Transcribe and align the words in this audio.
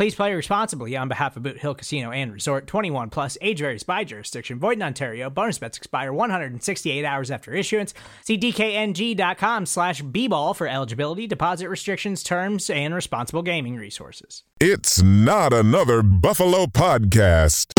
Please 0.00 0.14
play 0.14 0.32
responsibly 0.32 0.96
on 0.96 1.08
behalf 1.08 1.36
of 1.36 1.42
Boot 1.42 1.58
Hill 1.58 1.74
Casino 1.74 2.10
and 2.10 2.32
Resort 2.32 2.66
21 2.66 3.10
plus 3.10 3.36
age 3.42 3.58
varies 3.58 3.82
by 3.82 4.02
jurisdiction. 4.02 4.58
Void 4.58 4.78
in 4.78 4.82
Ontario. 4.82 5.28
Bonus 5.28 5.58
bets 5.58 5.76
expire 5.76 6.10
168 6.10 7.04
hours 7.04 7.30
after 7.30 7.52
issuance. 7.52 7.92
See 8.24 8.38
DKNG.com 8.38 9.66
slash 9.66 10.00
B-ball 10.00 10.54
for 10.54 10.66
eligibility, 10.66 11.26
deposit 11.26 11.68
restrictions, 11.68 12.22
terms, 12.22 12.70
and 12.70 12.94
responsible 12.94 13.42
gaming 13.42 13.76
resources. 13.76 14.42
It's 14.58 15.02
not 15.02 15.52
another 15.52 16.02
Buffalo 16.02 16.64
podcast. 16.64 17.74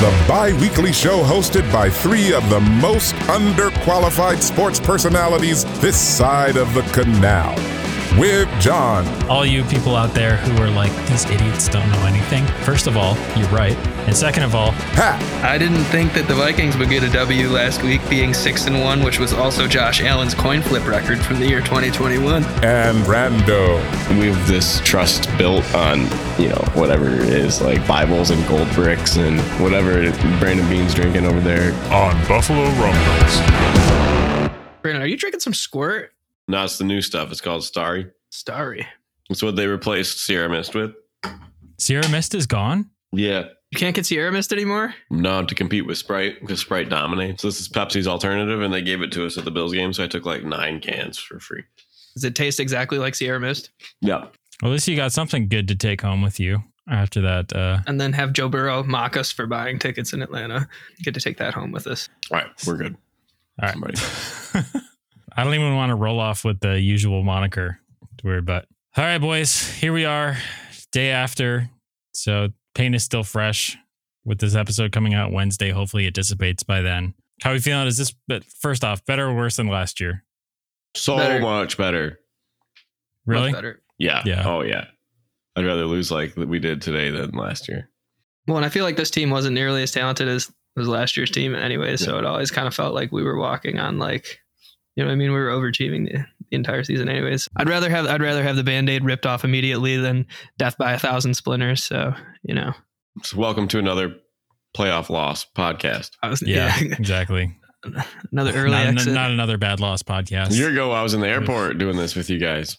The 0.00 0.24
bi 0.26 0.58
weekly 0.58 0.94
show 0.94 1.22
hosted 1.22 1.70
by 1.70 1.90
three 1.90 2.32
of 2.32 2.48
the 2.48 2.60
most 2.60 3.14
underqualified 3.26 4.40
sports 4.40 4.80
personalities 4.80 5.64
this 5.82 6.00
side 6.00 6.56
of 6.56 6.72
the 6.72 6.80
canal 6.94 7.73
with 8.18 8.48
John. 8.60 9.06
All 9.28 9.44
you 9.44 9.64
people 9.64 9.96
out 9.96 10.14
there 10.14 10.36
who 10.36 10.62
are 10.62 10.70
like, 10.70 10.92
these 11.08 11.24
idiots 11.26 11.68
don't 11.68 11.90
know 11.90 12.06
anything. 12.06 12.46
First 12.64 12.86
of 12.86 12.96
all, 12.96 13.16
you're 13.36 13.48
right. 13.48 13.76
And 14.06 14.14
second 14.16 14.42
of 14.42 14.54
all, 14.54 14.72
Pat. 14.92 15.22
I 15.44 15.56
didn't 15.58 15.84
think 15.84 16.12
that 16.12 16.28
the 16.28 16.34
Vikings 16.34 16.76
would 16.76 16.90
get 16.90 17.02
a 17.02 17.10
W 17.10 17.48
last 17.48 17.82
week, 17.82 18.00
being 18.10 18.34
six 18.34 18.66
and 18.66 18.80
one, 18.80 19.02
which 19.02 19.18
was 19.18 19.32
also 19.32 19.66
Josh 19.66 20.02
Allen's 20.02 20.34
coin 20.34 20.62
flip 20.62 20.86
record 20.86 21.18
from 21.18 21.40
the 21.40 21.46
year 21.46 21.60
2021. 21.60 22.44
And 22.62 22.98
Brando. 23.04 23.78
We 24.18 24.26
have 24.28 24.46
this 24.46 24.80
trust 24.80 25.28
built 25.38 25.64
on, 25.74 26.00
you 26.38 26.50
know, 26.50 26.62
whatever 26.74 27.08
it 27.08 27.30
is, 27.30 27.60
like 27.60 27.86
Bibles 27.86 28.30
and 28.30 28.46
gold 28.46 28.70
bricks 28.72 29.16
and 29.16 29.40
whatever 29.62 30.10
Brandon 30.38 30.68
Bean's 30.68 30.94
drinking 30.94 31.26
over 31.26 31.40
there. 31.40 31.72
On 31.92 32.14
Buffalo 32.28 32.64
Rumblings. 32.64 33.40
Brandon, 34.82 35.02
are 35.02 35.06
you 35.06 35.16
drinking 35.16 35.40
some 35.40 35.54
squirt? 35.54 36.13
No, 36.48 36.64
it's 36.64 36.78
the 36.78 36.84
new 36.84 37.00
stuff. 37.00 37.30
It's 37.32 37.40
called 37.40 37.64
Starry. 37.64 38.10
Starry. 38.30 38.86
It's 39.30 39.42
what 39.42 39.56
they 39.56 39.66
replaced 39.66 40.18
Sierra 40.20 40.48
Mist 40.48 40.74
with. 40.74 40.92
Sierra 41.78 42.08
Mist 42.08 42.34
is 42.34 42.46
gone? 42.46 42.90
Yeah. 43.12 43.44
You 43.70 43.78
can't 43.78 43.96
get 43.96 44.06
Sierra 44.06 44.30
Mist 44.30 44.52
anymore? 44.52 44.94
No, 45.10 45.44
to 45.44 45.54
compete 45.54 45.86
with 45.86 45.98
Sprite 45.98 46.40
because 46.40 46.60
Sprite 46.60 46.88
dominates. 46.90 47.42
So 47.42 47.48
this 47.48 47.60
is 47.60 47.68
Pepsi's 47.68 48.06
alternative, 48.06 48.60
and 48.62 48.72
they 48.72 48.82
gave 48.82 49.02
it 49.02 49.10
to 49.12 49.26
us 49.26 49.36
at 49.38 49.44
the 49.44 49.50
Bills 49.50 49.72
game. 49.72 49.92
So 49.92 50.04
I 50.04 50.06
took 50.06 50.26
like 50.26 50.44
nine 50.44 50.80
cans 50.80 51.18
for 51.18 51.40
free. 51.40 51.64
Does 52.14 52.22
it 52.24 52.36
taste 52.36 52.60
exactly 52.60 52.98
like 52.98 53.14
Sierra 53.16 53.40
Mist? 53.40 53.70
Yeah. 54.00 54.26
Well, 54.62 54.70
at 54.70 54.74
least 54.74 54.86
you 54.86 54.94
got 54.94 55.10
something 55.12 55.48
good 55.48 55.66
to 55.68 55.74
take 55.74 56.02
home 56.02 56.22
with 56.22 56.38
you 56.38 56.62
after 56.88 57.20
that. 57.22 57.52
Uh, 57.52 57.80
And 57.88 58.00
then 58.00 58.12
have 58.12 58.32
Joe 58.32 58.48
Burrow 58.48 58.84
mock 58.84 59.16
us 59.16 59.32
for 59.32 59.46
buying 59.46 59.80
tickets 59.80 60.12
in 60.12 60.22
Atlanta. 60.22 60.68
Get 61.02 61.14
to 61.14 61.20
take 61.20 61.38
that 61.38 61.54
home 61.54 61.72
with 61.72 61.88
us. 61.88 62.08
All 62.30 62.38
right, 62.38 62.46
we're 62.66 62.76
good. 62.76 62.96
all 63.60 63.68
right. 63.68 63.72
Somebody. 63.72 64.78
I 65.36 65.44
don't 65.44 65.54
even 65.54 65.74
want 65.74 65.90
to 65.90 65.96
roll 65.96 66.20
off 66.20 66.44
with 66.44 66.60
the 66.60 66.80
usual 66.80 67.22
moniker. 67.22 67.78
It's 68.14 68.24
weird, 68.24 68.46
but 68.46 68.66
all 68.96 69.04
right, 69.04 69.18
boys, 69.18 69.68
here 69.68 69.92
we 69.92 70.04
are, 70.04 70.36
day 70.92 71.10
after. 71.10 71.70
So 72.12 72.50
pain 72.74 72.94
is 72.94 73.02
still 73.02 73.24
fresh 73.24 73.76
with 74.24 74.38
this 74.38 74.54
episode 74.54 74.92
coming 74.92 75.14
out 75.14 75.32
Wednesday. 75.32 75.70
Hopefully, 75.70 76.06
it 76.06 76.14
dissipates 76.14 76.62
by 76.62 76.80
then. 76.82 77.14
How 77.42 77.50
are 77.50 77.54
we 77.54 77.58
feeling? 77.58 77.86
Is 77.88 77.98
this, 77.98 78.14
but 78.28 78.44
first 78.44 78.84
off, 78.84 79.04
better 79.04 79.26
or 79.26 79.34
worse 79.34 79.56
than 79.56 79.66
last 79.66 80.00
year? 80.00 80.24
So 80.94 81.16
Better. 81.16 81.40
much 81.40 81.76
better. 81.76 82.20
Really? 83.26 83.50
Much 83.50 83.58
better. 83.58 83.82
Yeah. 83.98 84.22
Yeah. 84.24 84.48
Oh 84.48 84.62
yeah. 84.62 84.86
I'd 85.56 85.64
rather 85.64 85.86
lose 85.86 86.10
like 86.10 86.36
we 86.36 86.60
did 86.60 86.80
today 86.80 87.10
than 87.10 87.32
last 87.32 87.68
year. 87.68 87.90
Well, 88.46 88.58
and 88.58 88.66
I 88.66 88.68
feel 88.68 88.84
like 88.84 88.96
this 88.96 89.10
team 89.10 89.30
wasn't 89.30 89.54
nearly 89.54 89.82
as 89.82 89.90
talented 89.90 90.28
as, 90.28 90.52
was 90.76 90.86
last 90.86 91.16
year's 91.16 91.30
team 91.30 91.54
anyway. 91.54 91.96
So 91.96 92.18
it 92.18 92.24
always 92.24 92.50
kind 92.50 92.66
of 92.66 92.74
felt 92.74 92.94
like 92.94 93.10
we 93.10 93.22
were 93.22 93.38
walking 93.38 93.78
on 93.78 93.98
like, 93.98 94.40
you 94.96 95.02
know 95.02 95.08
what 95.08 95.12
I 95.12 95.16
mean? 95.16 95.32
We 95.32 95.38
were 95.38 95.48
overachieving 95.50 96.10
the, 96.10 96.18
the 96.50 96.56
entire 96.56 96.84
season 96.84 97.08
anyways. 97.08 97.48
I'd 97.56 97.68
rather 97.68 97.90
have 97.90 98.06
I'd 98.06 98.22
rather 98.22 98.42
have 98.42 98.56
the 98.56 98.64
band-aid 98.64 99.04
ripped 99.04 99.26
off 99.26 99.44
immediately 99.44 99.96
than 99.96 100.26
death 100.58 100.76
by 100.78 100.92
a 100.92 100.98
thousand 100.98 101.34
splinters. 101.34 101.82
So, 101.84 102.14
you 102.42 102.54
know. 102.54 102.72
So 103.22 103.36
welcome 103.38 103.68
to 103.68 103.78
another 103.78 104.16
playoff 104.76 105.08
loss 105.10 105.46
podcast. 105.56 106.10
I 106.22 106.28
was 106.28 106.42
Yeah, 106.42 106.74
yeah, 106.80 106.94
exactly. 106.98 107.56
another 108.32 108.52
early 108.52 108.70
not, 108.70 108.86
exit. 108.86 109.12
not 109.14 109.30
another 109.30 109.58
bad 109.58 109.80
loss 109.80 110.02
podcast. 110.02 110.50
A 110.52 110.54
year 110.54 110.70
ago, 110.70 110.90
I 110.92 111.02
was 111.02 111.14
in 111.14 111.20
the 111.20 111.28
airport 111.28 111.78
doing 111.78 111.96
this 111.96 112.14
with 112.16 112.30
you 112.30 112.38
guys. 112.38 112.76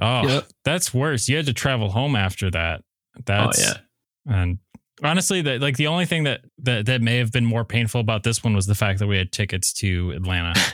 oh, 0.00 0.26
Yep. 0.28 0.46
that's 0.64 0.92
worse. 0.94 1.28
You 1.28 1.36
had 1.36 1.46
to 1.46 1.52
travel 1.52 1.90
home 1.90 2.14
after 2.16 2.50
that. 2.50 2.82
Oh, 3.16 3.20
that's, 3.24 3.66
oh 3.70 3.72
yeah. 4.26 4.34
And 4.40 4.58
honestly, 5.02 5.42
that 5.42 5.60
like 5.60 5.76
the 5.76 5.86
only 5.86 6.06
thing 6.06 6.24
that, 6.24 6.40
that 6.58 6.86
that 6.86 7.00
may 7.02 7.16
have 7.18 7.32
been 7.32 7.44
more 7.46 7.64
painful 7.64 8.00
about 8.00 8.22
this 8.24 8.42
one 8.44 8.54
was 8.54 8.66
the 8.66 8.74
fact 8.74 8.98
that 8.98 9.06
we 9.06 9.16
had 9.16 9.32
tickets 9.32 9.72
to 9.74 10.10
Atlanta. 10.12 10.54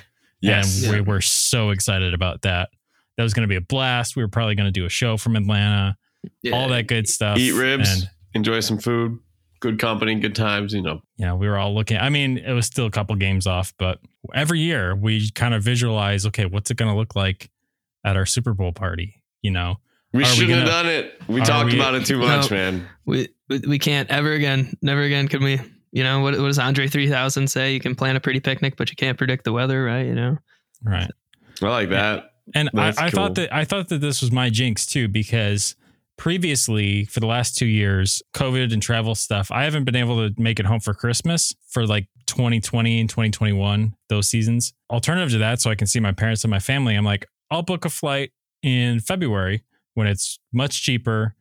Yes. 0.42 0.82
And 0.82 0.92
Yeah. 0.92 0.98
we 0.98 1.00
were 1.02 1.20
so 1.20 1.70
excited 1.70 2.14
about 2.14 2.42
that. 2.42 2.70
That 3.16 3.22
was 3.22 3.34
going 3.34 3.42
to 3.42 3.48
be 3.48 3.56
a 3.56 3.60
blast. 3.60 4.16
We 4.16 4.22
were 4.22 4.28
probably 4.28 4.54
going 4.54 4.66
to 4.66 4.72
do 4.72 4.84
a 4.84 4.88
show 4.90 5.16
from 5.16 5.36
Atlanta, 5.36 5.96
Yeah. 6.42 6.52
all 6.52 6.68
that 6.68 6.86
good 6.86 7.08
stuff. 7.08 7.38
Eat 7.38 7.52
ribs, 7.52 7.88
And, 7.90 8.10
enjoy 8.34 8.60
some 8.60 8.78
food, 8.78 9.18
good 9.60 9.78
company, 9.78 10.14
good 10.16 10.34
times. 10.34 10.72
You 10.72 10.82
know. 10.82 11.02
Yeah, 11.18 11.34
we 11.34 11.46
were 11.48 11.58
all 11.58 11.74
looking. 11.74 11.98
I 11.98 12.08
mean, 12.10 12.38
it 12.38 12.52
was 12.52 12.66
still 12.66 12.86
a 12.86 12.90
couple 12.90 13.14
games 13.16 13.46
off, 13.46 13.72
but 13.78 13.98
every 14.34 14.60
year 14.60 14.94
we 14.96 15.30
kind 15.30 15.54
of 15.54 15.62
visualize, 15.62 16.26
okay, 16.26 16.46
what's 16.46 16.70
it 16.70 16.76
going 16.76 16.90
to 16.90 16.96
look 16.96 17.14
like 17.14 17.50
at 18.04 18.16
our 18.16 18.26
Super 18.26 18.54
Bowl 18.54 18.72
party? 18.72 19.22
You 19.42 19.50
know, 19.52 19.76
We 20.12 20.24
shouldn't 20.24 20.50
have 20.58 20.66
gonna- 20.66 20.82
done 20.82 20.86
it. 20.86 21.22
We 21.28 21.40
talked 21.42 21.72
we- 21.72 21.78
about 21.78 21.94
it 21.94 22.06
too 22.06 22.18
much, 22.18 22.50
No. 22.50 22.56
man. 22.56 22.88
we, 23.04 23.28
we 23.48 23.58
we 23.60 23.78
can't 23.78 24.08
ever 24.10 24.32
again, 24.32 24.74
never 24.82 25.02
again 25.02 25.28
can 25.28 25.42
we 25.44 25.60
you 25.92 26.02
know 26.02 26.20
what, 26.20 26.38
what 26.38 26.46
does 26.46 26.58
Andre 26.58 26.88
3000 26.88 27.48
say? 27.48 27.72
You 27.72 27.80
can 27.80 27.94
plan 27.94 28.16
a 28.16 28.20
pretty 28.20 28.40
picnic, 28.40 28.76
but 28.76 28.90
you 28.90 28.96
can't 28.96 29.16
predict 29.16 29.44
the 29.44 29.52
weather, 29.52 29.84
right? 29.84 30.06
You 30.06 30.14
know, 30.14 30.38
right? 30.82 31.10
I 31.62 31.68
like 31.68 31.90
that. 31.90 32.32
And 32.54 32.70
I, 32.74 32.86
That's 32.86 32.98
I 32.98 33.10
cool. 33.10 33.20
thought 33.20 33.34
that 33.36 33.54
I 33.54 33.64
thought 33.64 33.88
that 33.90 34.00
this 34.00 34.20
was 34.20 34.32
my 34.32 34.50
jinx 34.50 34.86
too, 34.86 35.06
because 35.06 35.76
previously 36.16 37.04
for 37.04 37.20
the 37.20 37.26
last 37.26 37.56
two 37.56 37.66
years, 37.66 38.22
COVID 38.34 38.72
and 38.72 38.82
travel 38.82 39.14
stuff, 39.14 39.50
I 39.50 39.64
haven't 39.64 39.84
been 39.84 39.96
able 39.96 40.28
to 40.28 40.34
make 40.40 40.58
it 40.58 40.66
home 40.66 40.80
for 40.80 40.94
Christmas 40.94 41.54
for 41.68 41.86
like 41.86 42.08
2020 42.26 43.00
and 43.00 43.08
2021, 43.08 43.94
those 44.08 44.28
seasons. 44.28 44.72
Alternative 44.90 45.30
to 45.32 45.38
that, 45.38 45.60
so 45.60 45.70
I 45.70 45.74
can 45.74 45.86
see 45.86 46.00
my 46.00 46.12
parents 46.12 46.44
and 46.44 46.50
my 46.50 46.58
family, 46.58 46.94
I'm 46.94 47.04
like, 47.04 47.26
I'll 47.50 47.62
book 47.62 47.84
a 47.84 47.90
flight 47.90 48.32
in 48.62 49.00
February 49.00 49.62
when 49.94 50.06
it's 50.06 50.38
much 50.52 50.82
cheaper, 50.82 51.34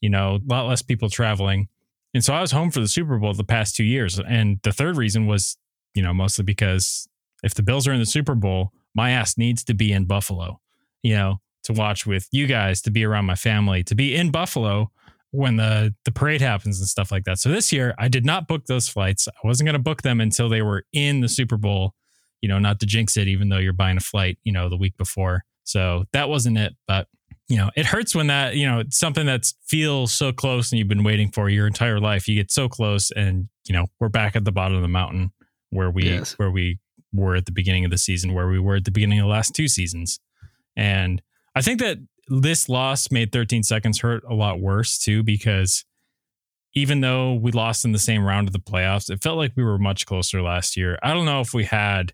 you 0.00 0.10
know, 0.10 0.36
a 0.36 0.40
lot 0.46 0.66
less 0.66 0.82
people 0.82 1.08
traveling. 1.10 1.68
And 2.14 2.24
so 2.24 2.34
I 2.34 2.40
was 2.40 2.52
home 2.52 2.70
for 2.70 2.80
the 2.80 2.88
Super 2.88 3.18
Bowl 3.18 3.32
the 3.34 3.44
past 3.44 3.76
two 3.76 3.84
years. 3.84 4.18
And 4.18 4.58
the 4.62 4.72
third 4.72 4.96
reason 4.96 5.26
was, 5.26 5.56
you 5.94 6.02
know, 6.02 6.14
mostly 6.14 6.44
because 6.44 7.08
if 7.42 7.54
the 7.54 7.62
Bills 7.62 7.86
are 7.86 7.92
in 7.92 8.00
the 8.00 8.06
Super 8.06 8.34
Bowl, 8.34 8.72
my 8.94 9.10
ass 9.10 9.36
needs 9.36 9.62
to 9.64 9.74
be 9.74 9.92
in 9.92 10.06
Buffalo, 10.06 10.60
you 11.02 11.14
know, 11.14 11.40
to 11.64 11.72
watch 11.72 12.06
with 12.06 12.26
you 12.32 12.46
guys, 12.46 12.80
to 12.82 12.90
be 12.90 13.04
around 13.04 13.26
my 13.26 13.34
family, 13.34 13.82
to 13.84 13.94
be 13.94 14.16
in 14.16 14.30
Buffalo 14.30 14.90
when 15.30 15.56
the 15.56 15.94
the 16.04 16.10
parade 16.10 16.40
happens 16.40 16.78
and 16.78 16.88
stuff 16.88 17.12
like 17.12 17.24
that. 17.24 17.38
So 17.38 17.50
this 17.50 17.72
year 17.72 17.94
I 17.98 18.08
did 18.08 18.24
not 18.24 18.48
book 18.48 18.64
those 18.66 18.88
flights. 18.88 19.28
I 19.28 19.46
wasn't 19.46 19.66
going 19.66 19.74
to 19.74 19.78
book 19.78 20.02
them 20.02 20.20
until 20.20 20.48
they 20.48 20.62
were 20.62 20.84
in 20.92 21.20
the 21.20 21.28
Super 21.28 21.58
Bowl, 21.58 21.94
you 22.40 22.48
know, 22.48 22.58
not 22.58 22.80
to 22.80 22.86
jinx 22.86 23.16
it 23.16 23.28
even 23.28 23.50
though 23.50 23.58
you're 23.58 23.74
buying 23.74 23.98
a 23.98 24.00
flight, 24.00 24.38
you 24.44 24.52
know, 24.52 24.68
the 24.70 24.76
week 24.76 24.96
before. 24.96 25.44
So 25.64 26.04
that 26.12 26.30
wasn't 26.30 26.56
it, 26.56 26.74
but 26.86 27.08
you 27.48 27.56
know, 27.56 27.70
it 27.76 27.86
hurts 27.86 28.14
when 28.14 28.26
that, 28.26 28.56
you 28.56 28.66
know, 28.66 28.80
it's 28.80 28.98
something 28.98 29.26
that 29.26 29.50
feels 29.66 30.12
so 30.12 30.32
close 30.32 30.70
and 30.70 30.78
you've 30.78 30.88
been 30.88 31.04
waiting 31.04 31.30
for 31.30 31.48
your 31.48 31.66
entire 31.66 31.98
life. 31.98 32.28
You 32.28 32.34
get 32.34 32.50
so 32.50 32.68
close 32.68 33.10
and, 33.10 33.48
you 33.66 33.74
know, 33.74 33.86
we're 34.00 34.10
back 34.10 34.36
at 34.36 34.44
the 34.44 34.52
bottom 34.52 34.76
of 34.76 34.82
the 34.82 34.88
mountain 34.88 35.32
where 35.70 35.90
we 35.90 36.04
Yes. 36.04 36.34
where 36.38 36.50
we 36.50 36.78
were 37.12 37.36
at 37.36 37.46
the 37.46 37.52
beginning 37.52 37.84
of 37.86 37.90
the 37.90 37.98
season, 37.98 38.34
where 38.34 38.48
we 38.48 38.58
were 38.58 38.76
at 38.76 38.84
the 38.84 38.90
beginning 38.90 39.18
of 39.18 39.24
the 39.24 39.30
last 39.30 39.54
two 39.54 39.66
seasons. 39.66 40.20
And 40.76 41.22
I 41.54 41.62
think 41.62 41.80
that 41.80 41.98
this 42.28 42.68
loss 42.68 43.10
made 43.10 43.32
13 43.32 43.62
seconds 43.62 44.00
hurt 44.00 44.22
a 44.28 44.34
lot 44.34 44.60
worse 44.60 44.98
too, 44.98 45.22
because 45.22 45.86
even 46.74 47.00
though 47.00 47.32
we 47.32 47.50
lost 47.50 47.84
in 47.86 47.92
the 47.92 47.98
same 47.98 48.22
round 48.24 48.46
of 48.46 48.52
the 48.52 48.58
playoffs, 48.60 49.08
it 49.10 49.22
felt 49.22 49.38
like 49.38 49.52
we 49.56 49.64
were 49.64 49.78
much 49.78 50.04
closer 50.04 50.42
last 50.42 50.76
year. 50.76 50.98
I 51.02 51.14
don't 51.14 51.24
know 51.24 51.40
if 51.40 51.54
we 51.54 51.64
had 51.64 52.12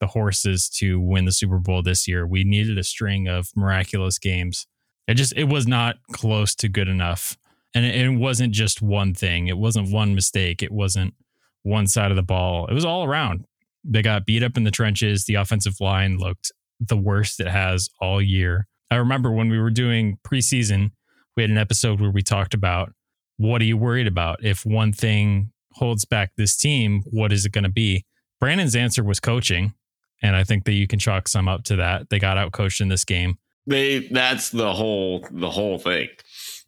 the 0.00 0.08
horses 0.08 0.68
to 0.68 1.00
win 1.00 1.24
the 1.24 1.32
Super 1.32 1.58
Bowl 1.58 1.82
this 1.82 2.06
year. 2.06 2.26
We 2.26 2.44
needed 2.44 2.78
a 2.78 2.84
string 2.84 3.28
of 3.28 3.50
miraculous 3.56 4.18
games. 4.18 4.66
It 5.06 5.14
just 5.14 5.32
it 5.36 5.44
was 5.44 5.66
not 5.66 5.96
close 6.12 6.54
to 6.56 6.68
good 6.68 6.88
enough. 6.88 7.36
And 7.74 7.84
it, 7.84 7.94
it 7.94 8.10
wasn't 8.10 8.52
just 8.52 8.80
one 8.82 9.14
thing. 9.14 9.48
It 9.48 9.58
wasn't 9.58 9.92
one 9.92 10.14
mistake. 10.14 10.62
It 10.62 10.72
wasn't 10.72 11.14
one 11.62 11.86
side 11.86 12.10
of 12.10 12.16
the 12.16 12.22
ball. 12.22 12.66
It 12.66 12.74
was 12.74 12.84
all 12.84 13.04
around. 13.04 13.44
They 13.84 14.02
got 14.02 14.26
beat 14.26 14.42
up 14.42 14.56
in 14.56 14.64
the 14.64 14.70
trenches. 14.70 15.24
The 15.24 15.34
offensive 15.34 15.80
line 15.80 16.18
looked 16.18 16.52
the 16.80 16.96
worst 16.96 17.40
it 17.40 17.48
has 17.48 17.88
all 18.00 18.22
year. 18.22 18.66
I 18.90 18.96
remember 18.96 19.30
when 19.30 19.48
we 19.48 19.58
were 19.58 19.70
doing 19.70 20.18
preseason, 20.26 20.92
we 21.36 21.42
had 21.42 21.50
an 21.50 21.58
episode 21.58 22.00
where 22.00 22.10
we 22.10 22.22
talked 22.22 22.54
about 22.54 22.92
what 23.36 23.62
are 23.62 23.66
you 23.66 23.76
worried 23.76 24.06
about? 24.06 24.44
If 24.44 24.66
one 24.66 24.92
thing 24.92 25.52
holds 25.74 26.04
back 26.04 26.32
this 26.36 26.56
team, 26.56 27.02
what 27.06 27.32
is 27.32 27.46
it 27.46 27.52
going 27.52 27.64
to 27.64 27.70
be? 27.70 28.04
Brandon's 28.40 28.76
answer 28.76 29.04
was 29.04 29.20
coaching. 29.20 29.74
And 30.22 30.34
I 30.34 30.44
think 30.44 30.64
that 30.64 30.72
you 30.72 30.86
can 30.86 30.98
chalk 30.98 31.28
some 31.28 31.48
up 31.48 31.64
to 31.64 31.76
that. 31.76 32.10
They 32.10 32.18
got 32.18 32.38
out 32.38 32.52
coached 32.52 32.80
in 32.80 32.88
this 32.88 33.04
game. 33.04 33.38
They 33.66 34.08
that's 34.10 34.50
the 34.50 34.72
whole 34.72 35.26
the 35.30 35.50
whole 35.50 35.78
thing. 35.78 36.08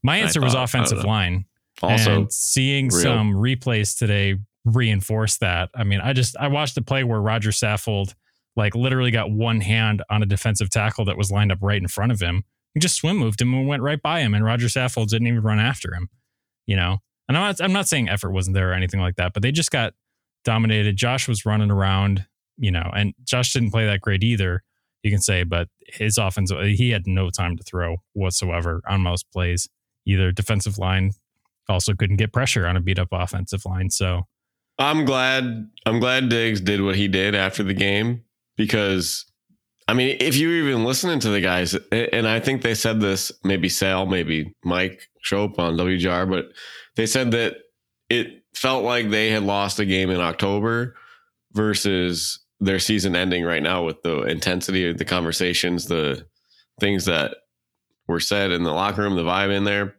My 0.02 0.18
answer 0.18 0.40
was 0.40 0.54
uh, 0.54 0.60
offensive 0.60 1.04
line. 1.04 1.46
Also, 1.82 2.22
and 2.22 2.32
seeing 2.32 2.88
real. 2.88 3.02
some 3.02 3.32
replays 3.32 3.96
today 3.96 4.36
reinforce 4.64 5.38
that. 5.38 5.70
I 5.74 5.84
mean, 5.84 6.00
I 6.00 6.12
just 6.12 6.36
I 6.36 6.48
watched 6.48 6.76
a 6.76 6.82
play 6.82 7.04
where 7.04 7.20
Roger 7.20 7.50
Saffold 7.50 8.14
like 8.56 8.74
literally 8.74 9.10
got 9.10 9.30
one 9.30 9.60
hand 9.60 10.02
on 10.10 10.22
a 10.22 10.26
defensive 10.26 10.70
tackle 10.70 11.04
that 11.06 11.16
was 11.16 11.30
lined 11.30 11.52
up 11.52 11.58
right 11.62 11.80
in 11.80 11.88
front 11.88 12.12
of 12.12 12.20
him. 12.20 12.44
He 12.74 12.80
just 12.80 12.96
swim 12.96 13.16
moved 13.16 13.40
him 13.40 13.54
and 13.54 13.66
went 13.66 13.82
right 13.82 14.00
by 14.00 14.20
him, 14.20 14.34
and 14.34 14.44
Roger 14.44 14.66
Saffold 14.66 15.08
didn't 15.08 15.26
even 15.26 15.42
run 15.42 15.58
after 15.58 15.94
him. 15.94 16.08
You 16.66 16.76
know, 16.76 16.98
and 17.28 17.36
I'm 17.36 17.42
not 17.42 17.60
I'm 17.60 17.72
not 17.72 17.88
saying 17.88 18.08
effort 18.08 18.32
wasn't 18.32 18.54
there 18.54 18.70
or 18.70 18.74
anything 18.74 19.00
like 19.00 19.16
that, 19.16 19.32
but 19.32 19.42
they 19.42 19.52
just 19.52 19.70
got 19.70 19.94
dominated. 20.44 20.96
Josh 20.96 21.28
was 21.28 21.46
running 21.46 21.70
around, 21.70 22.26
you 22.60 22.70
know, 22.70 22.90
and 22.94 23.14
Josh 23.24 23.52
didn't 23.52 23.70
play 23.70 23.86
that 23.86 24.00
great 24.00 24.22
either. 24.22 24.62
You 25.02 25.10
can 25.10 25.20
say, 25.20 25.44
but 25.44 25.68
his 25.86 26.18
offense 26.18 26.50
he 26.50 26.90
had 26.90 27.06
no 27.06 27.30
time 27.30 27.56
to 27.56 27.62
throw 27.62 27.96
whatsoever 28.12 28.82
on 28.86 29.00
most 29.00 29.26
plays. 29.32 29.68
Either 30.06 30.30
defensive 30.30 30.78
line 30.78 31.12
also 31.68 31.94
couldn't 31.94 32.16
get 32.16 32.32
pressure 32.32 32.66
on 32.66 32.76
a 32.76 32.80
beat 32.80 32.98
up 32.98 33.08
offensive 33.12 33.64
line. 33.64 33.90
So 33.90 34.22
I'm 34.78 35.04
glad 35.04 35.70
I'm 35.86 36.00
glad 36.00 36.28
Diggs 36.28 36.60
did 36.60 36.82
what 36.82 36.96
he 36.96 37.08
did 37.08 37.34
after 37.34 37.62
the 37.62 37.74
game 37.74 38.24
because 38.56 39.24
I 39.88 39.94
mean, 39.94 40.18
if 40.20 40.36
you 40.36 40.48
were 40.48 40.54
even 40.54 40.84
listening 40.84 41.18
to 41.20 41.30
the 41.30 41.40
guys, 41.40 41.74
and 41.90 42.28
I 42.28 42.38
think 42.38 42.62
they 42.62 42.74
said 42.74 43.00
this, 43.00 43.32
maybe 43.42 43.68
Sal, 43.68 44.06
maybe 44.06 44.54
Mike 44.64 45.08
Schopp 45.24 45.58
on 45.58 45.76
WGR, 45.76 46.30
but 46.30 46.52
they 46.94 47.06
said 47.06 47.32
that 47.32 47.56
it 48.08 48.44
felt 48.54 48.84
like 48.84 49.10
they 49.10 49.30
had 49.30 49.42
lost 49.42 49.80
a 49.80 49.84
game 49.84 50.10
in 50.10 50.20
October 50.20 50.94
versus 51.52 52.39
their 52.60 52.78
season 52.78 53.16
ending 53.16 53.44
right 53.44 53.62
now 53.62 53.84
with 53.84 54.02
the 54.02 54.22
intensity 54.22 54.88
of 54.88 54.98
the 54.98 55.04
conversations, 55.04 55.86
the 55.86 56.26
things 56.78 57.06
that 57.06 57.36
were 58.06 58.20
said 58.20 58.50
in 58.50 58.62
the 58.62 58.72
locker 58.72 59.02
room, 59.02 59.16
the 59.16 59.22
vibe 59.22 59.54
in 59.54 59.64
there. 59.64 59.94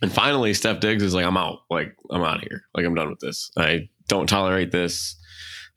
And 0.00 0.12
finally, 0.12 0.52
Steph 0.52 0.80
Diggs 0.80 1.02
is 1.02 1.14
like, 1.14 1.24
I'm 1.24 1.36
out. 1.36 1.60
Like, 1.70 1.94
I'm 2.10 2.24
out 2.24 2.38
of 2.38 2.42
here. 2.42 2.62
Like, 2.74 2.84
I'm 2.84 2.94
done 2.94 3.10
with 3.10 3.20
this. 3.20 3.52
I 3.56 3.88
don't 4.08 4.28
tolerate 4.28 4.72
this. 4.72 5.16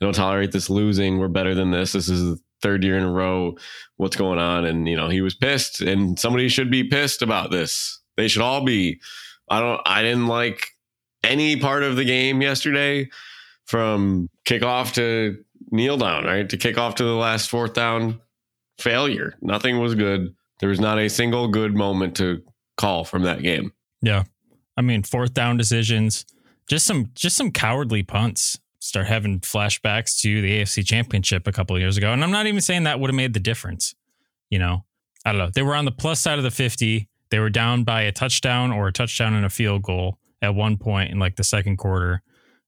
I 0.01 0.05
don't 0.05 0.15
tolerate 0.15 0.51
this 0.51 0.69
losing. 0.69 1.19
We're 1.19 1.27
better 1.27 1.53
than 1.53 1.69
this. 1.69 1.91
This 1.91 2.09
is 2.09 2.21
the 2.23 2.39
third 2.61 2.83
year 2.83 2.97
in 2.97 3.03
a 3.03 3.11
row. 3.11 3.55
What's 3.97 4.15
going 4.15 4.39
on? 4.39 4.65
And, 4.65 4.89
you 4.89 4.97
know, 4.97 5.09
he 5.09 5.21
was 5.21 5.35
pissed, 5.35 5.81
and 5.81 6.17
somebody 6.17 6.49
should 6.49 6.71
be 6.71 6.85
pissed 6.85 7.21
about 7.21 7.51
this. 7.51 8.01
They 8.17 8.27
should 8.27 8.41
all 8.41 8.63
be. 8.63 8.99
I 9.49 9.59
don't, 9.59 9.81
I 9.85 10.01
didn't 10.01 10.27
like 10.27 10.69
any 11.23 11.57
part 11.57 11.83
of 11.83 11.95
the 11.95 12.05
game 12.05 12.41
yesterday 12.41 13.09
from 13.65 14.29
kickoff 14.45 14.93
to 14.93 15.43
kneel 15.75 15.97
down, 15.97 16.25
right? 16.25 16.47
To 16.49 16.57
kick 16.57 16.77
off 16.77 16.95
to 16.95 17.03
the 17.03 17.15
last 17.15 17.49
fourth 17.49 17.73
down 17.73 18.21
failure. 18.79 19.35
Nothing 19.41 19.79
was 19.79 19.95
good. 19.95 20.35
There 20.59 20.69
was 20.69 20.79
not 20.79 20.99
a 20.99 21.09
single 21.09 21.47
good 21.47 21.75
moment 21.75 22.15
to 22.17 22.41
call 22.77 23.03
from 23.03 23.23
that 23.23 23.41
game. 23.41 23.73
Yeah. 24.01 24.23
I 24.77 24.81
mean, 24.81 25.03
fourth 25.03 25.33
down 25.33 25.57
decisions, 25.57 26.25
just 26.67 26.85
some 26.85 27.11
just 27.13 27.35
some 27.35 27.51
cowardly 27.51 28.03
punts. 28.03 28.59
Start 28.79 29.07
having 29.07 29.39
flashbacks 29.39 30.21
to 30.21 30.41
the 30.41 30.61
AFC 30.61 30.85
Championship 30.85 31.47
a 31.47 31.51
couple 31.51 31.77
years 31.79 31.97
ago. 31.97 32.13
And 32.13 32.23
I'm 32.23 32.31
not 32.31 32.45
even 32.45 32.61
saying 32.61 32.83
that 32.83 32.99
would 32.99 33.09
have 33.09 33.15
made 33.15 33.33
the 33.33 33.39
difference. 33.39 33.95
You 34.49 34.59
know, 34.59 34.85
I 35.25 35.31
don't 35.31 35.39
know. 35.39 35.49
They 35.53 35.63
were 35.63 35.75
on 35.75 35.85
the 35.85 35.91
plus 35.91 36.19
side 36.19 36.37
of 36.37 36.43
the 36.43 36.51
50. 36.51 37.09
They 37.31 37.39
were 37.39 37.49
down 37.49 37.83
by 37.83 38.03
a 38.03 38.11
touchdown 38.11 38.71
or 38.71 38.87
a 38.87 38.93
touchdown 38.93 39.33
and 39.33 39.45
a 39.45 39.49
field 39.49 39.81
goal 39.81 40.19
at 40.41 40.53
one 40.53 40.77
point 40.77 41.11
in 41.11 41.17
like 41.17 41.35
the 41.35 41.43
second 41.43 41.77
quarter. 41.77 42.21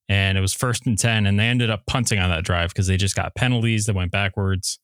And 0.09 0.37
it 0.37 0.41
was 0.41 0.53
first 0.53 0.85
and 0.85 0.97
10. 0.97 1.25
And 1.25 1.39
they 1.39 1.45
ended 1.45 1.69
up 1.69 1.85
punting 1.85 2.19
on 2.19 2.29
that 2.29 2.43
drive 2.43 2.69
because 2.69 2.87
they 2.87 2.97
just 2.97 3.15
got 3.15 3.35
penalties 3.35 3.85
that 3.85 3.95
went 3.95 4.11
backwards. 4.11 4.79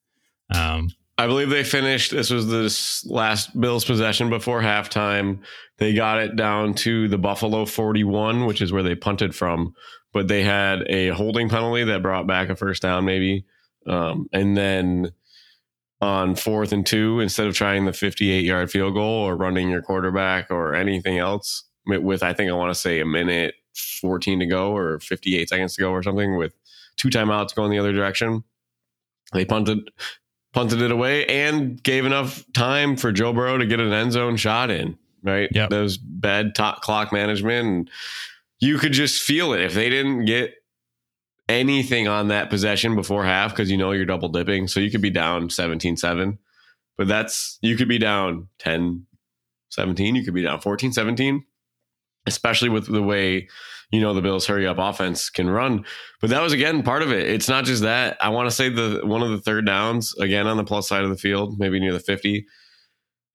Um, 0.53 0.89
I 1.17 1.27
believe 1.27 1.49
they 1.49 1.63
finished. 1.63 2.11
This 2.11 2.29
was 2.29 2.47
this 2.47 3.05
last 3.05 3.59
Bills 3.59 3.85
possession 3.85 4.29
before 4.29 4.61
halftime. 4.61 5.39
They 5.77 5.93
got 5.93 6.19
it 6.19 6.35
down 6.35 6.73
to 6.75 7.07
the 7.07 7.17
Buffalo 7.17 7.65
41, 7.65 8.45
which 8.45 8.61
is 8.61 8.73
where 8.73 8.83
they 8.83 8.95
punted 8.95 9.35
from. 9.35 9.73
But 10.11 10.27
they 10.27 10.43
had 10.43 10.83
a 10.87 11.09
holding 11.09 11.49
penalty 11.49 11.83
that 11.85 12.01
brought 12.01 12.27
back 12.27 12.49
a 12.49 12.55
first 12.55 12.81
down, 12.81 13.05
maybe. 13.05 13.45
Um, 13.87 14.27
and 14.31 14.57
then 14.57 15.11
on 16.01 16.35
fourth 16.35 16.71
and 16.71 16.85
two, 16.85 17.19
instead 17.19 17.47
of 17.47 17.55
trying 17.55 17.85
the 17.85 17.93
58 17.93 18.43
yard 18.43 18.71
field 18.71 18.93
goal 18.93 19.27
or 19.27 19.35
running 19.35 19.69
your 19.69 19.81
quarterback 19.81 20.51
or 20.51 20.75
anything 20.75 21.17
else, 21.17 21.63
with 21.85 22.23
I 22.23 22.33
think 22.33 22.49
I 22.49 22.55
want 22.55 22.73
to 22.73 22.79
say 22.79 22.99
a 22.99 23.05
minute 23.05 23.55
14 23.73 24.39
to 24.39 24.45
go 24.45 24.75
or 24.75 24.99
58 24.99 25.49
seconds 25.49 25.75
to 25.75 25.81
go 25.81 25.91
or 25.91 26.03
something, 26.03 26.37
with 26.37 26.53
two 26.97 27.09
timeouts 27.09 27.55
going 27.55 27.71
the 27.71 27.79
other 27.79 27.93
direction, 27.93 28.43
they 29.33 29.45
punted 29.45 29.89
punted 30.53 30.81
it 30.81 30.91
away 30.91 31.25
and 31.25 31.81
gave 31.81 32.05
enough 32.05 32.45
time 32.53 32.95
for 32.95 33.11
Joe 33.11 33.33
Burrow 33.33 33.57
to 33.57 33.65
get 33.65 33.79
an 33.79 33.91
end 33.91 34.11
zone 34.11 34.35
shot 34.37 34.69
in. 34.69 34.97
Right, 35.23 35.49
that 35.53 35.71
was 35.71 35.97
bad 35.97 36.53
top 36.53 36.81
clock 36.81 37.13
management, 37.13 37.65
and 37.65 37.89
you 38.59 38.77
could 38.77 38.91
just 38.91 39.21
feel 39.21 39.53
it. 39.53 39.61
If 39.61 39.73
they 39.73 39.89
didn't 39.89 40.25
get 40.25 40.55
anything 41.49 42.07
on 42.07 42.29
that 42.29 42.49
possession 42.49 42.95
before 42.95 43.23
half 43.23 43.51
because 43.51 43.69
you 43.69 43.77
know 43.77 43.91
you're 43.91 44.05
double 44.05 44.29
dipping. 44.29 44.67
So 44.67 44.79
you 44.79 44.91
could 44.91 45.01
be 45.01 45.09
down 45.09 45.49
17 45.49 45.97
7, 45.97 46.37
but 46.97 47.07
that's 47.07 47.57
you 47.61 47.75
could 47.75 47.87
be 47.87 47.99
down 47.99 48.47
10 48.59 49.05
17, 49.69 50.15
you 50.15 50.23
could 50.23 50.33
be 50.33 50.43
down 50.43 50.61
14 50.61 50.91
17, 50.91 51.45
especially 52.25 52.69
with 52.69 52.87
the 52.87 53.03
way 53.03 53.47
you 53.91 54.01
know 54.01 54.13
the 54.13 54.21
Bills 54.21 54.47
hurry 54.47 54.65
up 54.65 54.77
offense 54.79 55.29
can 55.29 55.49
run. 55.49 55.85
But 56.19 56.31
that 56.31 56.41
was 56.41 56.53
again 56.53 56.83
part 56.83 57.03
of 57.03 57.11
it. 57.11 57.29
It's 57.29 57.47
not 57.47 57.65
just 57.65 57.83
that. 57.83 58.17
I 58.19 58.29
want 58.29 58.49
to 58.49 58.55
say 58.55 58.69
the 58.69 59.01
one 59.03 59.21
of 59.21 59.29
the 59.29 59.41
third 59.41 59.65
downs 59.65 60.15
again 60.15 60.47
on 60.47 60.57
the 60.57 60.63
plus 60.63 60.87
side 60.87 61.03
of 61.03 61.09
the 61.09 61.17
field, 61.17 61.59
maybe 61.59 61.79
near 61.79 61.93
the 61.93 61.99
50. 61.99 62.45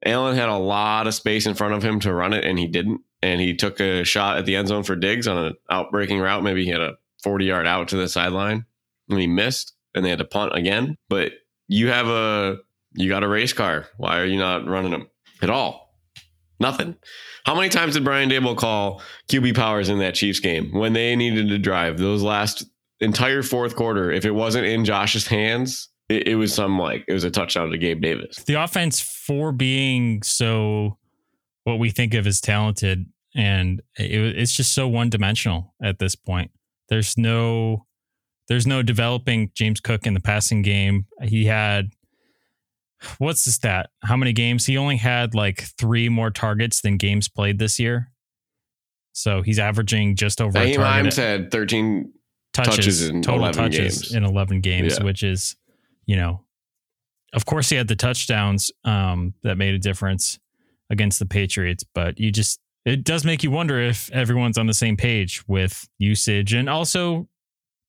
Allen 0.04 0.36
had 0.36 0.48
a 0.48 0.56
lot 0.56 1.06
of 1.06 1.14
space 1.14 1.46
in 1.46 1.54
front 1.54 1.74
of 1.74 1.82
him 1.82 2.00
to 2.00 2.12
run 2.12 2.32
it, 2.32 2.44
and 2.44 2.58
he 2.58 2.66
didn't. 2.66 3.00
And 3.20 3.40
he 3.40 3.54
took 3.54 3.80
a 3.80 4.04
shot 4.04 4.36
at 4.36 4.46
the 4.46 4.54
end 4.54 4.68
zone 4.68 4.84
for 4.84 4.94
Diggs 4.94 5.26
on 5.26 5.38
an 5.38 5.54
outbreaking 5.70 6.20
route. 6.20 6.44
Maybe 6.44 6.64
he 6.64 6.70
had 6.70 6.80
a 6.80 6.94
40 7.22 7.44
yard 7.44 7.66
out 7.66 7.88
to 7.88 7.96
the 7.96 8.08
sideline 8.08 8.64
and 9.08 9.18
he 9.18 9.26
missed, 9.26 9.74
and 9.94 10.04
they 10.04 10.10
had 10.10 10.18
to 10.18 10.24
punt 10.24 10.54
again. 10.54 10.96
But 11.08 11.32
you 11.66 11.88
have 11.88 12.08
a 12.08 12.58
you 12.94 13.08
got 13.08 13.24
a 13.24 13.28
race 13.28 13.52
car. 13.52 13.86
Why 13.96 14.18
are 14.20 14.26
you 14.26 14.38
not 14.38 14.66
running 14.66 14.90
them 14.90 15.08
at 15.42 15.50
all? 15.50 15.87
Nothing. 16.60 16.96
How 17.44 17.54
many 17.54 17.68
times 17.68 17.94
did 17.94 18.04
Brian 18.04 18.28
Daboll 18.28 18.56
call 18.56 19.00
QB 19.30 19.54
powers 19.54 19.88
in 19.88 19.98
that 19.98 20.14
Chiefs 20.14 20.40
game 20.40 20.72
when 20.72 20.92
they 20.92 21.14
needed 21.14 21.48
to 21.48 21.58
drive 21.58 21.98
those 21.98 22.22
last 22.22 22.64
entire 23.00 23.42
fourth 23.42 23.76
quarter? 23.76 24.10
If 24.10 24.24
it 24.24 24.32
wasn't 24.32 24.66
in 24.66 24.84
Josh's 24.84 25.26
hands, 25.26 25.88
it, 26.08 26.28
it 26.28 26.34
was 26.34 26.52
some 26.52 26.78
like 26.78 27.04
it 27.06 27.12
was 27.12 27.24
a 27.24 27.30
touchdown 27.30 27.70
to 27.70 27.78
Gabe 27.78 28.00
Davis. 28.00 28.42
the 28.44 28.54
offense 28.54 29.00
for 29.00 29.52
being 29.52 30.22
so 30.22 30.98
what 31.64 31.78
we 31.78 31.90
think 31.90 32.14
of 32.14 32.26
as 32.26 32.40
talented 32.40 33.06
and 33.36 33.82
it, 33.98 34.38
it's 34.38 34.52
just 34.52 34.72
so 34.72 34.88
one 34.88 35.10
dimensional 35.10 35.74
at 35.82 35.98
this 35.98 36.14
point 36.14 36.50
there's 36.88 37.16
no 37.18 37.84
there's 38.48 38.66
no 38.66 38.82
developing 38.82 39.50
james 39.54 39.80
cook 39.80 40.06
in 40.06 40.14
the 40.14 40.20
passing 40.20 40.62
game 40.62 41.04
he 41.22 41.44
had 41.44 41.90
what's 43.18 43.44
the 43.44 43.50
stat 43.50 43.90
how 44.02 44.16
many 44.16 44.32
games 44.32 44.66
he 44.66 44.76
only 44.76 44.96
had 44.96 45.34
like 45.34 45.62
three 45.78 46.08
more 46.08 46.30
targets 46.30 46.80
than 46.80 46.96
games 46.96 47.28
played 47.28 47.58
this 47.58 47.78
year 47.78 48.10
so 49.12 49.42
he's 49.42 49.58
averaging 49.58 50.14
just 50.16 50.40
over 50.40 50.58
Naeem 50.58 50.76
target 50.76 51.14
had 51.16 51.50
13 51.50 52.12
touches, 52.52 52.76
touches 52.76 53.08
in 53.08 53.22
total 53.22 53.40
11 53.40 53.54
touches 53.62 54.02
games. 54.02 54.14
in 54.14 54.24
11 54.24 54.60
games, 54.60 54.96
Yeah. 54.98 55.04
which 55.04 55.22
is, 55.24 55.56
you 56.06 56.14
know, 56.16 56.44
of 57.32 57.44
course 57.44 57.68
he 57.68 57.76
had 57.76 57.88
the 57.88 57.96
touchdowns 57.96 58.70
um, 58.84 59.34
that 59.42 59.56
made 59.58 59.74
a 59.74 59.78
difference 59.78 60.38
against 60.90 61.18
the 61.18 61.26
Patriots, 61.26 61.84
but 61.94 62.18
you 62.20 62.30
just, 62.30 62.60
it 62.84 63.02
does 63.04 63.24
make 63.24 63.42
you 63.42 63.50
wonder 63.50 63.80
if 63.80 64.10
everyone's 64.12 64.56
on 64.56 64.66
the 64.66 64.74
same 64.74 64.96
page 64.96 65.42
with 65.48 65.88
usage. 65.98 66.52
And 66.54 66.68
also, 66.70 67.28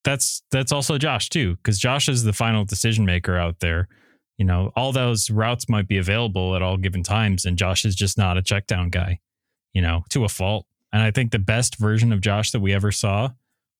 that's, 0.03 0.41
that's 0.51 0.71
also 0.71 0.97
Josh 0.97 1.29
too, 1.29 1.55
because 1.57 1.77
Josh 1.79 2.09
is 2.09 2.23
the 2.23 2.33
final 2.33 2.65
decision 2.65 3.05
maker 3.05 3.37
out 3.37 3.59
there. 3.59 3.87
You 4.39 4.45
know, 4.45 4.71
all 4.73 4.93
those 4.93 5.29
routes 5.29 5.67
might 5.67 5.89
be 5.89 5.97
available 5.97 6.55
at 6.55 6.61
all 6.61 6.77
given 6.77 7.03
times, 7.03 7.43
and 7.43 7.57
Josh 7.57 7.83
is 7.83 7.93
just 7.93 8.17
not 8.17 8.37
a 8.37 8.41
check 8.41 8.67
down 8.67 8.89
guy, 8.89 9.19
you 9.73 9.81
know, 9.81 10.05
to 10.11 10.23
a 10.23 10.29
fault. 10.29 10.65
And 10.93 11.01
I 11.01 11.11
think 11.11 11.31
the 11.31 11.39
best 11.39 11.77
version 11.77 12.13
of 12.13 12.21
Josh 12.21 12.51
that 12.51 12.61
we 12.61 12.73
ever 12.73 12.89
saw 12.89 13.31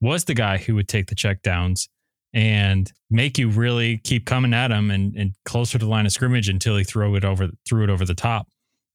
was 0.02 0.26
the 0.26 0.34
guy 0.34 0.58
who 0.58 0.76
would 0.76 0.90
take 0.90 1.08
the 1.08 1.16
check 1.16 1.42
downs 1.44 1.88
and 2.34 2.92
make 3.10 3.38
you 3.38 3.50
really 3.50 4.00
keep 4.00 4.26
coming 4.26 4.54
at 4.54 4.70
him 4.70 4.92
and, 4.92 5.16
and 5.16 5.34
closer 5.46 5.80
to 5.80 5.86
the 5.86 5.90
line 5.90 6.06
of 6.06 6.12
scrimmage 6.12 6.50
until 6.50 6.76
he 6.76 6.84
throw 6.84 7.16
it 7.16 7.24
over 7.24 7.48
threw 7.66 7.86
it 7.86 7.90
over 7.90 8.04
the 8.04 8.14
top. 8.14 8.48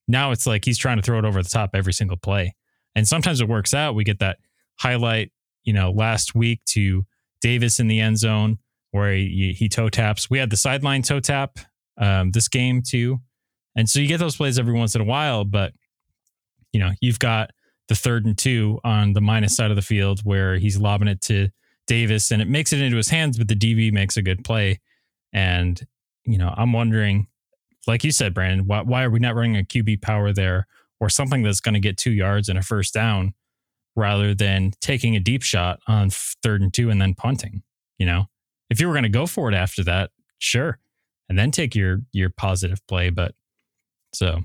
Now 0.07 0.33
it's 0.33 0.47
like 0.47 0.67
he's 0.67 0.79
trying 0.79 0.99
to 0.99 1.03
throw 1.03 1.19
it 1.19 1.25
over 1.25 1.43
the 1.43 1.49
top 1.49 1.71
every 1.73 1.95
single 1.95 2.19
play. 2.19 2.55
And 2.95 3.09
sometimes 3.09 3.41
it 3.41 3.49
works 3.49 3.73
out. 3.73 3.95
We 3.95 4.05
get 4.05 4.19
that 4.19 4.37
highlight, 4.79 5.33
you 5.65 5.73
know, 5.73 5.91
last 5.91 6.35
week 6.35 6.63
to 6.67 7.07
Davis 7.41 7.81
in 7.81 7.89
the 7.89 8.01
end 8.01 8.19
zone 8.19 8.59
where 8.95 9.13
he, 9.13 9.53
he 9.59 9.69
toe 9.69 9.89
taps. 9.89 10.31
We 10.31 10.39
had 10.39 10.51
the 10.51 10.57
sideline 10.57 11.03
toe 11.03 11.19
tap 11.19 11.59
um, 11.99 12.31
this 12.31 12.47
game 12.47 12.81
too. 12.81 13.21
And 13.75 13.91
so 13.91 13.99
you 13.99 14.07
get 14.07 14.21
those 14.21 14.37
plays 14.37 14.57
every 14.57 14.73
once 14.73 14.95
in 14.95 15.01
a 15.01 15.05
while, 15.05 15.45
but 15.45 15.73
you 16.73 16.79
know, 16.79 16.93
you've 17.01 17.19
got 17.19 17.51
the 17.89 17.97
third 17.97 18.25
and 18.25 18.39
two 18.39 18.79
on 18.85 19.13
the 19.13 19.21
minus 19.21 19.57
side 19.57 19.71
of 19.71 19.77
the 19.77 19.83
field 19.83 20.21
where 20.21 20.59
he's 20.59 20.79
lobbing 20.79 21.09
it 21.09 21.21
to 21.23 21.49
Davis 21.89 22.31
and 22.31 22.41
it 22.41 22.47
makes 22.47 22.73
it 22.73 22.81
into 22.81 22.97
his 22.97 23.09
hands, 23.09 23.37
but 23.37 23.49
the 23.49 23.57
DB 23.57 23.93
makes 23.93 24.17
a 24.17 24.23
good 24.23 24.45
play. 24.45 24.81
And, 25.33 25.85
you 26.25 26.39
know, 26.39 26.55
I'm 26.57 26.73
wondering, 26.73 27.27
like 27.89 28.05
you 28.05 28.13
said, 28.13 28.33
Brandon, 28.33 28.65
why, 28.65 28.83
why 28.83 29.03
are 29.03 29.11
we 29.11 29.19
not 29.19 29.35
running 29.35 29.57
a 29.57 29.65
QB 29.65 30.03
power 30.03 30.33
there 30.33 30.69
or 31.01 31.09
something 31.09 31.43
that's 31.43 31.61
going 31.61 31.75
to 31.75 31.81
get 31.81 31.97
two 31.97 32.13
yards 32.13 32.49
and 32.49 32.61
a 32.61 32.63
first 32.63 32.95
down 32.95 33.35
rather 33.97 34.37
than 34.37 34.71
taking 34.81 35.17
a 35.17 35.21
deep 35.21 35.43
shot 35.43 35.81
on 35.89 36.11
third 36.11 36.63
and 36.63 36.73
two 36.73 36.91
and 36.91 37.03
then 37.03 37.15
punting? 37.15 37.65
You 37.99 38.07
know, 38.07 38.27
if 38.71 38.81
you 38.81 38.89
were 38.89 38.95
going 38.95 39.05
to 39.05 39.09
go 39.09 39.27
for 39.27 39.49
it 39.51 39.55
after 39.55 39.85
that, 39.85 40.11
sure. 40.39 40.79
And 41.29 41.39
then 41.39 41.51
take 41.51 41.75
your 41.75 42.01
your 42.13 42.31
positive 42.31 42.87
play. 42.87 43.11
But 43.11 43.35
so 44.13 44.41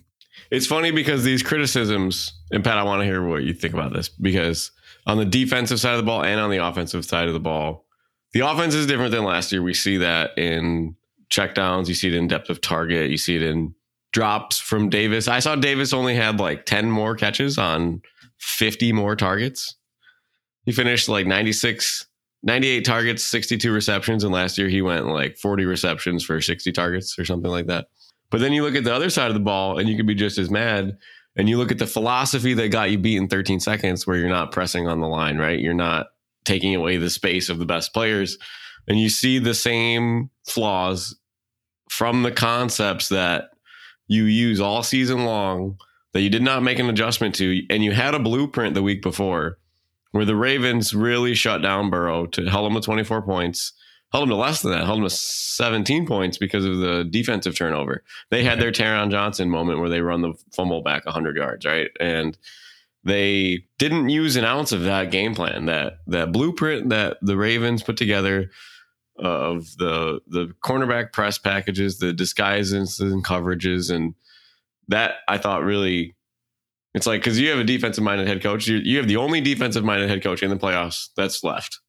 it's 0.52 0.66
funny 0.66 0.92
because 0.92 1.24
these 1.24 1.44
criticisms, 1.44 2.34
and 2.52 2.64
Pat, 2.64 2.78
I 2.78 2.84
want 2.84 3.02
to 3.02 3.06
hear 3.06 3.26
what 3.26 3.44
you 3.44 3.54
think 3.54 3.74
about 3.74 3.94
this 3.94 4.10
because 4.10 4.72
on 5.06 5.18
the 5.18 5.26
defensive 5.26 5.80
side 5.80 5.94
of 5.94 5.98
the 5.98 6.04
ball 6.04 6.24
and 6.24 6.40
on 6.40 6.50
the 6.50 6.64
offensive 6.64 7.06
side 7.06 7.28
of 7.28 7.34
the 7.34 7.40
ball, 7.40 7.86
the 8.34 8.42
offense 8.42 8.74
is 8.74 8.88
different 8.88 9.12
than 9.12 9.24
last 9.24 9.52
year. 9.52 9.62
We 9.62 9.74
see 9.74 9.98
that 9.98 10.38
in 10.38 10.96
checkdowns, 11.30 11.88
you 11.88 11.94
see 11.94 12.08
it 12.08 12.14
in 12.14 12.28
depth 12.28 12.50
of 12.50 12.62
target, 12.62 13.10
you 13.10 13.18
see 13.18 13.36
it 13.36 13.42
in 13.42 13.74
drops 14.12 14.60
from 14.60 14.90
Davis. 14.90 15.28
I 15.28 15.40
saw 15.40 15.56
Davis 15.56 15.94
only 15.94 16.16
had 16.16 16.40
like 16.40 16.66
10 16.66 16.90
more 16.90 17.16
catches 17.16 17.58
on 17.58 18.02
50 18.40 18.92
more 18.94 19.16
targets. 19.16 19.76
He 20.66 20.72
finished 20.72 21.10
like 21.10 21.28
96, 21.28 22.06
98 22.44 22.86
targets, 22.86 23.24
62 23.24 23.72
receptions. 23.72 24.24
And 24.24 24.34
last 24.34 24.58
year 24.58 24.70
he 24.70 24.82
went 24.82 25.08
like 25.08 25.38
40 25.38 25.66
receptions 25.66 26.24
for 26.24 26.40
60 26.40 26.72
targets 26.72 27.18
or 27.20 27.26
something 27.26 27.52
like 27.52 27.68
that. 27.68 27.88
But 28.32 28.42
then 28.42 28.54
you 28.54 28.64
look 28.64 28.76
at 28.76 28.84
the 28.84 28.94
other 28.94 29.10
side 29.10 29.28
of 29.28 29.34
the 29.34 29.40
ball 29.40 29.78
and 29.78 29.90
you 29.90 29.96
could 29.98 30.08
be 30.08 30.16
just 30.16 30.38
as 30.38 30.50
mad. 30.50 30.98
And 31.36 31.50
you 31.50 31.58
look 31.58 31.72
at 31.72 31.80
the 31.80 31.88
philosophy 31.88 32.54
that 32.54 32.70
got 32.70 32.92
you 32.92 32.98
beat 32.98 33.18
in 33.18 33.28
13 33.28 33.60
seconds 33.60 34.06
where 34.06 34.18
you're 34.18 34.30
not 34.30 34.52
pressing 34.52 34.88
on 34.88 35.00
the 35.00 35.08
line, 35.08 35.38
right? 35.38 35.60
You're 35.60 35.74
not 35.74 36.08
taking 36.46 36.76
away 36.76 36.98
the 36.98 37.10
space 37.10 37.50
of 37.50 37.60
the 37.60 37.66
best 37.66 37.94
players. 37.94 38.38
And 38.88 39.00
you 39.00 39.10
see 39.10 39.40
the 39.40 39.54
same 39.54 40.30
flaws 40.48 41.16
from 41.90 42.24
the 42.24 42.32
concepts 42.32 43.10
that 43.10 43.52
you 44.08 44.26
use 44.26 44.60
all 44.60 44.84
season 44.84 45.26
long 45.26 45.78
that 46.14 46.22
you 46.22 46.30
did 46.30 46.42
not 46.42 46.64
make 46.64 46.80
an 46.80 46.90
adjustment 46.90 47.36
to. 47.36 47.62
And 47.70 47.84
you 47.84 47.92
had 47.92 48.16
a 48.16 48.20
blueprint 48.20 48.74
the 48.74 48.84
week 48.84 49.02
before 49.02 49.60
where 50.12 50.26
the 50.26 50.36
Ravens 50.36 50.94
really 50.94 51.36
shut 51.36 51.62
down 51.62 51.90
Burrow 51.90 52.26
to 52.28 52.50
held 52.50 52.68
him 52.68 52.74
with 52.74 52.86
24 52.86 53.22
points 53.22 53.74
held 54.12 54.24
them 54.24 54.30
to 54.30 54.36
less 54.36 54.62
than 54.62 54.72
that, 54.72 54.86
held 54.86 55.00
them 55.00 55.08
to 55.08 55.16
17 55.16 56.06
points 56.08 56.38
because 56.38 56.66
of 56.66 56.78
the 56.80 57.08
defensive 57.10 57.56
turnover. 57.56 58.04
They 58.32 58.44
had 58.44 58.60
their 58.60 58.72
Taron 58.72 59.12
Johnson 59.12 59.50
moment 59.50 59.80
where 59.80 59.90
they 59.90 60.02
run 60.02 60.22
the 60.22 60.34
fumble 60.56 60.82
back 60.82 61.06
100 61.06 61.38
yards, 61.38 61.66
right? 61.66 61.90
And 62.00 62.38
they 63.04 63.66
didn't 63.78 64.10
use 64.10 64.36
an 64.36 64.46
ounce 64.46 64.72
of 64.72 64.84
that 64.84 65.12
game 65.12 65.36
plan, 65.36 65.68
that 65.68 66.00
that 66.08 66.32
blueprint 66.32 66.90
that 66.90 67.18
the 67.22 67.38
Ravens 67.38 67.84
put 67.84 67.98
together 67.98 68.52
of 69.18 69.66
the 69.78 70.20
the 70.28 70.54
cornerback 70.64 71.14
press 71.14 71.38
packages, 71.38 72.00
the 72.00 72.12
disguises 72.12 73.00
and 73.00 73.24
coverages, 73.24 73.94
and 73.94 74.16
that 74.88 75.16
I 75.28 75.38
thought 75.38 75.64
really. 75.64 76.16
It's 77.00 77.08
like 77.08 77.22
because 77.22 77.40
you 77.40 77.50
have 77.50 77.60
a 77.60 77.64
defensive 77.64 78.04
minded 78.04 78.28
head 78.28 78.44
coach, 78.44 78.68
you, 78.68 78.78
you 78.78 78.98
have 78.98 79.08
the 79.08 79.18
only 79.18 79.42
defensive 79.42 79.84
minded 79.84 80.10
head 80.10 80.22
coach 80.22 80.44
in 80.44 80.50
the 80.50 80.58
playoffs 80.58 81.10
that's 81.16 81.44
left 81.44 81.80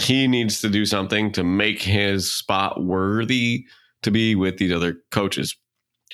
he 0.00 0.26
needs 0.26 0.60
to 0.60 0.68
do 0.68 0.86
something 0.86 1.32
to 1.32 1.44
make 1.44 1.82
his 1.82 2.30
spot 2.30 2.82
worthy 2.82 3.66
to 4.02 4.10
be 4.10 4.34
with 4.34 4.58
these 4.58 4.72
other 4.72 4.98
coaches. 5.10 5.56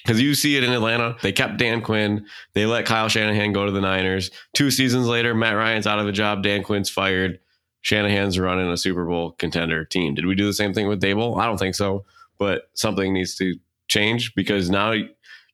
Because 0.03 0.21
you 0.21 0.35
see 0.35 0.57
it 0.57 0.65
in 0.65 0.73
Atlanta. 0.73 1.17
They 1.23 1.33
kept 1.33 1.57
Dan 1.57 1.81
Quinn. 1.83 2.27
They 2.55 2.67
let 2.67 2.87
Kyle 2.87 3.09
Shanahan 3.09 3.53
go 3.53 3.67
to 3.67 3.73
the 3.73 3.81
Niners. 3.81 4.31
Two 4.55 4.71
seasons 4.71 5.07
later, 5.07 5.35
Matt 5.35 5.57
Ryan's 5.57 5.87
out 5.87 5.99
of 5.99 6.07
a 6.07 6.13
job. 6.13 6.43
Dan 6.43 6.63
Quinn's 6.63 6.91
fired. 6.91 7.41
Shanahan's 7.81 8.39
running 8.39 8.71
a 8.71 8.77
Super 8.77 9.05
Bowl 9.05 9.33
contender 9.33 9.85
team. 9.85 10.15
Did 10.15 10.27
we 10.27 10.35
do 10.35 10.47
the 10.47 10.53
same 10.53 10.75
thing 10.75 10.87
with 10.89 11.01
Daboll? 11.01 11.41
I 11.41 11.47
don't 11.47 11.59
think 11.59 11.75
so. 11.75 12.05
But 12.39 12.71
something 12.75 13.13
needs 13.13 13.37
to 13.37 13.57
change 13.89 14.35
because 14.35 14.71
now 14.71 14.93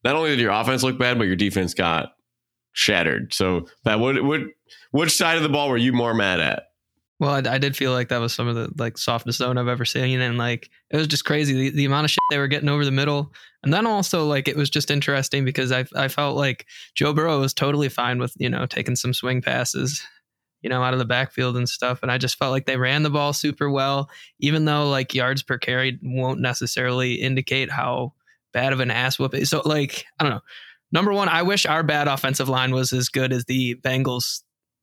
not 0.04 0.16
only 0.16 0.30
did 0.30 0.40
your 0.40 0.52
offense 0.52 0.82
look 0.82 0.98
bad, 0.98 1.18
but 1.18 1.26
your 1.26 1.36
defense 1.36 1.72
got 1.74 2.14
shattered. 2.72 3.32
So, 3.32 3.66
Pat, 3.84 4.00
what, 4.00 4.22
what, 4.24 4.40
which 4.90 5.16
side 5.16 5.36
of 5.36 5.42
the 5.42 5.48
ball 5.48 5.68
were 5.68 5.76
you 5.76 5.92
more 5.92 6.14
mad 6.14 6.40
at? 6.40 6.64
Well, 7.22 7.30
I, 7.30 7.54
I, 7.54 7.58
did 7.58 7.76
feel 7.76 7.92
like 7.92 8.08
that 8.08 8.18
was 8.20 8.32
some 8.32 8.48
of 8.48 8.56
the 8.56 8.68
like 8.78 8.98
softest 8.98 9.38
zone 9.38 9.56
I've 9.56 9.68
ever 9.68 9.84
seen, 9.84 10.20
and 10.20 10.38
like 10.38 10.68
it 10.90 10.96
was 10.96 11.06
just 11.06 11.24
crazy 11.24 11.54
the, 11.54 11.70
the 11.70 11.84
amount 11.84 12.04
of 12.06 12.10
shit 12.10 12.18
they 12.30 12.38
were 12.38 12.48
getting 12.48 12.68
over 12.68 12.84
the 12.84 12.90
middle, 12.90 13.32
and 13.62 13.72
then 13.72 13.86
also 13.86 14.26
like 14.26 14.48
it 14.48 14.56
was 14.56 14.68
just 14.68 14.90
interesting 14.90 15.44
because 15.44 15.70
I 15.70 15.84
I 15.94 16.08
felt 16.08 16.36
like 16.36 16.66
Joe 16.96 17.12
Burrow 17.12 17.38
was 17.38 17.54
totally 17.54 17.88
fine 17.88 18.18
with 18.18 18.34
you 18.38 18.50
know 18.50 18.66
taking 18.66 18.96
some 18.96 19.14
swing 19.14 19.40
passes, 19.40 20.02
you 20.62 20.68
know 20.68 20.82
out 20.82 20.94
of 20.94 20.98
the 20.98 21.04
backfield 21.04 21.56
and 21.56 21.68
stuff, 21.68 22.02
and 22.02 22.10
I 22.10 22.18
just 22.18 22.38
felt 22.38 22.50
like 22.50 22.66
they 22.66 22.76
ran 22.76 23.04
the 23.04 23.10
ball 23.10 23.32
super 23.32 23.70
well, 23.70 24.10
even 24.40 24.64
though 24.64 24.90
like 24.90 25.14
yards 25.14 25.44
per 25.44 25.58
carry 25.58 26.00
won't 26.02 26.40
necessarily 26.40 27.14
indicate 27.14 27.70
how 27.70 28.14
bad 28.52 28.72
of 28.72 28.80
an 28.80 28.90
ass 28.90 29.20
whoop. 29.20 29.34
It. 29.34 29.46
So 29.46 29.62
like 29.64 30.06
I 30.18 30.24
don't 30.24 30.32
know. 30.32 30.42
Number 30.92 31.12
one, 31.12 31.28
I 31.28 31.42
wish 31.42 31.66
our 31.66 31.82
bad 31.82 32.06
offensive 32.06 32.48
line 32.48 32.72
was 32.72 32.92
as 32.92 33.08
good 33.08 33.32
as 33.32 33.46
the 33.46 33.74
Bengals 33.76 34.42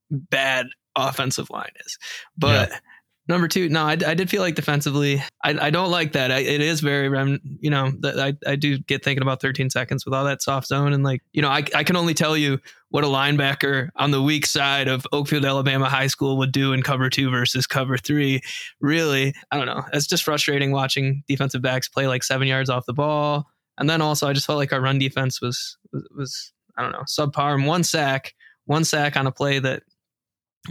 bad 0.09 0.67
offensive 0.95 1.49
line 1.49 1.71
is. 1.85 1.97
But 2.37 2.69
yeah. 2.69 2.79
number 3.27 3.47
two, 3.47 3.69
no, 3.69 3.83
I, 3.83 3.91
I, 3.91 4.15
did 4.15 4.29
feel 4.29 4.41
like 4.41 4.55
defensively, 4.55 5.21
I, 5.43 5.67
I 5.67 5.69
don't 5.69 5.91
like 5.91 6.13
that. 6.13 6.31
I, 6.31 6.39
it 6.39 6.61
is 6.61 6.81
very, 6.81 7.39
you 7.59 7.69
know, 7.69 7.91
I, 8.03 8.35
I 8.45 8.55
do 8.55 8.79
get 8.79 9.03
thinking 9.03 9.21
about 9.21 9.39
13 9.39 9.69
seconds 9.69 10.03
with 10.03 10.15
all 10.15 10.25
that 10.25 10.41
soft 10.41 10.67
zone. 10.67 10.93
And 10.93 11.03
like, 11.03 11.21
you 11.31 11.43
know, 11.43 11.49
I, 11.49 11.63
I 11.75 11.83
can 11.83 11.95
only 11.95 12.15
tell 12.15 12.35
you 12.35 12.57
what 12.89 13.03
a 13.03 13.07
linebacker 13.07 13.89
on 13.95 14.09
the 14.09 14.21
weak 14.21 14.47
side 14.47 14.87
of 14.87 15.05
Oakfield, 15.13 15.45
Alabama 15.45 15.87
High 15.87 16.07
School 16.07 16.37
would 16.37 16.51
do 16.51 16.73
in 16.73 16.81
cover 16.81 17.09
two 17.09 17.29
versus 17.29 17.67
cover 17.67 17.97
three. 17.97 18.41
Really, 18.81 19.35
I 19.51 19.57
don't 19.57 19.67
know. 19.67 19.83
It's 19.93 20.07
just 20.07 20.23
frustrating 20.23 20.71
watching 20.71 21.23
defensive 21.27 21.61
backs 21.61 21.87
play 21.87 22.07
like 22.07 22.23
seven 22.23 22.47
yards 22.47 22.69
off 22.69 22.87
the 22.87 22.93
ball. 22.93 23.47
And 23.79 23.89
then 23.89 24.01
also, 24.01 24.27
I 24.27 24.33
just 24.33 24.45
felt 24.45 24.57
like 24.57 24.73
our 24.73 24.81
run 24.81 24.99
defense 24.99 25.41
was, 25.41 25.77
was, 25.91 26.07
was 26.15 26.53
I 26.77 26.83
don't 26.83 26.91
know, 26.91 27.03
subpar 27.07 27.55
and 27.55 27.65
one 27.65 27.83
sack, 27.83 28.35
one 28.65 28.83
sack 28.83 29.17
on 29.17 29.25
a 29.25 29.31
play 29.31 29.59
that 29.59 29.83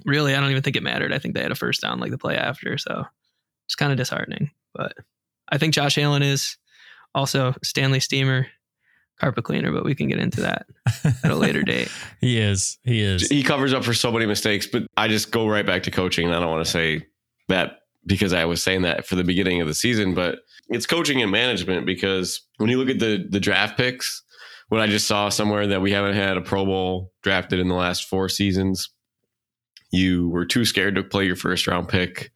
really, 0.05 0.35
I 0.35 0.41
don't 0.41 0.51
even 0.51 0.63
think 0.63 0.77
it 0.77 0.83
mattered. 0.83 1.13
I 1.13 1.19
think 1.19 1.35
they 1.35 1.43
had 1.43 1.51
a 1.51 1.57
first 1.57 1.81
down 1.81 1.99
like 1.99 2.11
the 2.11 2.19
play 2.19 2.37
after. 2.37 2.79
So 2.79 3.05
it's 3.67 3.75
kind 3.75 3.91
of 3.91 3.99
disheartening. 3.99 4.51
But 4.75 4.93
I 5.49 5.59
think 5.59 5.75
Josh 5.75 5.99
Allen 5.99 6.23
is 6.23 6.57
also 7.15 7.55
Stanley 7.65 8.01
Steamer 8.01 8.47
carpet 9.19 9.45
cleaner, 9.45 9.73
but 9.73 9.85
we 9.85 9.95
can 9.95 10.09
get 10.09 10.19
into 10.19 10.43
that 10.43 10.67
at 11.25 11.31
a 11.31 11.35
later 11.35 11.63
date. 11.65 11.91
he 12.21 12.39
is. 12.39 12.79
He 12.85 13.01
is. 13.01 13.29
He 13.29 13.43
covers 13.43 13.73
up 13.73 13.85
for 13.85 13.95
so 13.95 14.13
many 14.13 14.27
mistakes, 14.27 14.67
but 14.67 14.87
I 14.97 15.09
just 15.09 15.33
go 15.33 15.49
right 15.49 15.67
back 15.67 15.83
to 15.85 15.91
coaching. 15.91 16.27
And 16.27 16.35
I 16.35 16.41
don't 16.41 16.51
want 16.51 16.65
to 16.65 16.71
say 16.71 17.07
that 17.49 17.81
because 18.07 18.33
I 18.33 18.45
was 18.45 18.63
saying 18.63 18.83
that 18.83 19.07
for 19.07 19.17
the 19.17 19.25
beginning 19.25 19.61
of 19.61 19.67
the 19.67 19.75
season, 19.75 20.15
but 20.15 20.41
it's 20.69 20.87
coaching 20.87 21.23
and 21.23 21.31
management 21.31 21.87
because 21.87 22.43
when 22.59 22.71
you 22.71 22.79
look 22.79 22.91
at 22.91 22.99
the 22.99 23.27
the 23.29 23.41
draft 23.41 23.77
picks, 23.77 24.23
what 24.69 24.81
I 24.81 24.87
just 24.87 25.07
saw 25.07 25.29
somewhere 25.29 25.67
that 25.69 25.81
we 25.81 25.93
haven't 25.93 26.15
had 26.15 26.37
a 26.37 26.41
Pro 26.41 26.65
Bowl 26.65 27.13
drafted 27.23 27.59
in 27.59 27.69
the 27.69 27.75
last 27.75 28.09
four 28.09 28.29
seasons 28.29 28.91
you 29.91 30.29
were 30.29 30.45
too 30.45 30.65
scared 30.65 30.95
to 30.97 31.03
play 31.03 31.25
your 31.25 31.37
first 31.37 31.67
round 31.67 31.89
pick 31.89 32.33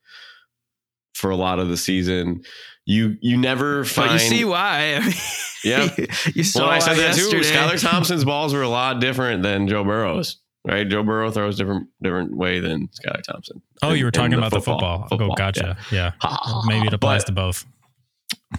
for 1.15 1.31
a 1.31 1.37
lot 1.37 1.59
of 1.59 1.69
the 1.69 1.77
season. 1.77 2.43
You 2.85 3.17
you 3.21 3.37
never 3.37 3.85
find. 3.85 4.09
But 4.09 4.13
you 4.15 4.19
see 4.19 4.45
why? 4.45 5.01
yeah, 5.65 5.89
you 6.35 6.43
saw. 6.43 6.63
Well, 6.63 6.71
I 6.71 6.79
said 6.81 6.97
that 6.97 7.17
yesterday. 7.17 7.43
too. 7.43 7.49
Skylar 7.49 7.81
Thompson's 7.91 8.25
balls 8.25 8.53
were 8.55 8.63
a 8.63 8.69
lot 8.69 9.01
different 9.01 9.43
than 9.43 9.69
Joe 9.69 9.85
Burrow's. 9.85 10.39
Right, 10.65 10.89
Joe 10.89 11.03
Burrow 11.03 11.31
throws 11.31 11.59
different 11.59 11.89
different 12.03 12.37
way 12.37 12.61
than 12.61 12.89
Skylar 12.89 13.23
Thompson. 13.23 13.63
Oh, 13.83 13.91
in, 13.91 13.99
you 13.99 14.05
were 14.05 14.11
talking 14.11 14.33
the 14.33 14.39
about 14.39 14.53
football. 14.53 14.77
the 14.77 14.81
football. 14.81 15.09
football. 15.09 15.33
Oh, 15.33 15.35
gotcha. 15.35 15.77
Yeah, 15.91 16.13
yeah. 16.23 16.37
maybe 16.67 16.87
it 16.87 16.93
applies 16.93 17.23
but, 17.23 17.29
to 17.29 17.33
both. 17.33 17.67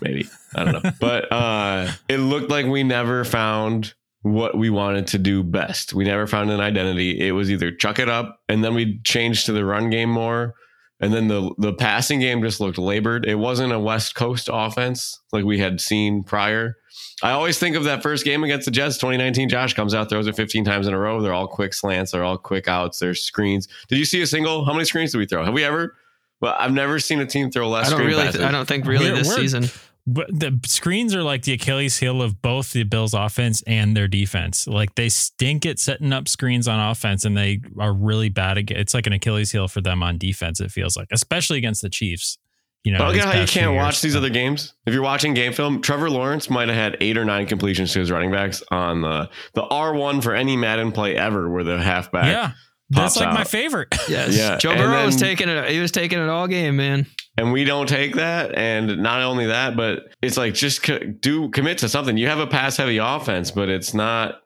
Maybe 0.01 0.27
I 0.55 0.63
don't 0.63 0.83
know, 0.83 0.91
but 0.99 1.31
uh, 1.31 1.91
it 2.09 2.17
looked 2.17 2.49
like 2.49 2.65
we 2.65 2.83
never 2.83 3.23
found 3.25 3.93
what 4.21 4.57
we 4.57 4.69
wanted 4.69 5.07
to 5.07 5.17
do 5.17 5.43
best. 5.43 5.93
We 5.93 6.05
never 6.05 6.27
found 6.27 6.49
an 6.49 6.61
identity. 6.61 7.19
It 7.27 7.31
was 7.33 7.51
either 7.51 7.71
chuck 7.71 7.99
it 7.99 8.07
up 8.09 8.39
and 8.47 8.63
then 8.63 8.73
we 8.73 8.99
changed 9.03 9.45
to 9.47 9.51
the 9.51 9.65
run 9.65 9.89
game 9.89 10.09
more 10.09 10.55
And 11.01 11.13
then 11.13 11.27
the 11.27 11.53
the 11.57 11.73
passing 11.73 12.21
game 12.21 12.41
just 12.41 12.61
looked 12.61 12.77
labored. 12.77 13.25
It 13.25 13.35
wasn't 13.35 13.73
a 13.73 13.79
West 13.79 14.15
Coast 14.15 14.49
offense 14.51 15.19
like 15.33 15.43
we 15.43 15.59
had 15.59 15.81
seen 15.81 16.23
prior. 16.23 16.77
I 17.21 17.31
always 17.31 17.59
think 17.59 17.75
of 17.75 17.83
that 17.85 18.01
first 18.03 18.23
game 18.23 18.43
against 18.43 18.65
the 18.65 18.71
Jets, 18.71 18.97
2019. 18.97 19.49
Josh 19.49 19.73
comes 19.73 19.93
out, 19.93 20.09
throws 20.09 20.27
it 20.27 20.35
15 20.35 20.63
times 20.63 20.87
in 20.87 20.93
a 20.93 20.99
row. 20.99 21.21
They're 21.21 21.33
all 21.33 21.47
quick 21.47 21.73
slants. 21.73 22.11
They're 22.11 22.23
all 22.23 22.37
quick 22.37 22.67
outs. 22.69 22.99
They're 22.99 23.13
screens. 23.15 23.67
Did 23.89 23.97
you 23.97 24.05
see 24.05 24.21
a 24.21 24.27
single? 24.27 24.63
How 24.65 24.71
many 24.73 24.85
screens 24.85 25.11
did 25.11 25.17
we 25.17 25.25
throw? 25.25 25.43
Have 25.43 25.53
we 25.53 25.63
ever? 25.65 25.95
Well, 26.43 26.55
I've 26.59 26.73
never 26.73 26.99
seen 26.99 27.21
a 27.21 27.25
team 27.25 27.49
throw 27.51 27.69
less. 27.69 27.87
I 27.87 27.89
don't 27.91 27.99
screen 27.99 28.09
really. 28.09 28.23
passes. 28.25 28.41
I 28.41 28.51
don't 28.51 28.67
think 28.67 28.85
really 28.85 29.05
We're- 29.05 29.17
this 29.17 29.27
we're- 29.29 29.41
season. 29.41 29.69
But 30.05 30.27
the 30.37 30.59
screens 30.65 31.15
are 31.15 31.23
like 31.23 31.43
the 31.43 31.53
Achilles 31.53 31.97
heel 31.97 32.21
of 32.21 32.41
both 32.41 32.73
the 32.73 32.83
Bills 32.83 33.13
offense 33.13 33.63
and 33.65 33.95
their 33.95 34.09
defense. 34.09 34.67
Like 34.67 34.95
they 34.95 35.07
stink 35.07 35.65
at 35.65 35.79
setting 35.79 36.11
up 36.11 36.27
screens 36.27 36.67
on 36.67 36.77
offense 36.77 37.23
and 37.23 37.37
they 37.37 37.61
are 37.79 37.93
really 37.93 38.27
bad 38.27 38.57
at 38.57 38.69
it's 38.69 38.93
like 38.93 39.07
an 39.07 39.13
Achilles 39.13 39.53
heel 39.53 39.69
for 39.69 39.79
them 39.79 40.03
on 40.03 40.17
defense, 40.17 40.59
it 40.59 40.71
feels 40.71 40.97
like, 40.97 41.07
especially 41.13 41.57
against 41.57 41.81
the 41.81 41.89
Chiefs. 41.89 42.37
You 42.83 42.91
know, 42.91 42.97
But 42.97 43.05
look 43.05 43.13
these 43.13 43.23
at 43.23 43.33
how 43.33 43.39
you 43.39 43.47
can't 43.47 43.71
years. 43.71 43.81
watch 43.81 44.01
these 44.01 44.13
other 44.17 44.29
games. 44.29 44.73
If 44.85 44.93
you're 44.93 45.03
watching 45.03 45.33
game 45.33 45.53
film, 45.53 45.81
Trevor 45.81 46.09
Lawrence 46.09 46.49
might 46.49 46.67
have 46.67 46.75
had 46.75 46.97
eight 46.99 47.17
or 47.17 47.23
nine 47.23 47.45
completions 47.47 47.93
to 47.93 47.99
his 47.99 48.11
running 48.11 48.29
backs 48.29 48.61
on 48.71 48.99
the 48.99 49.29
the 49.53 49.63
R 49.63 49.93
one 49.93 50.19
for 50.19 50.35
any 50.35 50.57
Madden 50.57 50.91
play 50.91 51.15
ever, 51.15 51.49
where 51.49 51.63
the 51.63 51.81
halfback. 51.81 52.25
Yeah. 52.25 52.51
That's 52.93 53.15
pops 53.17 53.25
like 53.25 53.33
my 53.33 53.43
favorite. 53.43 53.87
Yes. 54.09 54.35
Yeah, 54.37 54.57
Joe 54.57 54.71
and 54.71 54.79
Burrow 54.79 55.05
was 55.05 55.15
taking 55.15 55.49
it. 55.49 55.69
He 55.71 55.79
was 55.79 55.91
taking 55.91 56.19
it 56.19 56.29
all 56.29 56.47
game, 56.47 56.75
man. 56.77 57.05
and 57.37 57.51
we 57.51 57.63
don't 57.63 57.87
take 57.87 58.15
that. 58.15 58.53
And 58.55 59.01
not 59.01 59.21
only 59.21 59.47
that, 59.47 59.75
but 59.77 60.13
it's 60.21 60.37
like 60.37 60.53
just 60.53 60.83
co- 60.83 60.99
do 60.99 61.49
commit 61.49 61.79
to 61.79 61.89
something. 61.89 62.17
You 62.17 62.27
have 62.27 62.39
a 62.39 62.47
pass 62.47 62.77
heavy 62.77 62.97
offense, 62.97 63.51
but 63.51 63.69
it's 63.69 63.93
not 63.93 64.41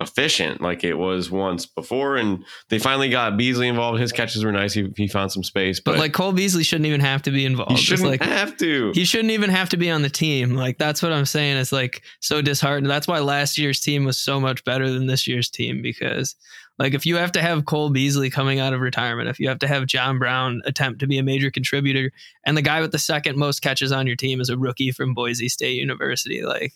efficient 0.00 0.60
like 0.60 0.84
it 0.84 0.94
was 0.94 1.28
once 1.30 1.66
before. 1.66 2.16
And 2.16 2.44
they 2.68 2.78
finally 2.78 3.08
got 3.08 3.36
Beasley 3.36 3.66
involved. 3.66 4.00
His 4.00 4.12
catches 4.12 4.44
were 4.44 4.52
nice. 4.52 4.72
He, 4.72 4.88
he 4.96 5.08
found 5.08 5.32
some 5.32 5.42
space, 5.42 5.80
But, 5.80 5.92
but, 5.92 5.98
like 5.98 6.12
Cole 6.12 6.32
Beasley 6.32 6.62
shouldn't 6.62 6.86
even 6.86 7.00
have 7.00 7.22
to 7.22 7.30
be 7.32 7.44
involved. 7.44 7.72
you 7.72 7.76
It's 7.76 7.84
shouldn't 7.84 8.08
like 8.08 8.22
have 8.22 8.56
to. 8.58 8.92
he 8.94 9.04
shouldn't 9.04 9.32
even 9.32 9.50
have 9.50 9.68
to 9.70 9.76
be 9.76 9.90
on 9.90 10.02
the 10.02 10.10
team. 10.10 10.54
Like 10.54 10.78
that's 10.78 11.02
what 11.02 11.12
I'm 11.12 11.26
saying. 11.26 11.56
It's 11.56 11.72
like 11.72 12.02
so 12.20 12.40
disheartened. 12.40 12.88
That's 12.88 13.08
why 13.08 13.18
last 13.18 13.58
year's 13.58 13.80
team 13.80 14.04
was 14.04 14.16
so 14.18 14.38
much 14.40 14.64
better 14.64 14.88
than 14.90 15.06
this 15.06 15.26
year's 15.26 15.50
team 15.50 15.82
because 15.82 16.36
like 16.78 16.94
if 16.94 17.04
you 17.06 17.16
have 17.16 17.32
to 17.32 17.42
have 17.42 17.64
Cole 17.64 17.90
Beasley 17.90 18.30
coming 18.30 18.60
out 18.60 18.72
of 18.72 18.80
retirement, 18.80 19.28
if 19.28 19.38
you 19.40 19.48
have 19.48 19.58
to 19.60 19.68
have 19.68 19.86
John 19.86 20.18
Brown 20.18 20.62
attempt 20.64 21.00
to 21.00 21.06
be 21.06 21.18
a 21.18 21.22
major 21.22 21.50
contributor, 21.50 22.12
and 22.46 22.56
the 22.56 22.62
guy 22.62 22.80
with 22.80 22.92
the 22.92 22.98
second 22.98 23.36
most 23.36 23.60
catches 23.60 23.92
on 23.92 24.06
your 24.06 24.16
team 24.16 24.40
is 24.40 24.48
a 24.48 24.56
rookie 24.58 24.92
from 24.92 25.14
Boise 25.14 25.48
State 25.48 25.74
University, 25.76 26.42
like 26.44 26.72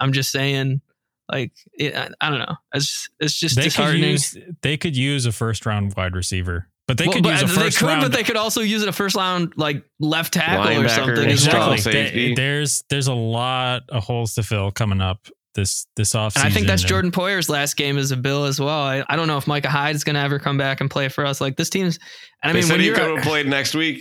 I'm 0.00 0.12
just 0.12 0.30
saying, 0.30 0.80
like 1.30 1.52
it, 1.74 1.94
I, 1.96 2.10
I 2.20 2.30
don't 2.30 2.38
know. 2.40 2.56
It's 2.74 3.08
it's 3.18 3.34
just 3.38 3.56
they 3.56 3.70
could 3.70 3.98
use 3.98 4.36
they 4.62 4.76
could 4.76 4.96
use 4.96 5.26
a 5.26 5.32
first 5.32 5.66
round 5.66 5.94
wide 5.96 6.14
receiver. 6.14 6.66
But 6.88 6.98
they 6.98 7.04
Well, 7.06 7.14
could 7.14 7.22
but 7.22 7.40
use 7.40 7.42
a 7.42 7.46
they 7.46 7.52
first 7.62 7.78
could, 7.78 7.86
round 7.86 8.02
but 8.02 8.10
they 8.12 8.24
could 8.24 8.36
also 8.36 8.62
use 8.62 8.82
it 8.82 8.88
a 8.88 8.92
first 8.92 9.14
round 9.14 9.52
like 9.56 9.84
left 10.00 10.32
tackle 10.32 10.66
or 10.76 10.84
Linebacker, 10.84 10.90
something 10.90 11.28
as 11.30 11.46
well. 11.46 11.72
exactly. 11.72 12.28
They- 12.30 12.34
there's 12.34 12.82
there's 12.90 13.06
a 13.06 13.14
lot 13.14 13.82
of 13.90 14.02
holes 14.02 14.34
to 14.34 14.42
fill 14.42 14.72
coming 14.72 15.00
up 15.00 15.28
this 15.54 15.86
this 15.96 16.14
offseason. 16.14 16.36
And 16.36 16.46
I 16.46 16.50
think 16.50 16.66
that's 16.66 16.82
and- 16.82 16.88
Jordan 16.88 17.10
Poyer's 17.10 17.48
last 17.48 17.76
game 17.76 17.98
as 17.98 18.10
a 18.10 18.16
Bill 18.16 18.44
as 18.44 18.60
well. 18.60 18.80
I, 18.82 19.04
I 19.08 19.16
don't 19.16 19.26
know 19.28 19.36
if 19.36 19.46
Micah 19.46 19.68
Hyde 19.68 19.96
is 19.96 20.04
going 20.04 20.14
to 20.14 20.20
ever 20.20 20.38
come 20.38 20.56
back 20.56 20.80
and 20.80 20.90
play 20.90 21.08
for 21.08 21.24
us. 21.26 21.40
Like 21.40 21.56
this 21.56 21.70
team's, 21.70 21.98
and 22.42 22.50
I 22.50 22.52
they 22.52 22.58
mean, 22.60 22.66
said 22.66 22.72
when 22.74 22.80
he 22.80 22.86
you're, 22.86 22.96
could 22.96 23.16
have 23.16 23.24
played 23.24 23.46
next 23.46 23.74
week. 23.74 24.00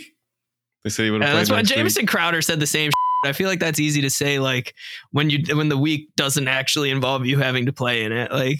They 0.84 0.89
said 0.89 1.03
he 1.03 1.12
would 1.12 1.22
have 1.22 1.32
Yeah, 1.32 1.36
that's 1.36 1.50
why 1.50 1.62
next 1.62 1.98
week. 1.98 2.08
Crowder 2.08 2.41
said 2.41 2.60
the 2.60 2.68
same. 2.68 2.91
I 3.25 3.34
feel 3.34 3.50
like 3.50 3.60
that's 3.60 3.79
easy 3.79 4.01
to 4.01 4.10
say, 4.10 4.39
like 4.39 4.74
when 5.12 5.29
you 5.29 5.44
when 5.56 5.68
the 5.68 5.77
week 5.77 6.10
doesn't 6.15 6.48
actually 6.48 6.89
involve 6.89 7.25
you 7.25 7.38
having 7.38 7.65
to 7.65 7.74
play 7.74 8.03
in 8.03 8.13
it. 8.13 8.32
Like, 8.32 8.60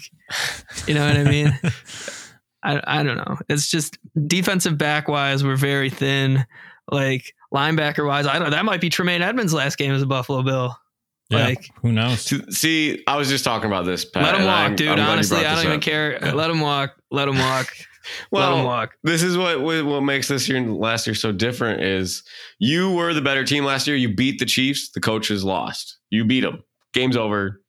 you 0.86 0.92
know 0.94 1.06
what 1.06 1.16
I 1.16 1.24
mean? 1.24 1.58
I 2.62 2.80
I 2.84 3.02
don't 3.02 3.16
know. 3.16 3.38
It's 3.48 3.70
just 3.70 3.98
defensive 4.26 4.76
back 4.76 5.08
wise, 5.08 5.42
we're 5.42 5.56
very 5.56 5.88
thin. 5.88 6.44
Like 6.90 7.32
linebacker 7.54 8.06
wise, 8.06 8.26
I 8.26 8.38
don't. 8.38 8.50
That 8.50 8.66
might 8.66 8.82
be 8.82 8.90
Tremaine 8.90 9.22
Edmunds' 9.22 9.54
last 9.54 9.78
game 9.78 9.92
as 9.92 10.02
a 10.02 10.06
Buffalo 10.06 10.42
Bill. 10.42 10.76
Yeah, 11.30 11.44
Like, 11.44 11.70
who 11.82 11.92
knows? 11.92 12.24
To- 12.26 12.50
See, 12.50 13.02
I 13.06 13.16
was 13.16 13.28
just 13.28 13.44
talking 13.44 13.66
about 13.68 13.84
this. 13.84 14.04
Pat, 14.04 14.22
let 14.24 14.34
him 14.34 14.46
walk, 14.46 14.56
I'm- 14.58 14.76
dude. 14.76 14.88
I'm 14.98 15.08
Honestly, 15.08 15.38
I 15.46 15.54
don't 15.54 15.64
even 15.64 15.76
up. 15.76 15.82
care. 15.82 16.18
Let 16.34 16.50
him 16.50 16.60
walk. 16.60 16.96
Let 17.10 17.28
him 17.28 17.38
walk. 17.38 17.72
let 18.32 18.52
him 18.52 18.64
walk. 18.64 18.94
this 19.04 19.22
is 19.22 19.36
what 19.36 19.60
what 19.60 19.84
what 19.84 20.00
makes 20.00 20.26
this 20.26 20.48
year 20.48 20.58
and 20.58 20.76
last 20.76 21.06
year 21.06 21.14
so 21.14 21.30
different 21.32 21.82
is 21.82 22.22
you 22.58 22.92
were 22.92 23.12
the 23.14 23.20
better 23.22 23.44
team 23.44 23.64
last 23.64 23.86
year. 23.86 23.94
You 23.96 24.14
beat 24.14 24.38
the 24.38 24.46
Chiefs. 24.46 24.90
The 24.90 25.00
coaches 25.00 25.44
lost. 25.44 25.98
You 26.10 26.24
beat 26.24 26.40
them. 26.40 26.64
Game's 26.94 27.16
over. 27.16 27.60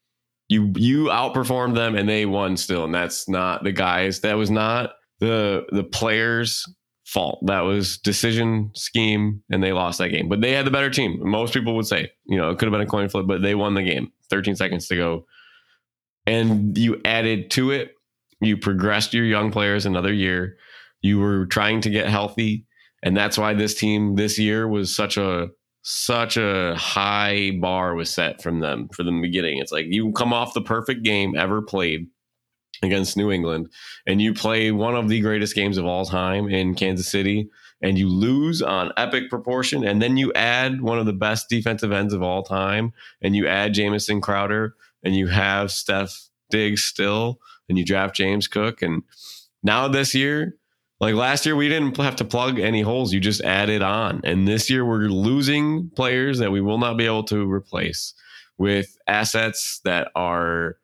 You 0.49 0.71
you 0.75 1.05
outperformed 1.05 1.75
them 1.75 1.95
and 1.95 2.09
they 2.09 2.25
won 2.25 2.57
still. 2.57 2.85
And 2.85 2.95
that's 2.95 3.29
not 3.29 3.63
the 3.63 3.71
guys. 3.71 4.21
That 4.21 4.33
was 4.37 4.49
not 4.49 4.91
the 5.19 5.65
the 5.71 5.83
players' 5.83 6.65
fault. 7.11 7.45
That 7.47 7.61
was 7.61 7.97
decision 7.97 8.71
scheme, 8.73 9.43
and 9.49 9.63
they 9.63 9.73
lost 9.73 9.97
that 9.99 10.09
game. 10.09 10.29
But 10.29 10.41
they 10.41 10.51
had 10.53 10.65
the 10.65 10.71
better 10.71 10.89
team. 10.89 11.19
Most 11.21 11.53
people 11.53 11.75
would 11.75 11.87
say, 11.87 12.11
you 12.25 12.37
know, 12.37 12.49
it 12.49 12.57
could 12.57 12.67
have 12.67 12.71
been 12.71 12.81
a 12.81 12.85
coin 12.85 13.09
flip, 13.09 13.27
but 13.27 13.41
they 13.41 13.55
won 13.55 13.73
the 13.73 13.83
game. 13.83 14.11
13 14.29 14.55
seconds 14.55 14.87
to 14.87 14.95
go. 14.95 15.25
And 16.25 16.77
you 16.77 17.01
added 17.03 17.51
to 17.51 17.71
it 17.71 17.95
you 18.41 18.57
progressed 18.57 19.13
your 19.13 19.23
young 19.23 19.51
players 19.51 19.85
another 19.85 20.11
year. 20.11 20.57
You 21.01 21.19
were 21.19 21.45
trying 21.45 21.81
to 21.81 21.89
get 21.89 22.09
healthy, 22.09 22.65
and 23.03 23.15
that's 23.15 23.37
why 23.37 23.53
this 23.53 23.75
team 23.75 24.15
this 24.15 24.37
year 24.37 24.67
was 24.67 24.93
such 24.93 25.15
a 25.17 25.49
such 25.83 26.37
a 26.37 26.75
high 26.75 27.57
bar 27.59 27.95
was 27.95 28.09
set 28.09 28.41
from 28.41 28.59
them 28.59 28.89
for 28.93 29.03
the 29.03 29.11
beginning. 29.21 29.59
It's 29.59 29.71
like 29.71 29.85
you 29.87 30.11
come 30.11 30.33
off 30.33 30.53
the 30.53 30.61
perfect 30.61 31.03
game 31.03 31.35
ever 31.35 31.61
played 31.61 32.07
against 32.81 33.17
New 33.17 33.31
England, 33.31 33.69
and 34.07 34.21
you 34.21 34.33
play 34.33 34.71
one 34.71 34.95
of 34.95 35.07
the 35.07 35.19
greatest 35.19 35.55
games 35.55 35.77
of 35.77 35.85
all 35.85 36.05
time 36.05 36.49
in 36.49 36.75
Kansas 36.75 37.07
City, 37.07 37.49
and 37.81 37.97
you 37.97 38.07
lose 38.09 38.61
on 38.61 38.91
epic 38.97 39.29
proportion, 39.29 39.83
and 39.83 40.01
then 40.01 40.17
you 40.17 40.31
add 40.33 40.81
one 40.81 40.99
of 40.99 41.05
the 41.05 41.13
best 41.13 41.49
defensive 41.49 41.91
ends 41.91 42.13
of 42.13 42.21
all 42.21 42.43
time, 42.43 42.93
and 43.21 43.35
you 43.35 43.47
add 43.47 43.73
Jamison 43.73 44.21
Crowder, 44.21 44.75
and 45.03 45.15
you 45.15 45.27
have 45.27 45.71
Steph 45.71 46.29
Diggs 46.49 46.83
still 46.83 47.39
and 47.67 47.77
you 47.77 47.85
draft 47.85 48.15
James 48.15 48.47
Cook. 48.47 48.81
And 48.81 49.03
now 49.63 49.87
this 49.87 50.13
year, 50.13 50.57
like 50.99 51.15
last 51.15 51.45
year, 51.45 51.55
we 51.55 51.69
didn't 51.69 51.97
have 51.97 52.17
to 52.17 52.25
plug 52.25 52.59
any 52.59 52.81
holes. 52.81 53.13
You 53.13 53.19
just 53.19 53.41
added 53.41 53.81
on. 53.81 54.21
And 54.23 54.47
this 54.47 54.69
year, 54.69 54.85
we're 54.85 55.07
losing 55.07 55.89
players 55.95 56.37
that 56.37 56.51
we 56.51 56.61
will 56.61 56.77
not 56.77 56.97
be 56.97 57.07
able 57.07 57.23
to 57.23 57.49
replace 57.49 58.13
with 58.59 58.95
assets 59.07 59.81
that 59.83 60.09
are 60.15 60.77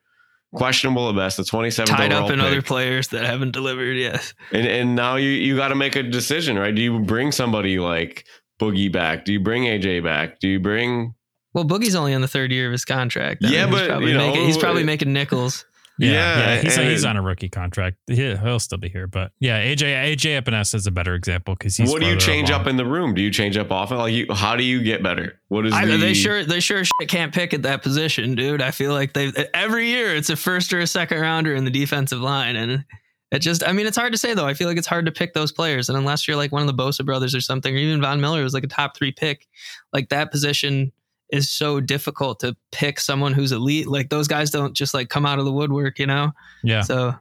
questionable 0.54 1.08
at 1.08 1.16
best. 1.16 1.36
The 1.36 1.42
27th 1.42 1.86
Tied 1.86 2.12
up 2.12 2.30
in 2.30 2.38
pick. 2.38 2.46
other 2.46 2.62
players 2.62 3.08
that 3.08 3.24
haven't 3.24 3.52
delivered 3.52 3.96
yet. 3.96 4.32
And 4.52 4.66
and 4.66 4.96
now 4.96 5.16
you 5.16 5.30
you 5.30 5.56
got 5.56 5.68
to 5.68 5.74
make 5.74 5.96
a 5.96 6.02
decision, 6.02 6.58
right? 6.58 6.74
Do 6.74 6.82
you 6.82 6.98
bring 7.00 7.32
somebody 7.32 7.78
like 7.78 8.24
Boogie 8.60 8.90
back? 8.90 9.24
Do 9.24 9.32
you 9.32 9.40
bring 9.40 9.64
AJ 9.64 10.02
back? 10.04 10.40
Do 10.40 10.48
you 10.48 10.60
bring 10.60 11.14
Well, 11.54 11.64
Boogie's 11.64 11.94
only 11.94 12.14
on 12.14 12.20
the 12.20 12.28
third 12.28 12.50
year 12.52 12.66
of 12.66 12.72
his 12.72 12.84
contract. 12.84 13.42
Yeah, 13.42 13.66
he's 13.66 13.74
but, 13.74 13.88
probably 13.88 14.12
you 14.12 14.18
know, 14.18 14.28
making, 14.28 14.46
he's 14.46 14.58
probably 14.58 14.84
making 14.84 15.12
nickels. 15.12 15.64
Yeah, 15.98 16.10
Yeah, 16.10 16.54
yeah, 16.54 16.60
he's, 16.60 16.76
he's 16.76 17.04
on 17.04 17.16
a 17.16 17.22
rookie 17.22 17.48
contract. 17.48 17.96
He, 18.06 18.36
he'll 18.36 18.60
still 18.60 18.78
be 18.78 18.88
here, 18.88 19.06
but 19.06 19.32
yeah, 19.40 19.60
AJ 19.60 20.16
AJ 20.16 20.42
Epenesa 20.42 20.76
is 20.76 20.86
a 20.86 20.90
better 20.90 21.14
example 21.14 21.54
because 21.54 21.76
he's. 21.76 21.90
what 21.90 22.00
do 22.00 22.08
you 22.08 22.16
change 22.16 22.50
along. 22.50 22.62
up 22.62 22.66
in 22.68 22.76
the 22.76 22.84
room? 22.84 23.14
Do 23.14 23.22
you 23.22 23.30
change 23.30 23.56
up 23.56 23.72
often? 23.72 23.98
Like 23.98 24.14
you, 24.14 24.26
how 24.32 24.54
do 24.54 24.62
you 24.62 24.82
get 24.82 25.02
better? 25.02 25.40
What 25.48 25.66
is 25.66 25.72
I, 25.72 25.86
the, 25.86 25.96
they 25.96 26.14
sure 26.14 26.44
they 26.44 26.60
sure 26.60 26.84
shit 26.84 27.08
can't 27.08 27.34
pick 27.34 27.52
at 27.52 27.62
that 27.62 27.82
position, 27.82 28.34
dude. 28.34 28.62
I 28.62 28.70
feel 28.70 28.92
like 28.92 29.12
they 29.12 29.32
every 29.52 29.88
year 29.88 30.14
it's 30.14 30.30
a 30.30 30.36
first 30.36 30.72
or 30.72 30.78
a 30.78 30.86
second 30.86 31.20
rounder 31.20 31.54
in 31.54 31.64
the 31.64 31.70
defensive 31.70 32.20
line, 32.20 32.54
and 32.54 32.84
it 33.32 33.40
just 33.40 33.66
I 33.66 33.72
mean 33.72 33.86
it's 33.86 33.96
hard 33.96 34.12
to 34.12 34.18
say 34.18 34.34
though. 34.34 34.46
I 34.46 34.54
feel 34.54 34.68
like 34.68 34.78
it's 34.78 34.86
hard 34.86 35.06
to 35.06 35.12
pick 35.12 35.34
those 35.34 35.50
players, 35.50 35.88
and 35.88 35.98
unless 35.98 36.28
you're 36.28 36.36
like 36.36 36.52
one 36.52 36.62
of 36.62 36.68
the 36.68 36.80
Bosa 36.80 37.04
brothers 37.04 37.34
or 37.34 37.40
something, 37.40 37.74
or 37.74 37.78
even 37.78 38.00
Von 38.00 38.20
Miller 38.20 38.42
was 38.42 38.54
like 38.54 38.64
a 38.64 38.68
top 38.68 38.96
three 38.96 39.12
pick, 39.12 39.48
like 39.92 40.10
that 40.10 40.30
position 40.30 40.92
is 41.30 41.50
so 41.50 41.80
difficult 41.80 42.40
to 42.40 42.56
pick 42.72 42.98
someone 43.00 43.32
who's 43.32 43.52
elite. 43.52 43.86
Like 43.86 44.08
those 44.08 44.28
guys 44.28 44.50
don't 44.50 44.74
just 44.74 44.94
like 44.94 45.08
come 45.08 45.26
out 45.26 45.38
of 45.38 45.44
the 45.44 45.52
woodwork, 45.52 45.98
you 45.98 46.06
know. 46.06 46.32
Yeah, 46.64 46.82
So. 46.82 47.14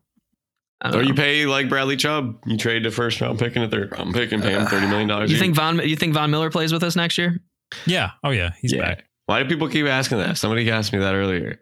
I 0.79 0.91
don't 0.91 1.01
Or 1.01 1.03
you 1.03 1.15
pay 1.15 1.47
like 1.47 1.69
Bradley 1.69 1.97
Chubb. 1.97 2.37
You 2.45 2.55
trade 2.55 2.83
the 2.85 2.91
first 2.91 3.19
round 3.19 3.39
pick 3.39 3.55
and 3.55 3.65
a 3.65 3.67
third 3.67 3.91
round 3.93 4.13
pick 4.13 4.31
and 4.31 4.43
pay 4.43 4.51
him 4.53 4.61
Uh, 4.61 4.65
thirty 4.69 4.85
million 4.85 5.07
dollars. 5.07 5.31
You 5.31 5.39
think 5.39 5.55
Von? 5.55 5.79
You 5.79 5.95
think 5.95 6.13
Von 6.13 6.29
Miller 6.29 6.51
plays 6.51 6.71
with 6.71 6.83
us 6.83 6.95
next 6.95 7.17
year? 7.17 7.41
yeah, 7.87 8.11
oh 8.23 8.29
yeah, 8.29 8.51
he's 8.61 8.73
Yeah. 8.73 8.81
back. 8.81 9.05
Why 9.25 9.41
do 9.41 9.49
people 9.49 9.67
keep 9.69 9.87
asking 9.87 10.19
that? 10.19 10.37
Somebody 10.37 10.69
asked 10.69 10.93
me 10.93 10.99
that 10.99 11.15
earlier. 11.15 11.59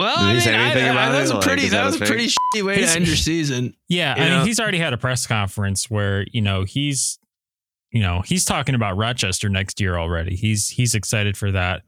Well, 0.00 0.16
Did 0.16 0.24
I 0.24 0.32
mean, 0.32 0.40
say 0.40 0.54
anything 0.54 0.84
I, 0.84 0.88
I, 0.88 0.90
about 0.90 1.12
that 1.12 1.18
it? 1.18 1.20
was 1.22 1.30
a 1.30 1.34
Like, 1.34 1.44
pretty 1.44 1.62
is 1.66 1.70
that 1.70 1.76
that 1.78 1.84
was 1.86 2.00
a 2.00 2.04
pretty 2.04 2.26
shitty 2.26 2.62
way 2.64 2.76
He's- 2.78 2.90
to 2.92 2.96
end 2.96 3.06
your 3.06 3.16
season. 3.16 3.74
Yeah, 3.88 4.16
You 4.16 4.22
I 4.24 4.28
know? 4.28 4.36
mean, 4.38 4.46
he's 4.46 4.58
already 4.58 4.78
had 4.78 4.92
a 4.92 4.96
press 4.98 5.26
conference 5.26 5.88
where 5.88 6.24
you 6.32 6.40
know 6.40 6.64
he's, 6.64 7.18
you 7.94 8.02
know, 8.02 8.22
he's 8.26 8.44
talking 8.44 8.74
about 8.74 8.96
Rochester 8.96 9.48
next 9.48 9.80
year 9.80 9.96
already. 9.96 10.34
He's 10.34 10.68
he's 10.68 10.96
excited 10.96 11.36
for 11.36 11.52
that. 11.52 11.82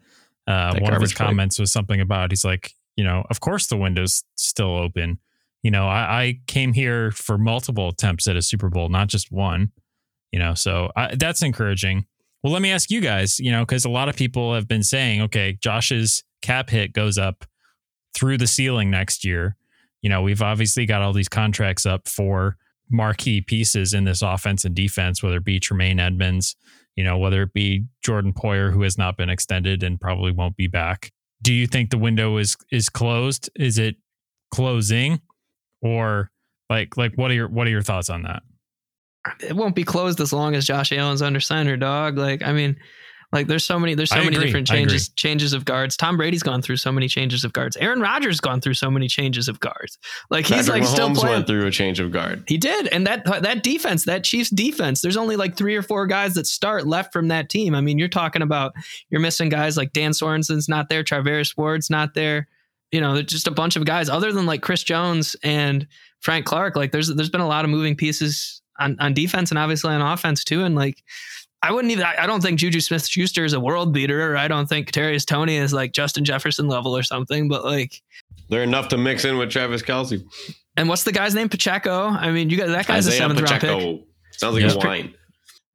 Uh, 0.46 0.72
That 0.72 0.82
one 0.82 0.94
of 0.94 1.02
his 1.02 1.12
comments 1.12 1.58
was 1.58 1.72
something 1.72 2.00
about 2.00 2.30
he's 2.30 2.44
like, 2.44 2.72
you 2.96 3.02
know, 3.02 3.24
of 3.28 3.40
course 3.40 3.66
the 3.66 3.76
window's 3.76 4.22
still 4.36 4.76
open. 4.76 5.18
You 5.64 5.72
know, 5.72 5.88
I, 5.88 6.22
I 6.22 6.40
came 6.46 6.72
here 6.72 7.10
for 7.10 7.36
multiple 7.36 7.88
attempts 7.88 8.28
at 8.28 8.36
a 8.36 8.42
Super 8.42 8.70
Bowl, 8.70 8.88
not 8.88 9.08
just 9.08 9.32
one. 9.32 9.72
You 10.30 10.38
know, 10.38 10.54
so 10.54 10.92
I, 10.94 11.16
that's 11.16 11.42
encouraging. 11.42 12.06
Well, 12.42 12.52
let 12.52 12.62
me 12.62 12.70
ask 12.70 12.88
you 12.88 13.00
guys, 13.00 13.40
you 13.40 13.50
know, 13.50 13.64
because 13.64 13.84
a 13.84 13.90
lot 13.90 14.08
of 14.08 14.14
people 14.14 14.54
have 14.54 14.68
been 14.68 14.84
saying, 14.84 15.22
okay, 15.22 15.58
Josh's 15.60 16.22
cap 16.40 16.70
hit 16.70 16.92
goes 16.92 17.18
up 17.18 17.44
through 18.14 18.38
the 18.38 18.46
ceiling 18.46 18.90
next 18.90 19.24
year. 19.24 19.56
You 20.02 20.10
know, 20.10 20.22
we've 20.22 20.42
obviously 20.42 20.86
got 20.86 21.02
all 21.02 21.12
these 21.12 21.28
contracts 21.28 21.84
up 21.84 22.06
for 22.06 22.56
marquee 22.90 23.40
pieces 23.40 23.94
in 23.94 24.04
this 24.04 24.22
offense 24.22 24.64
and 24.64 24.74
defense, 24.74 25.22
whether 25.22 25.36
it 25.36 25.44
be 25.44 25.60
Tremaine 25.60 26.00
Edmunds, 26.00 26.56
you 26.94 27.04
know, 27.04 27.18
whether 27.18 27.42
it 27.42 27.52
be 27.52 27.86
Jordan 28.02 28.32
Poyer, 28.32 28.72
who 28.72 28.82
has 28.82 28.96
not 28.96 29.16
been 29.16 29.28
extended 29.28 29.82
and 29.82 30.00
probably 30.00 30.32
won't 30.32 30.56
be 30.56 30.66
back. 30.66 31.12
Do 31.42 31.52
you 31.52 31.66
think 31.66 31.90
the 31.90 31.98
window 31.98 32.38
is 32.38 32.56
is 32.70 32.88
closed? 32.88 33.50
Is 33.54 33.78
it 33.78 33.96
closing, 34.50 35.20
or 35.82 36.30
like 36.70 36.96
like 36.96 37.14
what 37.16 37.30
are 37.30 37.34
your 37.34 37.48
what 37.48 37.66
are 37.66 37.70
your 37.70 37.82
thoughts 37.82 38.08
on 38.08 38.22
that? 38.22 38.42
It 39.40 39.54
won't 39.54 39.74
be 39.74 39.84
closed 39.84 40.20
as 40.20 40.32
long 40.32 40.54
as 40.54 40.64
Josh 40.64 40.92
Allen's 40.92 41.20
under 41.20 41.40
center, 41.40 41.76
dog. 41.76 42.16
Like, 42.16 42.42
I 42.42 42.52
mean, 42.52 42.76
like 43.32 43.46
there's 43.46 43.64
so 43.64 43.78
many 43.78 43.94
there's 43.94 44.10
so 44.10 44.16
I 44.16 44.24
many 44.24 44.36
agree. 44.36 44.46
different 44.46 44.66
changes 44.66 45.08
changes 45.10 45.52
of 45.52 45.64
guards. 45.64 45.96
Tom 45.96 46.16
Brady's 46.16 46.42
gone 46.42 46.62
through 46.62 46.76
so 46.76 46.92
many 46.92 47.08
changes 47.08 47.44
of 47.44 47.52
guards. 47.52 47.76
Aaron 47.76 48.00
Rodgers 48.00 48.40
gone 48.40 48.60
through 48.60 48.74
so 48.74 48.90
many 48.90 49.08
changes 49.08 49.48
of 49.48 49.60
guards. 49.60 49.98
Like 50.30 50.46
he's 50.46 50.66
Patrick 50.66 50.82
like 50.82 50.84
still 50.84 51.08
Mahomes 51.10 51.16
playing. 51.16 51.34
went 51.34 51.46
through 51.46 51.66
a 51.66 51.70
change 51.70 52.00
of 52.00 52.12
guard. 52.12 52.44
He 52.46 52.56
did, 52.56 52.86
and 52.88 53.06
that 53.06 53.24
that 53.42 53.62
defense, 53.62 54.04
that 54.04 54.24
Chiefs 54.24 54.50
defense, 54.50 55.00
there's 55.02 55.16
only 55.16 55.36
like 55.36 55.56
three 55.56 55.76
or 55.76 55.82
four 55.82 56.06
guys 56.06 56.34
that 56.34 56.46
start 56.46 56.86
left 56.86 57.12
from 57.12 57.28
that 57.28 57.48
team. 57.48 57.74
I 57.74 57.80
mean, 57.80 57.98
you're 57.98 58.08
talking 58.08 58.42
about 58.42 58.72
you're 59.10 59.20
missing 59.20 59.48
guys 59.48 59.76
like 59.76 59.92
Dan 59.92 60.12
Sorensen's 60.12 60.68
not 60.68 60.88
there, 60.88 61.02
Travis 61.02 61.56
Ward's 61.56 61.90
not 61.90 62.14
there. 62.14 62.48
You 62.92 63.00
know, 63.00 63.14
there's 63.14 63.26
just 63.26 63.48
a 63.48 63.50
bunch 63.52 63.74
of 63.74 63.84
guys 63.84 64.08
other 64.08 64.32
than 64.32 64.46
like 64.46 64.62
Chris 64.62 64.84
Jones 64.84 65.34
and 65.42 65.86
Frank 66.20 66.46
Clark. 66.46 66.76
Like, 66.76 66.92
there's 66.92 67.08
there's 67.14 67.30
been 67.30 67.40
a 67.40 67.48
lot 67.48 67.64
of 67.64 67.70
moving 67.70 67.96
pieces 67.96 68.62
on 68.78 68.96
on 69.00 69.12
defense 69.12 69.50
and 69.50 69.58
obviously 69.58 69.92
on 69.92 70.00
offense 70.00 70.44
too. 70.44 70.62
And 70.62 70.76
like, 70.76 71.02
I 71.68 71.72
wouldn't 71.72 71.90
even. 71.92 72.04
I, 72.04 72.14
I 72.24 72.26
don't 72.26 72.40
think 72.42 72.58
Juju 72.58 72.80
Smith 72.80 73.06
Schuster 73.06 73.44
is 73.44 73.52
a 73.52 73.60
world 73.60 73.92
beater, 73.92 74.32
or 74.32 74.36
I 74.36 74.48
don't 74.48 74.66
think 74.68 74.90
Kadarius 74.92 75.26
Toney 75.26 75.56
is 75.56 75.72
like 75.72 75.92
Justin 75.92 76.24
Jefferson 76.24 76.68
level 76.68 76.96
or 76.96 77.02
something. 77.02 77.48
But 77.48 77.64
like, 77.64 78.00
They're 78.48 78.62
enough 78.62 78.88
to 78.88 78.98
mix 78.98 79.24
in 79.24 79.36
with 79.38 79.50
Travis 79.50 79.82
Kelce. 79.82 80.22
and 80.76 80.88
what's 80.88 81.02
the 81.04 81.12
guy's 81.12 81.34
name? 81.34 81.48
Pacheco. 81.48 82.06
I 82.08 82.30
mean, 82.30 82.50
you 82.50 82.56
got 82.56 82.68
that 82.68 82.86
guy's 82.86 83.06
a 83.06 83.10
Isaiah 83.10 83.18
seventh 83.18 83.40
round 83.40 83.60
pick. 83.60 83.70
Pacheco. 83.70 84.04
Sounds 84.32 84.54
like 84.54 84.62
Yeah. 84.64 84.72
a 84.72 84.78
wine. 84.78 85.14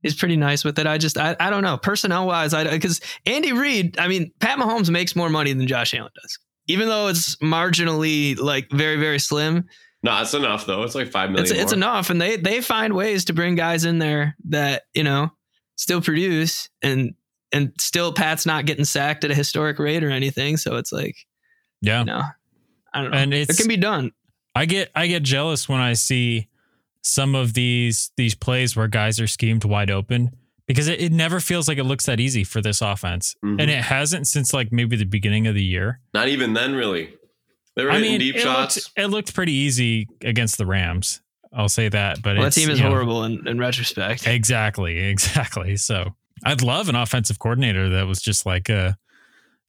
is 0.04 0.16
pretty 0.16 0.36
nice 0.38 0.64
with 0.64 0.80
it. 0.80 0.88
I 0.88 0.98
just 0.98 1.18
I, 1.18 1.36
I 1.40 1.50
don't 1.50 1.64
know 1.64 1.78
personnel 1.78 2.26
wise. 2.28 2.54
I 2.54 2.64
because 2.70 3.02
Andy 3.26 3.52
Reid. 3.54 4.00
I 4.00 4.08
mean, 4.08 4.32
Pat 4.40 4.58
Mahomes 4.58 4.90
makes 4.90 5.16
more 5.16 5.30
money 5.30 5.54
than 5.54 5.68
Josh 5.68 5.94
Allen 5.94 6.12
does, 6.22 6.40
even 6.68 6.88
though 6.88 7.08
it's 7.08 7.36
marginally 7.38 8.38
like 8.40 8.70
very 8.72 8.98
very 8.98 9.20
slim. 9.20 9.66
No, 10.04 10.20
it's 10.22 10.34
enough 10.34 10.66
though. 10.66 10.82
It's 10.84 10.96
like 10.96 11.10
five 11.12 11.30
million. 11.30 11.46
It's 11.52 11.52
it's 11.60 11.74
enough, 11.74 12.10
and 12.10 12.20
they 12.20 12.36
they 12.38 12.62
find 12.62 12.94
ways 12.94 13.26
to 13.26 13.34
bring 13.34 13.56
guys 13.56 13.86
in 13.86 14.00
there 14.00 14.36
that 14.50 14.84
you 14.94 15.04
know 15.04 15.30
still 15.82 16.00
produce 16.02 16.70
and 16.84 17.16
and 17.52 17.74
still 17.80 18.14
Pat's 18.14 18.46
not 18.46 18.66
getting 18.68 18.86
sacked 18.86 19.24
at 19.24 19.32
a 19.32 19.36
historic 19.36 19.80
rate 19.80 20.04
or 20.04 20.12
anything. 20.12 20.56
So 20.58 20.76
it's 20.78 20.92
like 20.92 21.16
Yeah. 21.82 22.00
you 22.02 22.06
know 22.06 22.22
I 22.94 23.02
don't 23.02 23.12
know. 23.12 23.18
And 23.18 23.34
it 23.34 23.50
can 23.58 23.68
be 23.68 23.78
done. 23.78 24.12
I 24.54 24.66
get 24.66 24.92
I 24.96 25.08
get 25.08 25.24
jealous 25.24 25.68
when 25.68 25.80
I 25.82 25.94
see 25.94 26.48
some 27.02 27.34
of 27.36 27.54
these 27.54 28.12
these 28.16 28.36
plays 28.36 28.76
where 28.76 28.88
guys 28.88 29.20
are 29.20 29.26
schemed 29.28 29.64
wide 29.66 29.90
open 29.90 30.30
because 30.68 30.88
it, 30.88 31.02
it 31.02 31.12
never 31.12 31.40
feels 31.40 31.68
like 31.68 31.80
it 31.80 31.84
looks 31.86 32.06
that 32.06 32.20
easy 32.20 32.44
for 32.44 32.62
this 32.62 32.80
offense. 32.82 33.36
Mhm. 33.44 33.60
And 33.60 33.72
it 33.72 33.82
hasn't 33.84 34.28
since 34.28 34.54
like 34.54 34.72
maybe 34.72 34.96
the 34.96 35.06
beginning 35.06 35.48
of 35.48 35.56
the 35.56 35.64
year. 35.64 36.00
Not 36.14 36.28
even 36.28 36.54
then, 36.54 36.76
really. 36.76 37.14
They 37.76 37.84
were 37.86 37.92
I 37.92 37.96
hitting 37.96 38.12
mean, 38.12 38.20
deep 38.20 38.36
it 38.36 38.42
shots. 38.42 38.76
Looked, 38.78 38.92
it 39.00 39.08
looked 39.08 39.34
pretty 39.34 39.54
easy 39.54 40.08
against 40.22 40.58
the 40.58 40.66
Rams. 40.66 41.22
I'll 41.54 41.70
say 41.70 41.90
that. 41.90 42.22
But 42.22 42.36
Well, 42.36 42.46
that 42.46 42.54
team 42.54 42.70
is 42.70 42.80
you 42.80 42.86
know, 42.86 42.92
horrible 42.92 43.24
in, 43.24 43.48
in 43.48 43.58
retrospect. 43.60 44.28
Exactly, 44.28 44.98
exactly. 45.10 45.76
So 45.78 46.16
I'd 46.46 46.62
love 46.62 46.90
an 46.90 46.96
offensive 46.96 47.40
coordinator 47.40 47.90
that 47.90 48.08
was 48.08 48.22
just 48.22 48.46
like 48.46 48.70
a, 48.70 48.98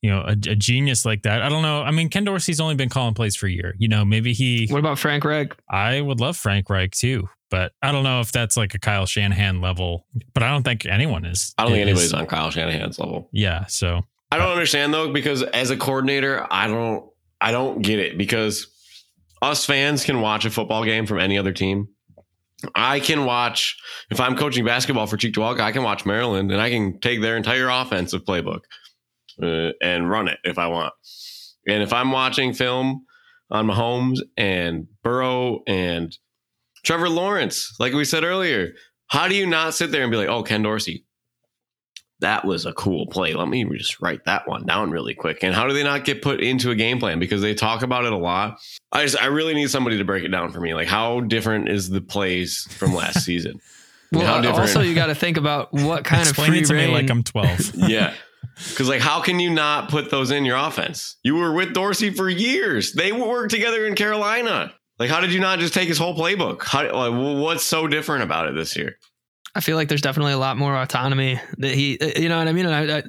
you 0.01 0.11
know, 0.11 0.21
a, 0.21 0.33
a 0.33 0.57
genius 0.57 1.05
like 1.05 1.23
that. 1.23 1.43
I 1.43 1.49
don't 1.49 1.63
know. 1.63 1.83
I 1.83 1.91
mean, 1.91 2.09
Ken 2.09 2.25
Dorsey's 2.25 2.61
only 2.61 2.75
been 2.75 2.89
calling 2.89 3.15
plays 3.15 3.37
for 3.37 3.47
a 3.47 3.51
year. 3.51 3.75
You 3.79 3.89
know, 3.89 4.05
maybe 4.05 4.33
he. 4.33 4.67
What 4.69 4.79
about 4.79 4.99
Frank 4.99 5.25
Reich? 5.25 5.55
I 5.69 6.01
would 6.01 6.21
love 6.21 6.37
Frank 6.37 6.69
Reich 6.71 6.93
too, 6.93 7.29
but 7.51 7.73
I 7.83 7.93
don't 7.93 8.03
know 8.05 8.21
if 8.21 8.33
that's 8.33 8.57
like 8.57 8.75
a 8.75 8.79
Kyle 8.79 9.07
Shanahan 9.07 9.61
level. 9.61 10.07
But 10.35 10.43
I 10.43 10.51
don't 10.51 10.63
think 10.63 10.87
anyone 10.87 11.25
is. 11.25 11.55
I 11.59 11.65
don't 11.65 11.73
think 11.73 11.83
is- 11.83 11.89
anybody's 11.89 12.15
on 12.15 12.27
Kyle 12.27 12.51
Shanahan's 12.51 12.99
level. 12.99 13.29
Yeah. 13.33 13.67
So 13.67 14.03
I 14.31 14.39
don't 14.39 14.51
understand 14.51 14.95
though 14.95 15.13
because 15.13 15.43
as 15.43 15.71
a 15.71 15.77
coordinator, 15.77 16.47
I 16.51 16.67
don't 16.69 17.09
I 17.41 17.51
don't 17.51 17.83
get 17.83 17.99
it 17.99 18.17
because 18.17 18.67
us 19.43 19.67
fans 19.67 20.05
can 20.05 20.21
watch 20.21 20.45
a 20.45 20.51
football 20.51 20.85
game 20.85 21.05
from 21.05 21.19
any 21.19 21.37
other 21.37 21.53
team. 21.53 21.89
I 22.77 23.01
can 23.01 23.25
watch 23.25 23.77
if 24.11 24.21
I'm 24.21 24.37
coaching 24.37 24.65
basketball 24.65 25.09
for 25.09 25.17
Cheektowaga, 25.17 25.61
I 25.61 25.73
can 25.73 25.83
watch 25.83 26.07
Maryland 26.07 26.53
and 26.53 26.61
I 26.61 26.71
can 26.71 27.01
take 27.01 27.21
their 27.21 27.37
entire 27.37 27.69
offensive 27.69 28.25
playbook 28.25 28.61
uh, 29.43 29.73
and 29.83 30.09
run 30.09 30.29
it 30.29 30.39
if 30.45 30.59
I 30.59 30.69
want. 30.69 30.95
And 31.67 31.83
if 31.83 31.93
I'm 31.93 32.13
watching 32.13 32.55
film 32.55 33.05
on 33.51 33.67
Mahomes 33.67 34.21
and 34.37 34.87
Burrow 35.03 35.63
and 35.67 36.17
Trevor 36.85 37.09
Lawrence, 37.09 37.75
like 37.81 37.93
we 37.93 38.05
said 38.05 38.25
earlier, 38.25 38.73
how 39.09 39.27
do 39.27 39.35
you 39.35 39.47
not 39.47 39.75
sit 39.75 39.91
there 39.91 40.03
and 40.03 40.11
be 40.11 40.17
like, 40.17 40.29
"Oh, 40.29 40.43
Ken 40.43 40.63
Dorsey, 40.63 41.05
that 42.23 42.45
was 42.45 42.67
a 42.67 42.73
cool 42.73 43.07
play. 43.07 43.35
Let 43.35 43.49
me 43.49 43.65
just 43.77 44.01
write 44.01 44.25
that 44.25 44.49
one 44.49 44.65
down 44.65 44.91
really 44.91 45.15
quick. 45.15 45.43
And 45.43 45.55
how 45.55 45.69
do 45.69 45.75
they 45.75 45.85
not 45.85 46.05
get 46.05 46.23
put 46.23 46.41
into 46.41 46.71
a 46.71 46.75
game 46.75 46.99
plan? 46.99 47.19
Because 47.19 47.43
they 47.43 47.55
talk 47.55 47.83
about 47.83 48.05
it 48.05 48.13
a 48.13 48.17
lot. 48.17 48.59
I 48.91 49.05
just 49.05 49.21
I 49.21 49.27
really 49.27 49.55
need 49.55 49.71
somebody 49.71 49.99
to 49.99 50.05
break 50.05 50.25
it 50.25 50.29
down 50.29 50.51
for 50.51 50.61
me. 50.61 50.75
Like 50.75 50.89
how 50.89 51.21
different 51.21 51.69
is 51.69 51.91
the 51.91 52.01
plays 52.01 52.67
from 52.71 52.95
last 52.95 53.21
season? 53.25 53.61
Well, 54.11 54.27
how 54.27 54.35
uh, 54.35 54.41
different? 54.41 54.61
also 54.61 54.81
you 54.81 54.95
got 54.95 55.07
to 55.07 55.15
think 55.15 55.37
about 55.37 55.73
what 55.73 56.05
kind 56.05 56.23
explain 56.23 56.49
of 56.49 56.53
free 56.53 56.61
it 56.61 56.67
to 56.67 56.75
reign. 56.75 56.89
me 56.89 56.95
like 56.95 57.11
I'm 57.11 57.23
12. 57.23 57.75
yeah. 57.89 58.15
Because 58.57 58.89
like, 58.89 59.01
how 59.01 59.21
can 59.21 59.41
you 59.41 59.51
not 59.51 59.89
put 59.89 60.11
those 60.11 60.31
in 60.31 60.45
your 60.45 60.57
offense? 60.57 61.17
You 61.23 61.37
were 61.37 61.53
with 61.53 61.75
Dorsey 61.75 62.11
for 62.11 62.29
years. 62.29 62.93
They 62.93 63.13
worked 63.13 63.51
together 63.51 63.87
in 63.87 63.95
Carolina. 63.95 64.73
Like, 64.99 65.11
how 65.11 65.21
did 65.21 65.33
you 65.33 65.41
not 65.41 65.59
just 65.59 65.75
take 65.75 65.89
his 65.89 65.99
whole 65.99 66.15
playbook? 66.15 66.63
How, 66.63 66.83
like, 66.83 67.41
what's 67.41 67.65
so 67.65 67.89
different 67.89 68.23
about 68.23 68.47
it 68.49 68.55
this 68.55 68.77
year? 68.77 68.99
I 69.55 69.61
feel 69.61 69.77
like 69.77 69.89
there's 69.89 70.01
definitely 70.01 70.33
a 70.33 70.39
lot 70.39 70.57
more 70.57 70.75
autonomy 70.75 71.39
that 71.59 71.75
he, 71.75 71.99
uh, 72.01 72.19
you 72.19 72.29
know 72.29 72.39
what 72.39 72.49
I 72.49 72.53
mean? 72.53 72.67
And 72.67 72.75
I, 72.75 72.99
I, 72.99 73.03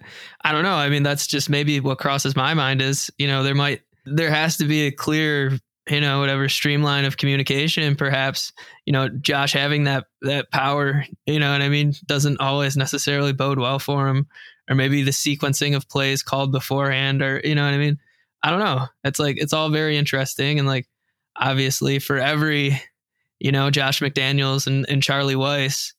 I 0.43 0.51
don't 0.51 0.63
know. 0.63 0.75
I 0.75 0.89
mean, 0.89 1.03
that's 1.03 1.25
just 1.25 1.49
maybe 1.49 1.79
what 1.79 1.99
crosses 1.99 2.35
my 2.35 2.53
mind 2.53 2.81
is, 2.81 3.09
you 3.17 3.27
know, 3.27 3.43
there 3.43 3.55
might, 3.55 3.81
there 4.05 4.29
has 4.29 4.57
to 4.57 4.65
be 4.65 4.87
a 4.87 4.91
clear, 4.91 5.57
you 5.89 6.01
know, 6.01 6.19
whatever 6.19 6.49
streamline 6.49 7.05
of 7.05 7.17
communication. 7.17 7.95
Perhaps, 7.95 8.51
you 8.85 8.93
know, 8.93 9.09
Josh 9.09 9.53
having 9.53 9.85
that 9.85 10.05
that 10.21 10.51
power, 10.51 11.05
you 11.25 11.39
know 11.39 11.51
what 11.51 11.61
I 11.61 11.69
mean, 11.69 11.93
doesn't 12.05 12.39
always 12.39 12.75
necessarily 12.77 13.33
bode 13.33 13.59
well 13.59 13.79
for 13.79 14.07
him, 14.07 14.27
or 14.69 14.75
maybe 14.75 15.03
the 15.03 15.11
sequencing 15.11 15.75
of 15.75 15.87
plays 15.89 16.23
called 16.23 16.51
beforehand, 16.51 17.21
or 17.21 17.41
you 17.43 17.55
know 17.55 17.63
what 17.65 17.73
I 17.73 17.77
mean. 17.77 17.99
I 18.43 18.49
don't 18.49 18.59
know. 18.59 18.87
It's 19.05 19.19
like 19.19 19.37
it's 19.37 19.53
all 19.53 19.69
very 19.69 19.97
interesting, 19.97 20.59
and 20.59 20.67
like 20.67 20.87
obviously 21.37 21.99
for 21.99 22.17
every, 22.17 22.81
you 23.39 23.51
know, 23.51 23.69
Josh 23.69 23.99
McDaniels 23.99 24.67
and, 24.67 24.85
and 24.89 25.01
Charlie 25.01 25.35
Weis 25.35 25.93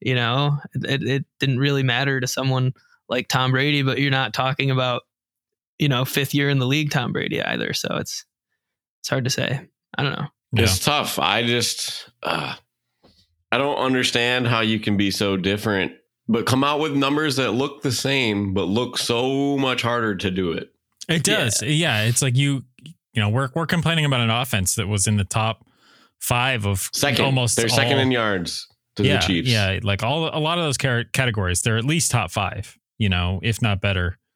you 0.00 0.14
know 0.14 0.58
it, 0.74 1.02
it 1.02 1.24
didn't 1.38 1.58
really 1.58 1.82
matter 1.82 2.20
to 2.20 2.26
someone 2.26 2.72
like 3.08 3.28
tom 3.28 3.50
brady 3.52 3.82
but 3.82 3.98
you're 3.98 4.10
not 4.10 4.32
talking 4.34 4.70
about 4.70 5.02
you 5.78 5.88
know 5.88 6.04
fifth 6.04 6.34
year 6.34 6.48
in 6.50 6.58
the 6.58 6.66
league 6.66 6.90
tom 6.90 7.12
brady 7.12 7.42
either 7.42 7.72
so 7.72 7.96
it's 7.96 8.24
it's 9.00 9.08
hard 9.08 9.24
to 9.24 9.30
say 9.30 9.60
i 9.96 10.02
don't 10.02 10.12
know 10.12 10.26
Yeah. 10.52 10.64
It's 10.64 10.78
tough. 10.80 11.18
I 11.18 11.46
just, 11.46 12.10
uh, 12.24 12.54
I 13.52 13.58
don't 13.58 13.76
understand 13.78 14.46
how 14.48 14.60
you 14.60 14.80
can 14.80 14.96
be 14.96 15.10
so 15.12 15.36
different, 15.36 15.92
but 16.28 16.44
come 16.44 16.64
out 16.64 16.80
with 16.80 16.92
numbers 16.96 17.36
that 17.36 17.52
look 17.52 17.82
the 17.82 17.92
same, 17.92 18.52
but 18.52 18.64
look 18.64 18.98
so 18.98 19.56
much 19.58 19.82
harder 19.82 20.16
to 20.16 20.30
do 20.30 20.50
it. 20.52 20.70
It 21.08 21.22
does. 21.22 21.62
Yeah. 21.62 22.02
It's 22.02 22.20
like 22.20 22.36
you, 22.36 22.64
you 23.12 23.22
know, 23.22 23.28
we're, 23.28 23.48
we're 23.54 23.66
complaining 23.66 24.04
about 24.04 24.20
an 24.20 24.30
offense 24.30 24.74
that 24.74 24.88
was 24.88 25.06
in 25.06 25.16
the 25.16 25.24
top 25.24 25.64
five 26.18 26.66
of 26.66 26.90
Second, 26.92 27.24
almost 27.24 27.56
they're 27.56 27.68
second 27.68 27.94
all- 27.94 28.00
in 28.00 28.10
yards 28.10 28.66
to 28.96 29.04
yeah, 29.04 29.18
the 29.18 29.26
Chiefs. 29.26 29.48
Yeah, 29.48 29.78
like 29.82 30.02
all 30.02 30.36
a 30.36 30.38
lot 30.38 30.58
of 30.58 30.64
those 30.64 30.78
categories, 30.78 31.62
they're 31.62 31.78
at 31.78 31.84
least 31.84 32.10
top 32.10 32.30
five, 32.30 32.76
you 32.98 33.08
know, 33.08 33.40
if 33.42 33.62
not 33.62 33.80
better. 33.80 34.16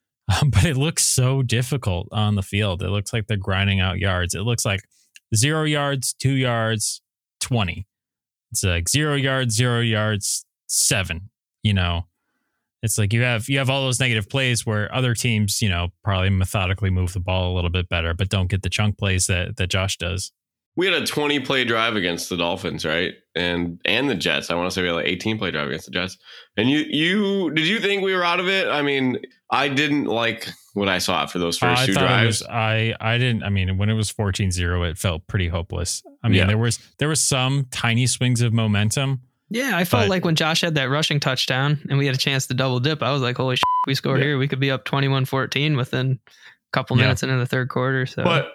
Um, 0.40 0.48
but 0.48 0.64
it 0.64 0.78
looks 0.78 1.04
so 1.04 1.42
difficult 1.42 2.08
on 2.10 2.34
the 2.34 2.42
field. 2.42 2.82
It 2.82 2.88
looks 2.88 3.12
like 3.12 3.26
they're 3.26 3.36
grinding 3.36 3.80
out 3.80 3.98
yards. 3.98 4.34
It 4.34 4.40
looks 4.40 4.64
like 4.64 4.80
zero 5.36 5.64
yards, 5.64 6.14
two 6.14 6.32
yards, 6.32 7.02
twenty. 7.40 7.86
It's 8.50 8.64
like 8.64 8.88
zero 8.88 9.16
yards, 9.16 9.54
zero 9.54 9.80
yards, 9.80 10.46
seven. 10.66 11.28
You 11.62 11.74
know, 11.74 12.06
it's 12.84 12.98
like 12.98 13.14
you 13.14 13.22
have 13.22 13.48
you 13.48 13.56
have 13.58 13.70
all 13.70 13.80
those 13.80 13.98
negative 13.98 14.28
plays 14.28 14.66
where 14.66 14.94
other 14.94 15.14
teams, 15.14 15.62
you 15.62 15.70
know, 15.70 15.88
probably 16.02 16.28
methodically 16.28 16.90
move 16.90 17.14
the 17.14 17.20
ball 17.20 17.50
a 17.50 17.54
little 17.54 17.70
bit 17.70 17.88
better, 17.88 18.12
but 18.12 18.28
don't 18.28 18.48
get 18.48 18.62
the 18.62 18.68
chunk 18.68 18.98
plays 18.98 19.26
that 19.26 19.56
that 19.56 19.68
Josh 19.68 19.96
does. 19.96 20.32
We 20.76 20.87
had 20.87 20.94
a 21.02 21.06
20 21.06 21.40
play 21.40 21.64
drive 21.64 21.94
against 21.94 22.28
the 22.28 22.37
Dolphins, 22.37 22.84
right? 22.84 23.12
And 23.37 23.80
and 23.84 24.08
the 24.10 24.14
Jets. 24.14 24.50
I 24.50 24.54
want 24.54 24.70
to 24.70 24.74
say 24.74 24.82
we 24.82 24.88
had 24.88 24.94
like 24.94 25.06
18 25.06 25.38
play 25.38 25.50
drive 25.52 25.68
against 25.68 25.87
the 25.87 25.92
Jets. 25.92 26.18
And 26.56 26.68
you 26.68 26.78
you 26.88 27.50
did 27.52 27.66
you 27.66 27.78
think 27.80 28.02
we 28.02 28.14
were 28.14 28.24
out 28.24 28.40
of 28.40 28.48
it? 28.48 28.66
I 28.68 28.82
mean, 28.82 29.18
I 29.50 29.68
didn't 29.68 30.04
like 30.06 30.48
what 30.74 30.88
I 30.88 30.98
saw 30.98 31.26
for 31.26 31.38
those 31.38 31.62
uh, 31.62 31.66
first 31.68 31.82
I 31.82 31.87
two 31.87 31.92
thought 31.94 32.00
drives. 32.08 32.40
was- 32.40 32.48
I 32.48 32.94
I 33.00 33.18
didn't. 33.18 33.44
I 33.44 33.50
mean, 33.50 33.76
when 33.78 33.88
it 33.88 33.94
was 33.94 34.12
14-0, 34.12 34.90
it 34.90 34.98
felt 34.98 35.26
pretty 35.28 35.46
hopeless. 35.48 36.02
I 36.24 36.28
mean, 36.28 36.38
Yeah. 36.38 36.46
there 36.46 36.58
was 36.58 36.78
there 36.98 37.08
was 37.08 37.22
some 37.22 37.66
tiny 37.70 38.06
swings 38.06 38.40
of 38.40 38.52
momentum. 38.52 39.20
yeah 39.50 39.72
i 39.76 39.84
felt 39.84 40.04
But- 40.04 40.08
like 40.10 40.24
when 40.24 40.34
josh 40.37 40.62
had 40.62 40.74
that 40.76 40.88
rushing 40.88 41.20
touchdown 41.20 41.78
and 41.90 41.98
we 41.98 42.06
had 42.06 42.14
a 42.14 42.18
chance 42.18 42.46
to 42.46 42.54
double 42.54 42.80
dip 42.80 43.02
i 43.02 43.12
was 43.12 43.20
like 43.20 43.37
holy 43.37 43.56
shit, 43.56 43.62
we 43.87 43.94
score 43.94 44.16
Yeah. 44.16 44.24
here 44.24 44.38
we 44.38 44.48
could 44.48 44.58
be 44.58 44.70
up 44.70 44.87
21-14 44.87 45.76
within 45.76 46.18
a 46.26 46.30
couple 46.72 46.96
Yeah. 46.96 47.02
minutes 47.04 47.22
into 47.22 47.37
the 47.37 47.44
third 47.46 47.68
quarter 47.68 48.06
so 48.06 48.24
but 48.24 48.48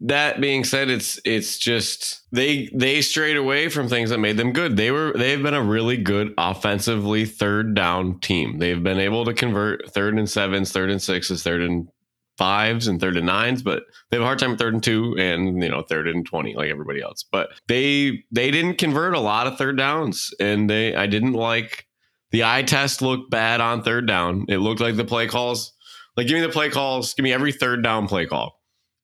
that 0.00 0.40
being 0.40 0.64
said, 0.64 0.90
it's 0.90 1.20
it's 1.24 1.58
just 1.58 2.22
they 2.32 2.68
they 2.74 3.02
strayed 3.02 3.36
away 3.36 3.68
from 3.68 3.88
things 3.88 4.10
that 4.10 4.18
made 4.18 4.36
them 4.36 4.52
good. 4.52 4.76
They 4.76 4.90
were 4.90 5.12
they've 5.16 5.42
been 5.42 5.54
a 5.54 5.62
really 5.62 5.96
good 5.96 6.34
offensively 6.38 7.24
third 7.24 7.74
down 7.74 8.18
team. 8.20 8.58
They've 8.58 8.82
been 8.82 8.98
able 8.98 9.24
to 9.24 9.34
convert 9.34 9.92
third 9.92 10.18
and 10.18 10.28
sevens, 10.28 10.72
third 10.72 10.90
and 10.90 11.00
sixes, 11.00 11.42
third 11.42 11.62
and 11.62 11.88
fives, 12.36 12.88
and 12.88 13.00
third 13.00 13.16
and 13.16 13.26
nines, 13.26 13.62
but 13.62 13.84
they 14.10 14.16
have 14.16 14.22
a 14.22 14.26
hard 14.26 14.40
time 14.40 14.52
at 14.52 14.58
third 14.58 14.74
and 14.74 14.82
two 14.82 15.14
and 15.18 15.62
you 15.62 15.68
know 15.68 15.82
third 15.82 16.08
and 16.08 16.26
twenty 16.26 16.54
like 16.54 16.70
everybody 16.70 17.00
else. 17.00 17.24
But 17.30 17.50
they 17.68 18.24
they 18.32 18.50
didn't 18.50 18.78
convert 18.78 19.14
a 19.14 19.20
lot 19.20 19.46
of 19.46 19.56
third 19.56 19.76
downs, 19.76 20.30
and 20.40 20.68
they 20.68 20.96
I 20.96 21.06
didn't 21.06 21.34
like 21.34 21.86
the 22.32 22.44
eye 22.44 22.62
test 22.62 23.02
looked 23.02 23.30
bad 23.30 23.60
on 23.60 23.82
third 23.82 24.06
down. 24.06 24.46
It 24.48 24.58
looked 24.58 24.80
like 24.80 24.96
the 24.96 25.04
play 25.04 25.28
calls. 25.28 25.72
Like 26.16 26.26
give 26.26 26.34
me 26.36 26.42
the 26.42 26.52
play 26.52 26.70
calls. 26.70 27.14
Give 27.14 27.22
me 27.22 27.32
every 27.32 27.52
third 27.52 27.84
down 27.84 28.08
play 28.08 28.26
call 28.26 28.61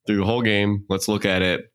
through 0.09 0.17
the 0.17 0.25
whole 0.25 0.43
game. 0.43 0.85
Let's 0.89 1.07
look 1.07 1.25
at 1.25 1.43
it 1.43 1.71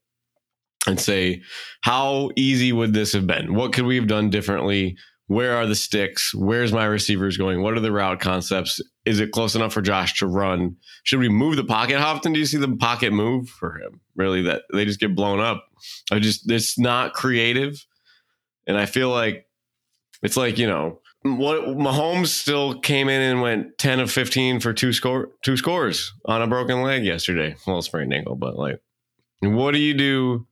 and 0.85 0.99
say, 0.99 1.41
how 1.81 2.31
easy 2.35 2.73
would 2.73 2.93
this 2.93 3.13
have 3.13 3.25
been? 3.25 3.53
What 3.53 3.71
could 3.71 3.85
we 3.85 3.95
have 3.95 4.07
done 4.07 4.29
differently? 4.29 4.97
Where 5.27 5.55
are 5.55 5.65
the 5.65 5.75
sticks? 5.75 6.33
Where's 6.35 6.73
my 6.73 6.83
receivers 6.83 7.37
going? 7.37 7.61
What 7.61 7.75
are 7.75 7.79
the 7.79 7.93
route 7.93 8.19
concepts? 8.19 8.81
Is 9.05 9.21
it 9.21 9.31
close 9.31 9.55
enough 9.55 9.71
for 9.71 9.81
Josh 9.81 10.19
to 10.19 10.27
run? 10.27 10.75
Should 11.03 11.19
we 11.19 11.29
move 11.29 11.55
the 11.55 11.63
pocket? 11.63 11.99
How 11.99 12.13
often 12.13 12.33
do 12.33 12.39
you 12.39 12.45
see 12.45 12.57
the 12.57 12.75
pocket 12.75 13.13
move 13.13 13.47
for 13.47 13.77
him? 13.77 14.01
Really, 14.15 14.41
that 14.41 14.63
they 14.73 14.83
just 14.83 14.99
get 14.99 15.15
blown 15.15 15.39
up. 15.39 15.63
I 16.11 16.19
just, 16.19 16.51
it's 16.51 16.77
not 16.77 17.13
creative. 17.13 17.77
And 18.67 18.77
I 18.77 18.85
feel 18.85 19.09
like 19.09 19.45
it's 20.21 20.37
like, 20.37 20.57
you 20.57 20.67
know, 20.67 20.99
what 21.23 21.61
Mahomes 21.77 22.27
still 22.27 22.79
came 22.79 23.07
in 23.07 23.21
and 23.21 23.41
went 23.41 23.77
10 23.77 24.01
of 24.01 24.11
15 24.11 24.59
for 24.59 24.73
two 24.73 24.91
score 24.91 25.29
two 25.41 25.55
scores 25.55 26.13
on 26.25 26.41
a 26.41 26.47
broken 26.47 26.81
leg 26.81 27.05
yesterday. 27.05 27.55
Well, 27.65 27.81
sprained 27.81 28.13
ankle, 28.13 28.35
but 28.35 28.57
like 28.57 28.81
what 29.41 29.71
do 29.71 29.79
you 29.79 29.93
do? 29.93 30.47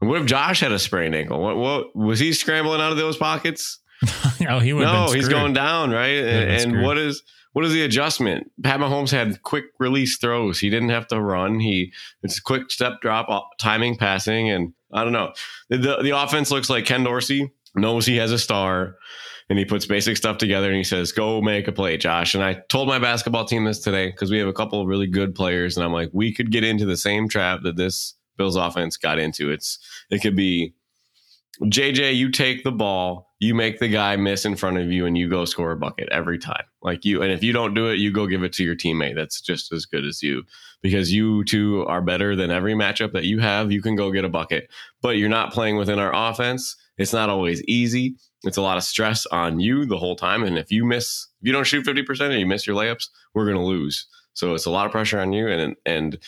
What 0.00 0.20
if 0.20 0.26
Josh 0.26 0.60
had 0.60 0.72
a 0.72 0.78
sprained 0.78 1.14
ankle? 1.14 1.40
What 1.40 1.56
what 1.56 1.96
was 1.96 2.18
he 2.18 2.32
scrambling 2.32 2.80
out 2.80 2.92
of 2.92 2.98
those 2.98 3.16
pockets? 3.16 3.80
oh, 4.48 4.60
he 4.60 4.72
no, 4.72 5.10
he's 5.12 5.28
going 5.28 5.52
down, 5.52 5.90
right? 5.90 6.18
And, 6.18 6.74
and 6.74 6.82
what 6.82 6.96
is 6.96 7.22
what 7.52 7.64
is 7.64 7.72
the 7.72 7.82
adjustment? 7.82 8.50
Pat 8.62 8.80
Mahomes 8.80 9.10
had 9.10 9.42
quick 9.42 9.64
release 9.78 10.16
throws. 10.16 10.60
He 10.60 10.70
didn't 10.70 10.90
have 10.90 11.08
to 11.08 11.20
run. 11.20 11.60
He 11.60 11.92
it's 12.22 12.38
a 12.38 12.42
quick 12.42 12.70
step 12.70 13.00
drop, 13.00 13.28
uh, 13.28 13.40
timing, 13.58 13.96
passing, 13.96 14.48
and 14.48 14.72
I 14.92 15.04
don't 15.04 15.12
know. 15.12 15.32
The 15.68 16.00
the 16.02 16.16
offense 16.16 16.50
looks 16.50 16.70
like 16.70 16.86
Ken 16.86 17.04
Dorsey 17.04 17.52
knows 17.74 18.06
he 18.06 18.16
has 18.16 18.32
a 18.32 18.38
star 18.38 18.96
and 19.48 19.58
he 19.58 19.64
puts 19.64 19.86
basic 19.86 20.16
stuff 20.16 20.38
together 20.38 20.68
and 20.68 20.76
he 20.76 20.84
says, 20.84 21.12
"Go 21.12 21.40
make 21.40 21.68
a 21.68 21.72
play, 21.72 21.96
Josh." 21.96 22.34
And 22.34 22.44
I 22.44 22.54
told 22.68 22.88
my 22.88 22.98
basketball 22.98 23.44
team 23.44 23.64
this 23.64 23.80
today 23.80 24.10
because 24.10 24.30
we 24.30 24.38
have 24.38 24.48
a 24.48 24.52
couple 24.52 24.80
of 24.80 24.86
really 24.86 25.06
good 25.06 25.34
players, 25.34 25.76
and 25.76 25.84
I'm 25.84 25.92
like, 25.92 26.10
we 26.12 26.34
could 26.34 26.50
get 26.50 26.64
into 26.64 26.84
the 26.84 26.96
same 26.96 27.28
trap 27.28 27.60
that 27.62 27.76
this 27.76 28.14
Bills 28.36 28.56
offense 28.56 28.96
got 28.96 29.18
into. 29.18 29.50
It's 29.50 29.78
it 30.10 30.20
could 30.20 30.36
be 30.36 30.74
JJ, 31.64 32.14
you 32.14 32.30
take 32.30 32.62
the 32.62 32.70
ball, 32.70 33.34
you 33.40 33.52
make 33.54 33.80
the 33.80 33.88
guy 33.88 34.14
miss 34.16 34.44
in 34.44 34.54
front 34.54 34.78
of 34.78 34.92
you, 34.92 35.06
and 35.06 35.18
you 35.18 35.28
go 35.28 35.44
score 35.44 35.72
a 35.72 35.76
bucket 35.76 36.08
every 36.10 36.38
time. 36.38 36.64
Like 36.82 37.04
you, 37.04 37.22
and 37.22 37.32
if 37.32 37.42
you 37.42 37.52
don't 37.52 37.74
do 37.74 37.88
it, 37.88 37.98
you 37.98 38.12
go 38.12 38.26
give 38.26 38.44
it 38.44 38.52
to 38.54 38.64
your 38.64 38.76
teammate 38.76 39.16
that's 39.16 39.40
just 39.40 39.72
as 39.72 39.84
good 39.84 40.04
as 40.04 40.22
you 40.22 40.44
because 40.82 41.12
you 41.12 41.42
two 41.44 41.84
are 41.86 42.00
better 42.00 42.36
than 42.36 42.52
every 42.52 42.74
matchup 42.74 43.12
that 43.12 43.24
you 43.24 43.40
have. 43.40 43.72
You 43.72 43.82
can 43.82 43.96
go 43.96 44.12
get 44.12 44.24
a 44.24 44.28
bucket, 44.28 44.70
but 45.02 45.16
you're 45.16 45.28
not 45.28 45.52
playing 45.52 45.76
within 45.76 45.98
our 45.98 46.14
offense. 46.14 46.76
It's 46.96 47.12
not 47.12 47.28
always 47.28 47.62
easy 47.64 48.16
it's 48.44 48.56
a 48.56 48.62
lot 48.62 48.76
of 48.76 48.84
stress 48.84 49.26
on 49.26 49.60
you 49.60 49.84
the 49.84 49.98
whole 49.98 50.16
time. 50.16 50.42
And 50.42 50.58
if 50.58 50.70
you 50.70 50.84
miss, 50.84 51.26
if 51.40 51.46
you 51.46 51.52
don't 51.52 51.66
shoot 51.66 51.84
50% 51.84 52.30
and 52.30 52.38
you 52.38 52.46
miss 52.46 52.66
your 52.66 52.76
layups, 52.76 53.08
we're 53.34 53.44
going 53.44 53.56
to 53.56 53.62
lose. 53.62 54.06
So 54.34 54.54
it's 54.54 54.66
a 54.66 54.70
lot 54.70 54.86
of 54.86 54.92
pressure 54.92 55.20
on 55.20 55.32
you. 55.32 55.48
And, 55.48 55.76
and 55.84 56.18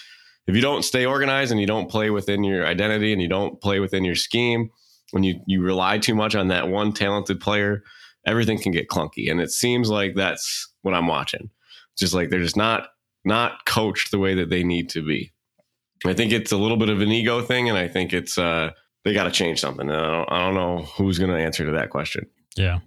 if 0.47 0.57
you 0.57 0.61
don't 0.61 0.83
stay 0.83 1.07
organized 1.07 1.53
and 1.53 1.61
you 1.61 1.67
don't 1.67 1.89
play 1.89 2.11
within 2.11 2.43
your 2.43 2.67
identity 2.67 3.13
and 3.13 3.23
you 3.23 3.29
don't 3.29 3.61
play 3.61 3.79
within 3.79 4.05
your 4.05 4.17
scheme, 4.17 4.71
when 5.13 5.23
you, 5.23 5.41
you 5.47 5.63
rely 5.63 5.99
too 5.99 6.15
much 6.15 6.35
on 6.35 6.49
that 6.49 6.69
one 6.69 6.93
talented 6.93 7.41
player, 7.41 7.83
everything 8.27 8.61
can 8.61 8.73
get 8.73 8.89
clunky. 8.89 9.31
And 9.31 9.41
it 9.41 9.51
seems 9.51 9.89
like 9.89 10.15
that's 10.15 10.69
what 10.83 10.95
I'm 10.95 11.07
watching. 11.07 11.51
Just 11.97 12.15
like 12.15 12.31
they're 12.31 12.41
just 12.41 12.57
not, 12.57 12.89
not 13.25 13.65
coached 13.67 14.11
the 14.11 14.19
way 14.19 14.35
that 14.35 14.51
they 14.51 14.65
need 14.65 14.89
to 14.91 15.07
be. 15.07 15.33
I 16.07 16.15
think 16.15 16.33
it's 16.33 16.53
a 16.53 16.57
little 16.57 16.79
bit 16.79 16.89
of 16.89 17.01
an 17.01 17.11
ego 17.11 17.43
thing. 17.43 17.69
And 17.69 17.77
I 17.77 17.87
think 17.87 18.13
it's, 18.13 18.39
uh, 18.39 18.71
they 19.05 19.15
got 19.15 19.25
to 19.25 19.31
change 19.31 19.61
something. 19.61 19.89
And 19.89 19.97
I 19.97 20.11
don't, 20.11 20.33
I 20.33 20.41
don't 20.41 20.55
know 20.55 20.85
who's 20.97 21.19
going 21.19 21.31
to 21.31 21.39
answer 21.39 21.65
to 21.67 21.73
that 21.73 21.91
question. 21.91 22.27
Yeah. 22.57 22.81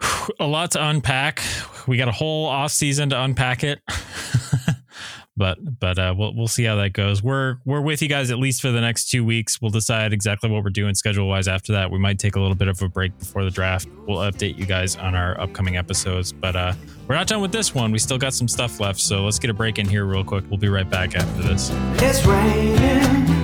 A 0.40 0.46
lot 0.46 0.72
to 0.72 0.86
unpack. 0.86 1.42
We 1.86 1.96
got 1.96 2.08
a 2.08 2.12
whole 2.12 2.46
off 2.46 2.72
season 2.72 3.10
to 3.10 3.20
unpack 3.20 3.62
it. 3.64 3.80
but 5.36 5.58
but 5.80 5.98
uh, 5.98 6.14
we'll 6.16 6.34
we'll 6.34 6.48
see 6.48 6.64
how 6.64 6.76
that 6.76 6.92
goes. 6.92 7.22
We're 7.22 7.56
we're 7.64 7.80
with 7.80 8.00
you 8.02 8.08
guys 8.08 8.30
at 8.30 8.38
least 8.38 8.62
for 8.62 8.70
the 8.70 8.80
next 8.80 9.10
two 9.10 9.24
weeks. 9.24 9.60
We'll 9.60 9.70
decide 9.70 10.12
exactly 10.12 10.48
what 10.50 10.62
we're 10.62 10.70
doing 10.70 10.94
schedule 10.94 11.28
wise 11.28 11.48
after 11.48 11.72
that. 11.72 11.90
We 11.90 11.98
might 11.98 12.18
take 12.18 12.36
a 12.36 12.40
little 12.40 12.54
bit 12.54 12.68
of 12.68 12.80
a 12.82 12.88
break 12.88 13.18
before 13.18 13.44
the 13.44 13.50
draft. 13.50 13.88
We'll 14.06 14.18
update 14.18 14.56
you 14.56 14.66
guys 14.66 14.96
on 14.96 15.14
our 15.14 15.38
upcoming 15.40 15.76
episodes. 15.76 16.32
But 16.32 16.56
uh, 16.56 16.72
we're 17.08 17.16
not 17.16 17.26
done 17.26 17.40
with 17.40 17.52
this 17.52 17.74
one. 17.74 17.92
We 17.92 17.98
still 17.98 18.18
got 18.18 18.32
some 18.32 18.48
stuff 18.48 18.80
left. 18.80 19.00
So 19.00 19.24
let's 19.24 19.38
get 19.38 19.50
a 19.50 19.54
break 19.54 19.78
in 19.78 19.88
here 19.88 20.04
real 20.04 20.24
quick. 20.24 20.44
We'll 20.48 20.58
be 20.58 20.68
right 20.68 20.88
back 20.88 21.14
after 21.14 21.42
this. 21.42 21.70
It's 22.00 22.24
raining. 22.24 23.43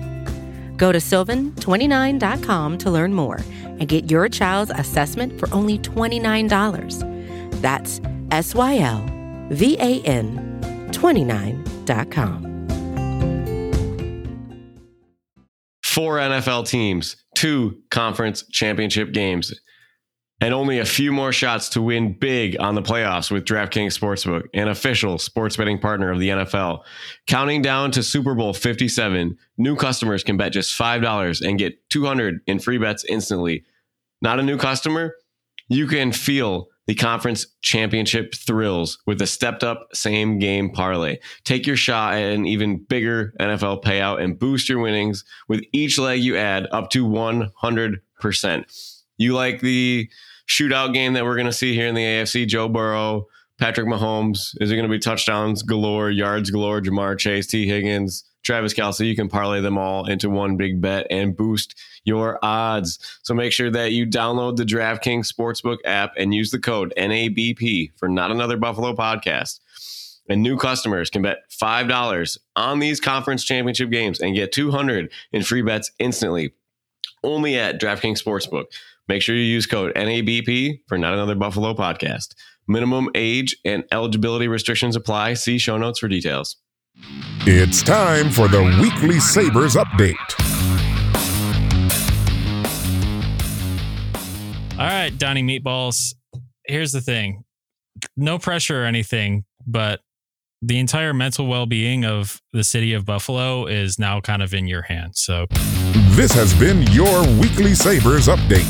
Go 0.81 0.91
to 0.91 0.97
sylvan29.com 0.97 2.77
to 2.79 2.89
learn 2.89 3.13
more 3.13 3.39
and 3.63 3.87
get 3.87 4.09
your 4.09 4.27
child's 4.27 4.71
assessment 4.71 5.39
for 5.39 5.47
only 5.53 5.77
$29. 5.77 7.61
That's 7.61 8.01
S 8.31 8.55
Y 8.55 8.79
L 8.79 9.05
V 9.51 9.77
A 9.79 10.01
N 10.01 10.89
29.com. 10.91 12.47
four 15.83 16.17
NFL 16.17 16.67
teams, 16.67 17.17
two 17.35 17.77
conference 17.91 18.43
championship 18.49 19.11
games, 19.11 19.53
and 20.41 20.55
only 20.55 20.79
a 20.79 20.85
few 20.85 21.11
more 21.11 21.31
shots 21.31 21.69
to 21.69 21.81
win 21.81 22.13
big 22.13 22.59
on 22.59 22.73
the 22.73 22.81
playoffs 22.81 23.29
with 23.29 23.45
DraftKings 23.45 23.97
Sportsbook, 23.97 24.47
an 24.55 24.67
official 24.67 25.19
sports 25.19 25.55
betting 25.55 25.77
partner 25.77 26.11
of 26.11 26.19
the 26.19 26.29
NFL. 26.29 26.81
Counting 27.27 27.61
down 27.61 27.91
to 27.91 28.01
Super 28.01 28.33
Bowl 28.33 28.51
57, 28.51 29.37
new 29.57 29.75
customers 29.75 30.23
can 30.23 30.37
bet 30.37 30.51
just 30.51 30.77
$5 30.77 31.47
and 31.47 31.59
get 31.59 31.89
200 31.91 32.41
in 32.47 32.59
free 32.59 32.79
bets 32.79 33.05
instantly. 33.07 33.63
Not 34.21 34.39
a 34.39 34.43
new 34.43 34.57
customer? 34.57 35.15
You 35.69 35.85
can 35.85 36.11
feel 36.11 36.69
the 36.87 36.95
conference 36.95 37.45
championship 37.61 38.33
thrills 38.33 38.97
with 39.05 39.21
a 39.21 39.27
stepped 39.27 39.63
up 39.63 39.89
same 39.93 40.39
game 40.39 40.71
parlay. 40.71 41.19
Take 41.43 41.67
your 41.67 41.77
shot 41.77 42.15
at 42.15 42.33
an 42.33 42.47
even 42.47 42.77
bigger 42.83 43.33
NFL 43.39 43.83
payout 43.83 44.21
and 44.21 44.37
boost 44.37 44.67
your 44.67 44.79
winnings 44.79 45.23
with 45.47 45.61
each 45.71 45.99
leg 45.99 46.21
you 46.21 46.35
add 46.35 46.67
up 46.71 46.89
to 46.89 47.05
100%. 47.05 48.01
You 49.17 49.35
like 49.35 49.61
the 49.61 50.09
shootout 50.47 50.93
game 50.93 51.13
that 51.13 51.23
we're 51.23 51.35
going 51.35 51.47
to 51.47 51.53
see 51.53 51.73
here 51.73 51.87
in 51.87 51.95
the 51.95 52.03
AFC? 52.03 52.47
Joe 52.47 52.67
Burrow, 52.67 53.27
Patrick 53.57 53.87
Mahomes. 53.87 54.55
Is 54.59 54.71
it 54.71 54.75
going 54.75 54.87
to 54.87 54.89
be 54.89 54.99
touchdowns 54.99 55.63
galore, 55.63 56.09
yards 56.09 56.49
galore, 56.49 56.81
Ja'Marr 56.81 57.17
Chase, 57.17 57.47
Tee 57.47 57.67
Higgins? 57.67 58.23
Travis 58.43 58.73
Kelce. 58.73 59.05
You 59.05 59.15
can 59.15 59.29
parlay 59.29 59.61
them 59.61 59.77
all 59.77 60.07
into 60.07 60.29
one 60.29 60.57
big 60.57 60.81
bet 60.81 61.07
and 61.09 61.35
boost 61.35 61.79
your 62.03 62.39
odds. 62.43 63.19
So 63.23 63.33
make 63.33 63.53
sure 63.53 63.69
that 63.69 63.91
you 63.91 64.05
download 64.05 64.57
the 64.57 64.63
DraftKings 64.63 65.31
Sportsbook 65.31 65.77
app 65.85 66.13
and 66.17 66.33
use 66.33 66.51
the 66.51 66.59
code 66.59 66.93
NABP 66.97 67.91
for 67.97 68.09
Not 68.09 68.31
Another 68.31 68.57
Buffalo 68.57 68.95
podcast. 68.95 69.59
And 70.29 70.41
new 70.41 70.57
customers 70.57 71.09
can 71.09 71.21
bet 71.21 71.49
$5 71.51 72.37
on 72.55 72.79
these 72.79 72.99
conference 72.99 73.43
championship 73.43 73.89
games 73.89 74.21
and 74.21 74.35
get 74.35 74.51
200 74.51 75.11
in 75.31 75.43
free 75.43 75.61
bets 75.61 75.91
instantly 75.99 76.53
only 77.23 77.57
at 77.57 77.79
DraftKings 77.79 78.23
Sportsbook. 78.23 78.65
Make 79.11 79.21
sure 79.21 79.35
you 79.35 79.43
use 79.43 79.65
code 79.65 79.93
NABP 79.95 80.83
for 80.87 80.97
Not 80.97 81.11
Another 81.11 81.35
Buffalo 81.35 81.73
podcast. 81.73 82.27
Minimum 82.69 83.09
age 83.13 83.57
and 83.65 83.83
eligibility 83.91 84.47
restrictions 84.47 84.95
apply. 84.95 85.33
See 85.33 85.57
show 85.57 85.77
notes 85.77 85.99
for 85.99 86.07
details. 86.07 86.55
It's 87.41 87.83
time 87.83 88.29
for 88.29 88.47
the 88.47 88.63
weekly 88.81 89.19
Sabres 89.19 89.75
update. 89.75 90.15
All 94.79 94.87
right, 94.87 95.11
Donnie 95.17 95.43
Meatballs. 95.43 96.15
Here's 96.65 96.93
the 96.93 97.01
thing 97.01 97.43
no 98.15 98.39
pressure 98.39 98.83
or 98.83 98.85
anything, 98.85 99.43
but 99.67 99.99
the 100.61 100.77
entire 100.77 101.13
mental 101.13 101.47
well 101.47 101.65
being 101.65 102.05
of 102.05 102.39
the 102.53 102.63
city 102.63 102.93
of 102.93 103.05
Buffalo 103.05 103.65
is 103.65 103.97
now 103.97 104.21
kind 104.21 104.43
of 104.43 104.53
in 104.53 104.67
your 104.67 104.83
hands. 104.83 105.19
So, 105.21 105.47
This 106.11 106.31
has 106.33 106.53
been 106.53 106.83
your 106.91 107.21
weekly 107.39 107.73
Sabres 107.73 108.27
update. 108.27 108.67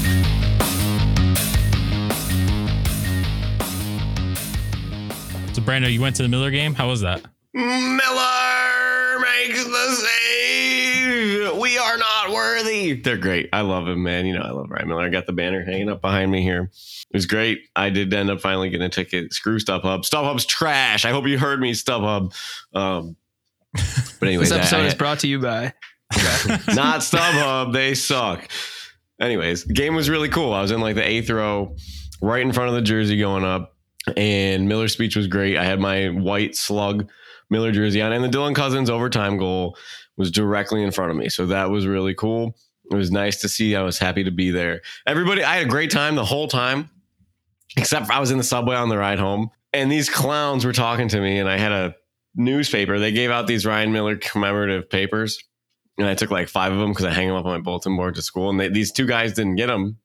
so 5.54 5.62
Brando, 5.62 5.92
you 5.92 6.00
went 6.02 6.16
to 6.18 6.24
the 6.24 6.30
Miller 6.30 6.52
game. 6.52 6.74
How 6.74 6.88
was 6.88 7.02
that? 7.02 7.22
Miller 7.54 9.20
makes 9.20 9.64
the 9.66 9.96
save. 9.96 10.71
We 11.60 11.78
are 11.78 11.98
not 11.98 12.32
worthy. 12.32 12.94
They're 12.94 13.18
great. 13.18 13.50
I 13.54 13.62
love 13.62 13.88
him, 13.88 14.04
man. 14.04 14.26
You 14.26 14.36
know, 14.36 14.42
I 14.42 14.52
love 14.52 14.70
Ryan 14.70 14.88
Miller. 14.88 15.04
I 15.04 15.10
got 15.10 15.26
the 15.26 15.34
banner 15.34 15.64
hanging 15.64 15.90
up 15.90 16.02
behind 16.02 16.32
me 16.32 16.42
here. 16.42 16.64
It 16.64 17.16
was 17.16 17.26
great. 17.26 17.62
I 17.76 17.90
did 17.90 18.14
end 18.14 18.30
up 18.30 18.42
finally 18.42 18.70
getting 18.70 18.86
a 18.86 18.90
ticket. 18.90 19.34
Screw 19.34 19.60
StubHub. 19.60 20.10
StubHub's 20.10 20.46
trash. 20.46 21.06
I 21.06 21.12
hope 21.12 21.28
you 21.28 21.38
heard 21.38 21.60
me, 21.60 21.74
StubHub. 21.74 22.34
Um, 22.74 23.16
but 23.74 24.28
anyway, 24.28 24.44
This 24.44 24.52
episode 24.52 24.86
is 24.86 24.96
brought 24.96 25.20
to 25.20 25.28
you 25.28 25.40
by. 25.40 25.74
not 26.74 27.02
StubHub. 27.02 27.74
They 27.74 27.96
suck. 27.96 28.50
Anyways, 29.20 29.66
the 29.66 29.74
game 29.74 29.96
was 29.96 30.10
really 30.10 30.30
cool. 30.30 30.54
I 30.54 30.62
was 30.62 30.72
in 30.72 30.82
like 30.82 30.96
the 30.96 31.08
eighth 31.08 31.30
row, 31.30 31.76
right 32.22 32.42
in 32.42 32.52
front 32.52 32.70
of 32.70 32.76
the 32.76 32.82
jersey 32.82 33.18
going 33.18 33.44
up, 33.44 33.76
and 34.18 34.68
Miller's 34.68 34.94
speech 34.94 35.16
was 35.16 35.28
great. 35.28 35.58
I 35.58 35.64
had 35.64 35.80
my 35.80 36.08
white 36.08 36.56
slug 36.56 37.10
Miller 37.50 37.72
jersey 37.72 38.02
on, 38.02 38.14
and 38.14 38.24
the 38.24 38.30
Dylan 38.30 38.56
Cozens 38.56 38.90
overtime 38.90 39.38
goal 39.38 39.78
was 40.18 40.32
directly 40.32 40.84
in 40.84 40.92
front 40.92 41.12
of 41.12 41.18
me. 41.18 41.30
So 41.30 41.46
that 41.48 41.70
was 41.70 41.88
really 41.88 42.14
cool. 42.14 42.56
It 42.92 42.96
was 42.96 43.12
nice 43.12 43.40
to 43.42 43.50
see. 43.50 43.76
I 43.76 43.84
was 43.84 43.98
happy 43.98 44.24
to 44.24 44.32
be 44.32 44.52
there. 44.52 44.82
Everybody, 45.08 45.44
I 45.44 45.56
had 45.56 45.66
a 45.66 45.70
great 45.70 45.92
time 45.92 46.16
the 46.16 46.26
whole 46.26 46.48
time, 46.48 46.90
except 47.78 48.10
I 48.10 48.20
was 48.20 48.32
in 48.32 48.38
the 48.38 48.44
subway 48.44 48.76
on 48.76 48.90
the 48.90 48.98
ride 48.98 49.20
home, 49.20 49.50
and 49.72 49.92
these 49.92 50.10
clowns 50.10 50.66
were 50.66 50.74
talking 50.74 51.08
to 51.10 51.22
me, 51.22 51.40
and 51.40 51.48
I 51.48 51.58
had 51.58 51.72
a 51.72 51.96
newspaper. 52.36 53.00
They 53.00 53.12
gave 53.12 53.32
out 53.32 53.48
these 53.48 53.66
Ryan 53.66 53.92
Miller 53.94 54.18
commemorative 54.18 54.90
papers 54.90 55.42
and 55.98 56.08
I 56.08 56.16
took 56.16 56.32
like 56.32 56.50
five 56.50 56.72
of 56.72 56.80
them 56.80 56.90
because 56.90 57.06
I 57.06 57.12
hang 57.12 57.28
them 57.28 57.38
up 57.38 57.46
on 57.46 57.52
my 57.52 57.60
bulletin 57.60 57.96
board 57.96 58.16
to 58.16 58.22
school. 58.22 58.50
And 58.50 58.60
they, 58.60 58.70
these 58.70 58.92
two 58.92 59.06
guys 59.06 59.34
didn't 59.34 59.56
get 59.56 59.68
them. 59.68 59.98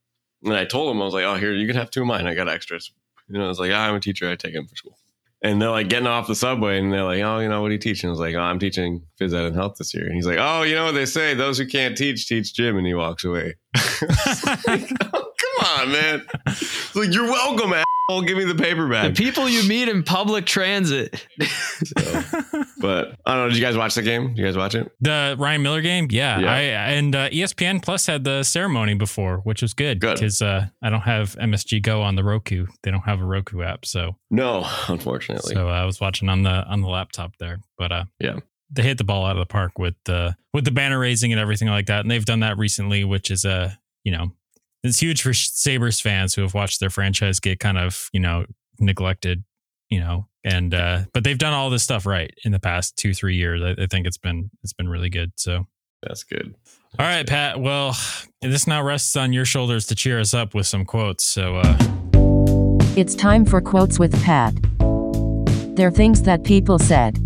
And 0.45 0.55
I 0.55 0.65
told 0.65 0.91
them, 0.91 1.01
I 1.01 1.05
was 1.05 1.15
like, 1.15 1.25
oh, 1.25 1.37
here, 1.37 1.53
you 1.53 1.67
can 1.67 1.77
have 1.77 1.91
two 1.91 2.03
of 2.03 2.07
mine. 2.07 2.27
I 2.27 2.35
got 2.35 2.49
extras. 2.49 2.93
You 3.29 3.39
know, 3.39 3.47
I 3.47 3.49
was 3.49 3.59
like, 3.59 3.73
ah, 3.73 3.89
I'm 3.89 3.95
a 3.95 4.01
teacher. 4.01 4.29
I 4.29 4.37
take 4.37 4.55
them 4.55 4.67
for 4.67 4.77
school. 4.77 4.99
And 5.47 5.63
they're 5.63 5.71
like 5.71 5.89
getting 5.89 6.09
off 6.09 6.27
the 6.27 6.35
subway 6.35 6.77
and 6.77 6.93
they're 6.93 7.05
like, 7.05 7.23
oh, 7.23 7.39
you 7.39 7.49
know, 7.49 7.63
what 7.63 7.71
are 7.71 7.75
you 7.75 7.79
teaching? 7.79 8.09
I 8.09 8.11
was 8.11 8.19
like, 8.19 8.35
oh, 8.35 8.41
I'm 8.41 8.59
teaching 8.59 9.03
phys 9.21 9.33
ed 9.33 9.45
and 9.45 9.55
health 9.55 9.77
this 9.79 9.95
year. 9.95 10.05
And 10.05 10.15
he's 10.17 10.27
like, 10.27 10.39
oh, 10.41 10.63
you 10.63 10.75
know 10.75 10.87
what 10.87 10.95
they 10.95 11.07
say? 11.07 11.35
Those 11.35 11.57
who 11.57 11.67
can't 11.69 11.97
teach, 11.97 12.27
teach 12.27 12.53
gym. 12.53 12.77
And 12.77 12.85
he 12.85 12.95
walks 12.95 13.25
away. 13.25 13.55
Like, 14.67 14.91
oh, 15.15 15.33
come 15.39 15.81
on, 15.81 15.93
man. 15.93 16.27
It's 16.49 16.97
like, 16.97 17.15
you're 17.15 17.31
welcome, 17.31 17.73
asshole. 18.09 18.23
Give 18.23 18.37
me 18.37 18.45
the 18.45 18.55
paper 18.55 18.87
The 18.89 19.13
people 19.15 19.49
you 19.49 19.67
meet 19.69 19.89
in 19.89 20.03
public 20.03 20.47
transit. 20.47 21.27
So, 21.85 22.23
but 22.81 23.17
I 23.27 23.35
don't 23.35 23.45
know. 23.45 23.49
Did 23.49 23.57
you 23.57 23.63
guys 23.63 23.77
watch 23.77 23.95
the 23.95 24.03
game? 24.03 24.29
Did 24.29 24.39
you 24.39 24.45
guys 24.45 24.57
watch 24.57 24.75
it? 24.75 24.91
The 25.01 25.37
Ryan 25.39 25.63
Miller 25.63 25.81
game, 25.81 26.09
yeah. 26.11 26.39
Yeah. 26.39 26.53
I 26.53 26.61
and 26.93 27.15
uh, 27.15 27.29
ESPN 27.31 27.83
Plus 27.83 28.07
had 28.07 28.25
the 28.25 28.43
ceremony 28.43 28.95
before, 28.95 29.39
which 29.39 29.63
was 29.63 29.75
good 29.75 30.01
Good. 30.01 30.15
because 30.15 30.43
uh, 30.43 30.67
I 30.83 30.91
don't 30.91 31.01
have 31.03 31.37
MSG 31.37 31.83
Go 31.83 32.03
on 32.03 32.17
the 32.17 32.25
Roku. 32.25 32.67
They 32.83 32.91
don't 32.91 33.03
have 33.03 33.21
a 33.21 33.25
Roku 33.25 33.63
app, 33.63 33.85
so 33.87 34.17
No, 34.31 34.67
unfortunately. 34.89 35.55
so 35.55 35.69
I 35.69 35.85
was 35.85 36.01
watching 36.01 36.29
on 36.29 36.43
the 36.43 36.65
on 36.67 36.81
the 36.81 36.89
laptop 36.89 37.33
there. 37.39 37.61
But 37.79 37.93
uh, 37.93 38.05
Yeah. 38.21 38.37
they 38.71 38.83
hit 38.83 38.99
the 38.99 39.05
ball 39.05 39.25
out 39.27 39.37
of 39.37 39.41
the 39.41 39.47
park 39.53 39.79
with 39.79 39.95
the 40.05 40.37
with 40.53 40.65
the 40.65 40.71
banner 40.71 40.99
raising 40.99 41.33
and 41.33 41.41
everything 41.41 41.69
like 41.69 41.87
that, 41.87 42.01
and 42.01 42.11
they've 42.11 42.25
done 42.25 42.41
that 42.41 42.57
recently, 42.59 43.05
which 43.05 43.31
is 43.31 43.45
a 43.45 43.51
uh, 43.51 43.71
you 44.05 44.13
know 44.13 44.33
it's 44.85 45.01
huge 45.01 45.23
for 45.23 45.33
Sabres 45.35 46.01
fans 46.01 46.35
who 46.35 46.43
have 46.43 46.55
watched 46.55 46.81
their 46.81 46.91
franchise 46.91 47.41
get 47.41 47.59
kind 47.61 47.79
of 47.79 48.09
you 48.13 48.21
know 48.21 48.45
neglected, 48.79 49.45
you 49.91 50.01
know, 50.01 50.29
and 50.45 50.73
uh, 50.75 51.03
but 51.13 51.25
they've 51.25 51.39
done 51.39 51.53
all 51.53 51.71
this 51.71 51.83
stuff 51.83 52.07
right 52.07 52.33
in 52.45 52.53
the 52.53 52.61
past 52.61 52.97
two 52.97 53.13
three 53.15 53.37
years. 53.37 53.63
I, 53.63 53.83
I 53.83 53.87
think 53.87 54.07
it's 54.07 54.19
been 54.19 54.51
it's 54.63 54.73
been 54.73 54.89
really 54.89 55.11
good. 55.11 55.33
So. 55.37 55.67
That's 56.03 56.25
good. 56.25 56.55
All 56.99 57.07
right, 57.07 57.27
Pat. 57.27 57.59
Well, 57.59 57.97
this 58.41 58.67
now 58.67 58.83
rests 58.83 59.17
on 59.17 59.33
your 59.33 59.47
shoulders 59.47 59.87
to 59.87 59.95
cheer 59.95 60.21
us 60.21 60.35
up 60.35 60.55
with 60.55 60.67
some 60.67 60.85
quotes. 60.85 61.25
So, 61.25 61.57
uh, 61.57 61.77
It's 62.97 63.15
time 63.15 63.45
for 63.45 63.61
quotes 63.61 63.99
with 63.99 64.13
Pat. 64.23 64.55
They're 65.75 65.91
things 65.91 66.23
that 66.23 66.45
people 66.45 66.79
said. 66.79 67.19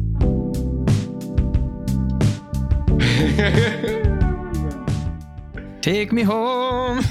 Take 5.83 6.13
me 6.13 6.23
home. 6.23 7.03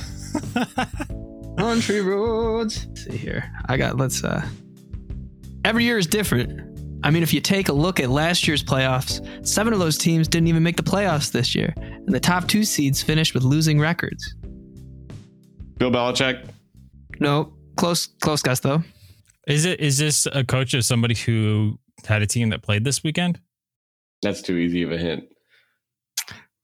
Country 1.58 2.02
roads. 2.02 2.86
Let's 2.88 3.06
see 3.06 3.18
here. 3.18 3.52
I 3.68 3.78
got 3.78 3.98
let's 3.98 4.24
uh 4.24 4.48
every 5.66 5.84
year 5.84 5.98
is 5.98 6.08
different. 6.08 6.68
I 7.04 7.12
mean, 7.12 7.24
if 7.24 7.34
you 7.34 7.40
take 7.40 7.70
a 7.70 7.74
look 7.74 8.00
at 8.00 8.10
last 8.10 8.48
year's 8.48 8.64
playoffs, 8.64 9.48
seven 9.48 9.72
of 9.72 9.80
those 9.80 9.98
teams 9.98 10.28
didn't 10.28 10.48
even 10.48 10.64
make 10.64 10.76
the 10.76 10.84
playoffs 10.84 11.32
this 11.32 11.56
year. 11.56 11.74
And 11.78 12.10
the 12.10 12.20
top 12.20 12.48
two 12.48 12.64
seeds 12.64 13.02
finished 13.02 13.34
with 13.34 13.44
losing 13.44 13.80
records. 13.80 14.36
Bill 15.78 15.92
Belichick. 15.92 16.46
No, 17.20 17.54
close 17.78 18.08
close 18.22 18.42
guess 18.42 18.60
though. 18.60 18.84
is 19.48 19.66
it 19.66 19.80
is 19.80 19.98
this 19.98 20.28
a 20.32 20.44
coach 20.44 20.74
of 20.74 20.84
somebody 20.86 21.16
who 21.16 21.80
had 22.06 22.22
a 22.22 22.28
team 22.28 22.50
that 22.50 22.62
played 22.62 22.84
this 22.84 23.04
weekend? 23.04 23.40
That's 24.22 24.42
too 24.42 24.58
easy 24.58 24.84
of 24.84 24.92
a 24.92 24.98
hint. 24.98 25.24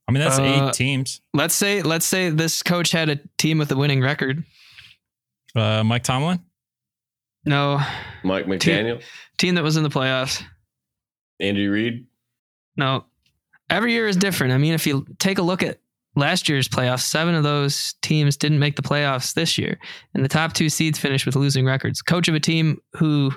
I 0.07 0.11
mean, 0.11 0.21
that's 0.21 0.37
Uh, 0.39 0.43
eight 0.67 0.73
teams. 0.73 1.21
Let's 1.33 1.55
say 1.55 1.81
let's 1.81 2.05
say 2.05 2.29
this 2.29 2.61
coach 2.61 2.91
had 2.91 3.09
a 3.09 3.19
team 3.37 3.57
with 3.57 3.71
a 3.71 3.75
winning 3.75 4.01
record. 4.01 4.43
Uh, 5.55 5.83
Mike 5.83 6.03
Tomlin. 6.03 6.39
No, 7.45 7.79
Mike 8.23 8.45
McDaniel, 8.45 9.01
team 9.37 9.55
that 9.55 9.63
was 9.63 9.77
in 9.77 9.83
the 9.83 9.89
playoffs. 9.89 10.43
Andy 11.39 11.67
Reid. 11.67 12.07
No, 12.75 13.05
every 13.69 13.93
year 13.93 14.07
is 14.07 14.17
different. 14.17 14.53
I 14.53 14.57
mean, 14.57 14.73
if 14.73 14.87
you 14.87 15.05
take 15.19 15.37
a 15.37 15.43
look 15.43 15.61
at 15.63 15.79
last 16.15 16.49
year's 16.49 16.67
playoffs, 16.67 17.01
seven 17.01 17.35
of 17.35 17.43
those 17.43 17.93
teams 18.01 18.35
didn't 18.37 18.59
make 18.59 18.75
the 18.75 18.81
playoffs 18.81 19.33
this 19.33 19.57
year, 19.57 19.77
and 20.13 20.23
the 20.25 20.29
top 20.29 20.53
two 20.53 20.69
seeds 20.69 20.97
finished 20.99 21.25
with 21.25 21.35
losing 21.35 21.65
records. 21.65 22.01
Coach 22.01 22.27
of 22.27 22.35
a 22.35 22.39
team 22.39 22.79
who 22.93 23.31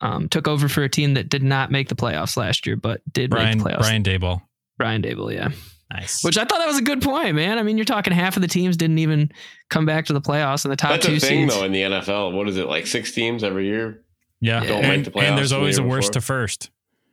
um, 0.00 0.28
took 0.28 0.48
over 0.48 0.68
for 0.68 0.82
a 0.82 0.88
team 0.88 1.14
that 1.14 1.28
did 1.28 1.42
not 1.42 1.70
make 1.70 1.88
the 1.88 1.94
playoffs 1.94 2.36
last 2.36 2.66
year, 2.66 2.76
but 2.76 3.00
did 3.12 3.30
Brian 3.30 3.58
make 3.58 3.64
the 3.64 3.70
playoffs. 3.70 3.78
Brian 3.80 4.02
Daboll. 4.02 4.42
Brian 4.78 5.02
Daboll, 5.02 5.34
yeah. 5.34 5.50
Nice. 5.92 6.22
Which 6.22 6.38
I 6.38 6.44
thought 6.44 6.58
that 6.58 6.68
was 6.68 6.78
a 6.78 6.82
good 6.82 7.02
point, 7.02 7.34
man. 7.34 7.58
I 7.58 7.62
mean, 7.64 7.76
you're 7.76 7.84
talking 7.84 8.12
half 8.12 8.36
of 8.36 8.42
the 8.42 8.48
teams 8.48 8.76
didn't 8.76 8.98
even 8.98 9.32
come 9.70 9.86
back 9.86 10.06
to 10.06 10.12
the 10.12 10.20
playoffs, 10.20 10.64
in 10.64 10.70
the 10.70 10.76
top 10.76 10.90
That's 10.92 11.06
two 11.06 11.14
a 11.14 11.18
thing 11.18 11.48
seeds. 11.48 11.54
though 11.54 11.64
in 11.64 11.72
the 11.72 11.82
NFL. 11.82 12.32
What 12.32 12.48
is 12.48 12.56
it 12.56 12.66
like? 12.68 12.86
Six 12.86 13.10
teams 13.12 13.42
every 13.42 13.66
year. 13.66 14.04
yeah. 14.40 14.60
Don't 14.62 14.84
and, 14.84 15.02
make 15.04 15.12
the 15.12 15.18
and 15.20 15.36
there's 15.36 15.52
always 15.52 15.76
the 15.76 15.82
a 15.82 15.86
worst 15.86 16.10
before. 16.12 16.20
to 16.20 16.26
first. 16.26 16.70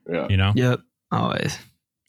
Yeah. 0.07 0.27
You 0.29 0.37
know, 0.37 0.51
Yep, 0.55 0.79
always. 1.11 1.57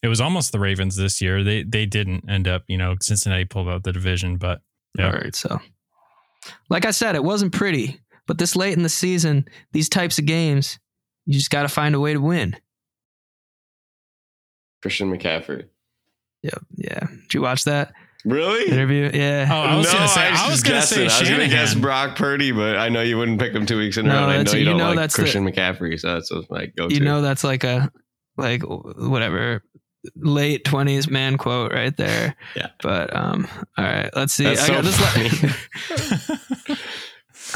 it 0.02 0.08
was 0.08 0.20
almost 0.20 0.52
the 0.52 0.60
Ravens 0.60 0.94
this 0.96 1.20
year. 1.22 1.42
They 1.42 1.62
they 1.62 1.86
didn't 1.86 2.28
end 2.28 2.46
up. 2.46 2.64
You 2.68 2.76
know, 2.76 2.94
Cincinnati 3.00 3.44
pulled 3.46 3.68
out 3.68 3.82
the 3.82 3.92
division, 3.92 4.36
but 4.36 4.60
Yeah. 4.98 5.06
All 5.06 5.12
right. 5.12 5.34
So, 5.34 5.58
like 6.68 6.84
I 6.84 6.90
said, 6.92 7.14
it 7.16 7.24
wasn't 7.24 7.52
pretty, 7.52 7.98
but 8.26 8.36
this 8.38 8.54
late 8.54 8.76
in 8.76 8.82
the 8.82 8.88
season, 8.90 9.46
these 9.72 9.88
types 9.88 10.18
of 10.18 10.26
games, 10.26 10.78
you 11.24 11.32
just 11.32 11.50
got 11.50 11.62
to 11.62 11.68
find 11.68 11.94
a 11.94 12.00
way 12.00 12.12
to 12.12 12.20
win. 12.20 12.56
Christian 14.82 15.10
McCaffrey. 15.10 15.64
Yep. 16.42 16.58
Yeah. 16.76 17.00
Did 17.22 17.34
you 17.34 17.42
watch 17.42 17.64
that 17.64 17.92
Really? 18.24 18.70
interview? 18.70 19.10
Yeah. 19.12 19.48
Oh, 19.50 19.54
I 19.54 19.76
was 19.76 19.86
no, 19.86 19.92
gonna 19.92 20.08
say- 20.08 20.20
I, 20.20 20.28
I 20.28 20.48
was, 20.48 20.50
was 20.50 20.62
gonna 20.62 20.82
say 20.82 21.04
guessing. 21.04 21.26
I 21.26 21.30
was 21.30 21.30
gonna 21.38 21.48
guess 21.48 21.74
Brock 21.74 22.16
Purdy, 22.16 22.52
but 22.52 22.76
I 22.76 22.88
know 22.88 23.00
you 23.02 23.16
wouldn't 23.18 23.40
pick 23.40 23.52
him 23.52 23.64
two 23.66 23.78
weeks 23.78 23.96
in 23.96 24.06
a 24.06 24.08
No, 24.08 24.14
row. 24.14 24.28
and 24.30 24.32
I 24.32 24.42
know 24.42 24.52
you, 24.52 24.58
you 24.60 24.64
don't 24.66 24.78
know 24.78 24.86
like 24.88 24.96
that's 24.96 25.16
the- 25.16 25.22
Christian 25.22 25.44
McCaffrey, 25.50 25.98
so 25.98 26.14
that's 26.14 26.30
what 26.30 26.50
my 26.50 26.66
go-to. 26.66 26.94
you 26.94 27.00
know 27.00 27.22
that's 27.22 27.44
like 27.44 27.64
a 27.64 27.90
like 28.36 28.62
whatever 28.62 29.62
late 30.14 30.64
twenties 30.64 31.08
man 31.10 31.36
quote 31.38 31.72
right 31.72 31.96
there. 31.96 32.36
Yeah. 32.56 32.68
But 32.82 33.14
um, 33.16 33.46
all 33.76 33.84
right. 33.84 34.10
Let's 34.14 34.32
see. 34.34 34.44
That's 34.44 34.62
I 34.62 34.66
so 34.66 34.72
got 34.74 34.84
this. 34.84 34.96
funny. 35.96 36.74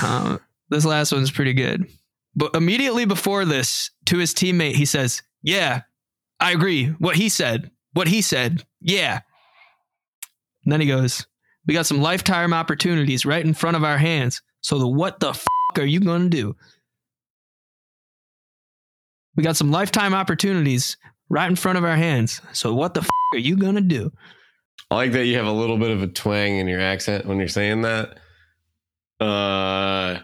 La- 0.03 0.09
um, 0.33 0.41
this 0.71 0.85
last 0.85 1.13
one's 1.13 1.31
pretty 1.31 1.53
good. 1.55 1.87
But 2.35 2.57
immediately 2.57 3.05
before 3.05 3.45
this, 3.45 3.91
to 4.07 4.19
his 4.19 4.33
teammate, 4.35 4.75
he 4.75 4.87
says, 4.87 5.23
"Yeah, 5.43 5.83
I 6.41 6.53
agree. 6.53 6.87
What 6.99 7.17
he 7.17 7.29
said." 7.29 7.71
What 7.95 8.09
he 8.09 8.23
said. 8.23 8.65
Yeah. 8.81 9.21
And 10.65 10.73
then 10.73 10.81
he 10.81 10.87
goes, 10.87 11.27
We 11.67 11.75
got 11.75 11.87
some 11.87 12.01
lifetime 12.01 12.53
opportunities 12.53 13.25
right 13.27 13.45
in 13.45 13.55
front 13.55 13.77
of 13.77 13.85
our 13.85 13.99
hands. 13.99 14.43
So 14.61 14.79
the 14.79 14.89
what 14.89 15.21
the 15.21 15.31
f 15.31 15.45
are 15.77 15.85
you 15.85 16.01
going 16.01 16.23
to 16.23 16.29
do? 16.29 16.55
We 19.37 19.43
got 19.43 19.57
some 19.57 19.71
lifetime 19.71 20.15
opportunities 20.15 20.97
right 21.31 21.49
in 21.49 21.57
front 21.57 21.79
of 21.79 21.85
our 21.85 21.97
hands. 21.97 22.41
So 22.53 22.75
what 22.75 22.95
the 22.95 23.01
f 23.01 23.09
are 23.35 23.39
you 23.39 23.57
going 23.57 23.75
to 23.77 23.81
do? 23.81 24.13
I 24.91 24.95
like 24.95 25.13
that 25.13 25.25
you 25.27 25.37
have 25.37 25.47
a 25.47 25.53
little 25.53 25.79
bit 25.79 25.91
of 25.91 26.03
a 26.03 26.07
twang 26.07 26.57
in 26.59 26.69
your 26.69 26.81
accent 26.81 27.25
when 27.27 27.39
you're 27.39 27.49
saying 27.49 27.83
that. 27.83 28.19
Uh, 29.21 30.19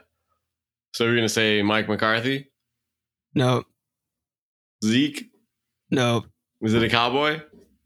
so 0.93 1.05
we're 1.07 1.15
gonna 1.15 1.29
say 1.29 1.63
Mike 1.63 1.89
McCarthy, 1.89 2.51
No, 3.35 3.63
Zeke. 4.85 5.31
no, 5.91 6.25
Is 6.61 6.75
it 6.75 6.83
a 6.83 6.89
cowboy? 6.89 7.41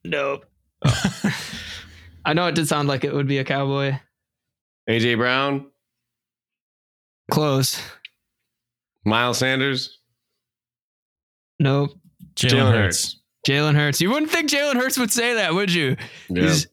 No. 0.05 0.41
I 2.25 2.33
know 2.35 2.47
it 2.47 2.55
did 2.55 2.69
sound 2.69 2.89
like 2.89 3.05
it 3.05 3.13
would 3.15 3.27
be 3.29 3.39
a 3.39 3.45
cowboy. 3.45 3.99
AJ 4.89 5.17
Brown, 5.17 5.67
Close. 7.31 7.81
Miles 9.05 9.39
Sanders, 9.39 9.99
Nope. 11.59 11.91
Jalen 12.35 12.51
Jalen 12.51 12.73
Hurts. 12.73 13.21
Jalen 13.49 13.75
Hurts. 13.75 14.01
You 14.01 14.11
wouldn't 14.11 14.31
think 14.31 14.49
Jalen 14.51 14.75
Hurts 14.75 14.97
would 14.99 15.11
say 15.11 15.35
that, 15.35 15.55
would 15.55 15.73
you? 15.73 15.97
Yeah. 16.29 16.43
He's- 16.43 16.67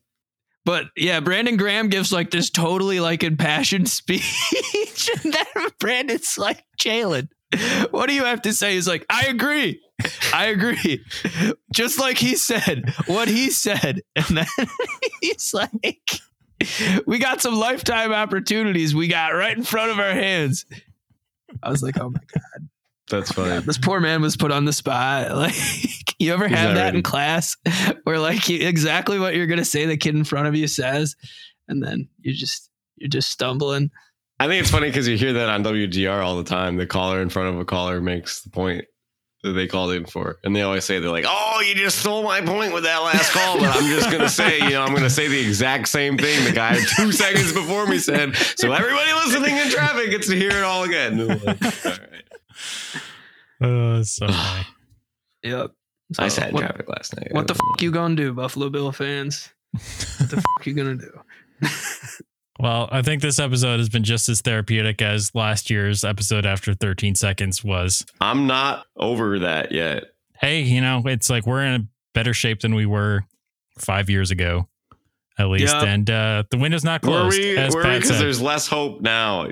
But 0.66 0.86
yeah, 0.96 1.20
Brandon 1.20 1.58
Graham 1.58 1.90
gives 1.90 2.12
like 2.12 2.30
this 2.32 2.50
totally 2.52 3.00
like 3.00 3.24
impassioned 3.24 3.90
speech, 3.90 5.10
and 5.24 5.34
then 5.34 5.68
Brandon's 5.80 6.38
like, 6.38 6.64
Jalen, 6.80 7.30
what 7.92 8.08
do 8.08 8.14
you 8.14 8.26
have 8.26 8.42
to 8.44 8.54
say? 8.54 8.74
He's 8.74 8.88
like, 8.88 9.06
I 9.10 9.28
agree. 9.28 9.82
I 10.34 10.46
agree. 10.48 11.04
Just 11.74 12.00
like 12.00 12.18
he 12.18 12.36
said, 12.36 12.94
what 13.08 13.28
he 13.28 13.50
said. 13.50 14.02
And 14.16 14.38
then 14.38 14.46
he's 15.22 15.54
like, 15.54 16.20
we 17.06 17.20
got 17.20 17.42
some 17.42 17.56
lifetime 17.56 18.12
opportunities 18.12 18.94
we 18.94 19.08
got 19.08 19.30
right 19.30 19.56
in 19.56 19.64
front 19.64 19.92
of 19.92 20.00
our 20.00 20.12
hands. 20.12 20.66
I 21.64 21.70
was 21.70 21.82
like, 21.82 22.00
oh 22.00 22.10
my 22.10 22.20
God. 22.20 22.70
That's 23.10 23.32
funny. 23.32 23.60
This 23.62 23.80
poor 23.80 24.00
man 24.00 24.22
was 24.22 24.38
put 24.38 24.52
on 24.52 24.66
the 24.66 24.74
spot. 24.74 25.36
Like, 25.36 25.56
you 26.20 26.34
ever 26.34 26.48
have 26.48 26.70
not 26.70 26.76
that 26.76 26.96
in 26.96 27.02
class 27.02 27.58
where 28.04 28.20
like 28.20 28.50
you, 28.50 28.68
exactly 28.68 29.18
what 29.18 29.36
you're 29.36 29.48
gonna 29.48 29.66
say 29.66 29.86
the 29.86 29.98
kid 29.98 30.16
in 30.16 30.26
front 30.26 30.48
of 30.48 30.56
you 30.56 30.68
says, 30.68 31.16
and 31.68 31.82
then 31.82 32.10
you 32.20 32.34
just 32.34 32.70
you're 32.98 33.10
just 33.10 33.32
stumbling. 33.32 33.90
I 34.40 34.48
think 34.48 34.62
it's 34.62 34.72
funny 34.72 34.88
because 34.88 35.08
you 35.08 35.18
hear 35.18 35.34
that 35.34 35.50
on 35.50 35.64
WGR 35.64 36.24
all 36.24 36.38
the 36.38 36.44
time. 36.44 36.78
The 36.78 36.88
caller 36.88 37.22
in 37.22 37.30
front 37.30 37.54
of 37.54 37.60
a 37.60 37.66
caller 37.66 38.00
makes 38.00 38.42
the 38.42 38.50
point 38.50 38.86
that 39.44 39.52
they 39.52 39.68
called 39.68 39.92
in 39.94 40.06
for, 40.06 40.38
and 40.44 40.56
they 40.56 40.62
always 40.62 40.84
say 40.86 41.00
they're 41.00 41.10
like, 41.12 41.26
"Oh, 41.28 41.62
you 41.66 41.74
just 41.76 42.00
stole 42.00 42.24
my 42.24 42.42
point 42.42 42.74
with 42.74 42.84
that 42.84 42.98
last 43.00 43.32
call." 43.32 43.58
But 43.60 43.76
I'm 43.76 43.90
just 43.90 44.12
gonna 44.12 44.30
say, 44.30 44.60
you 44.60 44.72
know, 44.72 44.84
I'm 44.84 44.94
gonna 44.94 45.10
say 45.10 45.28
the 45.28 45.40
exact 45.40 45.88
same 45.90 46.18
thing 46.18 46.44
the 46.46 46.52
guy 46.52 46.78
two 46.96 47.12
seconds 47.14 47.52
before 47.54 47.86
me 47.86 48.00
said. 48.00 48.36
So 48.36 48.72
everybody 48.72 49.12
listening 49.26 49.56
in 49.58 49.70
traffic 49.70 50.10
gets 50.10 50.28
to 50.28 50.36
hear 50.36 50.52
it 50.52 50.64
all 50.64 50.84
again. 50.84 51.28
Like, 51.28 51.46
all 51.46 51.92
right. 51.92 52.00
Oh, 53.62 53.98
that's 53.98 54.12
so 54.12 54.28
funny. 54.32 54.66
Yep. 55.44 55.72
I 56.18 56.28
sat 56.30 56.48
in 56.50 56.54
what, 56.54 56.62
traffic 56.62 56.88
last 56.90 57.16
night. 57.18 57.28
what 57.32 57.48
the 57.48 57.56
f- 57.56 57.82
you 57.82 57.92
gonna 57.92 58.16
do, 58.16 58.34
Buffalo 58.34 58.70
Bill 58.70 58.92
fans? 58.94 59.50
What 59.74 60.30
the 60.30 60.38
f- 60.60 60.66
you 60.68 60.74
gonna 60.74 60.96
do? 60.96 61.12
Well, 62.60 62.90
I 62.92 63.02
think 63.02 63.22
this 63.22 63.40
episode 63.40 63.80
has 63.80 63.88
been 63.88 64.04
just 64.04 64.28
as 64.28 64.42
therapeutic 64.42 65.02
as 65.02 65.34
last 65.34 65.70
year's 65.70 66.04
episode 66.04 66.46
after 66.46 66.74
13 66.74 67.16
seconds 67.16 67.64
was. 67.64 68.06
I'm 68.20 68.48
not 68.48 68.86
over 68.98 69.40
that 69.40 69.72
yet. 69.72 70.06
Hey, 70.40 70.62
you 70.62 70.82
know, 70.82 71.02
it's 71.06 71.30
like 71.30 71.48
we're 71.48 71.64
in 71.64 71.82
a 71.82 71.86
better 72.14 72.34
shape 72.34 72.60
than 72.62 72.76
we 72.76 72.86
were 72.86 73.24
five 73.78 74.10
years 74.10 74.30
ago, 74.32 74.68
at 75.38 75.48
least. 75.48 75.74
Yep. 75.74 75.84
And 75.84 76.10
uh, 76.10 76.44
the 76.52 76.58
window's 76.58 76.84
not 76.84 77.02
Were 77.04 77.10
closed. 77.10 77.38
we? 77.40 77.58
as 77.58 77.74
Were 77.74 77.84
Because 77.84 78.20
there's 78.20 78.42
less 78.42 78.68
hope 78.68 79.00
now. 79.00 79.48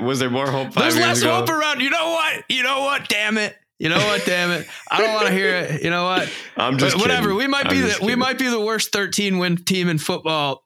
Was 0.00 0.18
there 0.18 0.30
more 0.30 0.50
hope 0.50 0.72
five 0.72 0.82
There's 0.82 0.96
years 0.96 1.06
less 1.06 1.20
ago? 1.22 1.34
hope 1.36 1.48
around. 1.50 1.80
You 1.80 1.90
know 1.90 2.10
what? 2.10 2.44
You 2.48 2.64
know 2.64 2.80
what? 2.80 3.08
Damn 3.08 3.38
it. 3.38 3.56
You 3.78 3.88
know 3.88 3.98
what? 3.98 4.24
Damn 4.26 4.50
it. 4.50 4.66
I 4.90 4.98
don't 4.98 5.14
want 5.14 5.28
to 5.28 5.32
hear 5.32 5.54
it. 5.54 5.82
You 5.84 5.90
know 5.90 6.02
what? 6.04 6.28
I'm 6.56 6.76
just 6.78 6.96
But 6.96 7.02
whatever. 7.02 7.26
kidding. 7.28 7.36
We 7.38 7.46
might 7.46 7.70
be 7.70 7.80
just 7.82 8.00
the 8.00 8.06
we 8.06 8.16
might 8.16 8.36
be 8.36 8.48
the 8.48 8.60
worst 8.60 8.90
13 8.92 9.38
win 9.38 9.56
team 9.58 9.88
in 9.88 9.98
football 9.98 10.64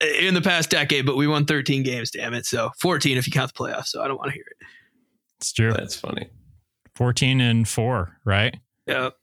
in 0.00 0.34
the 0.34 0.42
past 0.42 0.70
decade, 0.70 1.06
but 1.06 1.16
we 1.16 1.26
won 1.26 1.44
13 1.46 1.82
games. 1.82 2.10
Damn 2.10 2.34
it! 2.34 2.46
So 2.46 2.70
14 2.80 3.16
if 3.16 3.26
you 3.26 3.32
count 3.32 3.52
the 3.52 3.58
playoffs. 3.58 3.86
So 3.86 4.02
I 4.02 4.08
don't 4.08 4.18
want 4.18 4.30
to 4.30 4.34
hear 4.34 4.44
it. 4.48 4.66
it's 5.38 5.52
true. 5.52 5.72
That's 5.72 5.96
funny. 5.96 6.28
14 6.94 7.40
and 7.40 7.68
four, 7.68 8.18
right? 8.24 8.56
Yep. 8.86 9.14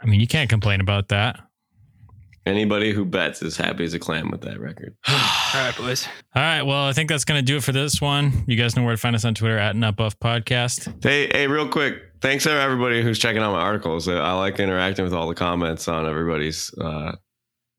I 0.00 0.06
mean, 0.06 0.20
you 0.20 0.26
can't 0.26 0.50
complain 0.50 0.80
about 0.80 1.08
that. 1.08 1.40
Anybody 2.46 2.92
who 2.92 3.04
bets 3.04 3.42
is 3.42 3.56
happy 3.58 3.84
as 3.84 3.92
a 3.92 3.98
clam 3.98 4.30
with 4.30 4.40
that 4.40 4.58
record. 4.58 4.96
All 5.08 5.14
right, 5.54 5.74
boys. 5.76 6.08
All 6.34 6.42
right. 6.42 6.62
Well, 6.62 6.84
I 6.84 6.92
think 6.92 7.10
that's 7.10 7.24
going 7.24 7.38
to 7.38 7.44
do 7.44 7.58
it 7.58 7.62
for 7.62 7.72
this 7.72 8.00
one. 8.00 8.44
You 8.46 8.56
guys 8.56 8.74
know 8.74 8.84
where 8.84 8.94
to 8.94 8.96
find 9.00 9.14
us 9.14 9.24
on 9.24 9.34
Twitter 9.34 9.58
at 9.58 9.76
NotBuff 9.76 10.16
Podcast. 10.16 11.04
Hey, 11.04 11.28
hey, 11.30 11.46
real 11.46 11.68
quick. 11.68 12.00
Thanks 12.22 12.44
to 12.44 12.50
everybody 12.50 13.02
who's 13.02 13.18
checking 13.18 13.42
out 13.42 13.52
my 13.52 13.60
articles. 13.60 14.08
I 14.08 14.32
like 14.32 14.58
interacting 14.58 15.04
with 15.04 15.12
all 15.12 15.28
the 15.28 15.34
comments 15.34 15.88
on 15.88 16.06
everybody's 16.06 16.72
uh, 16.78 17.12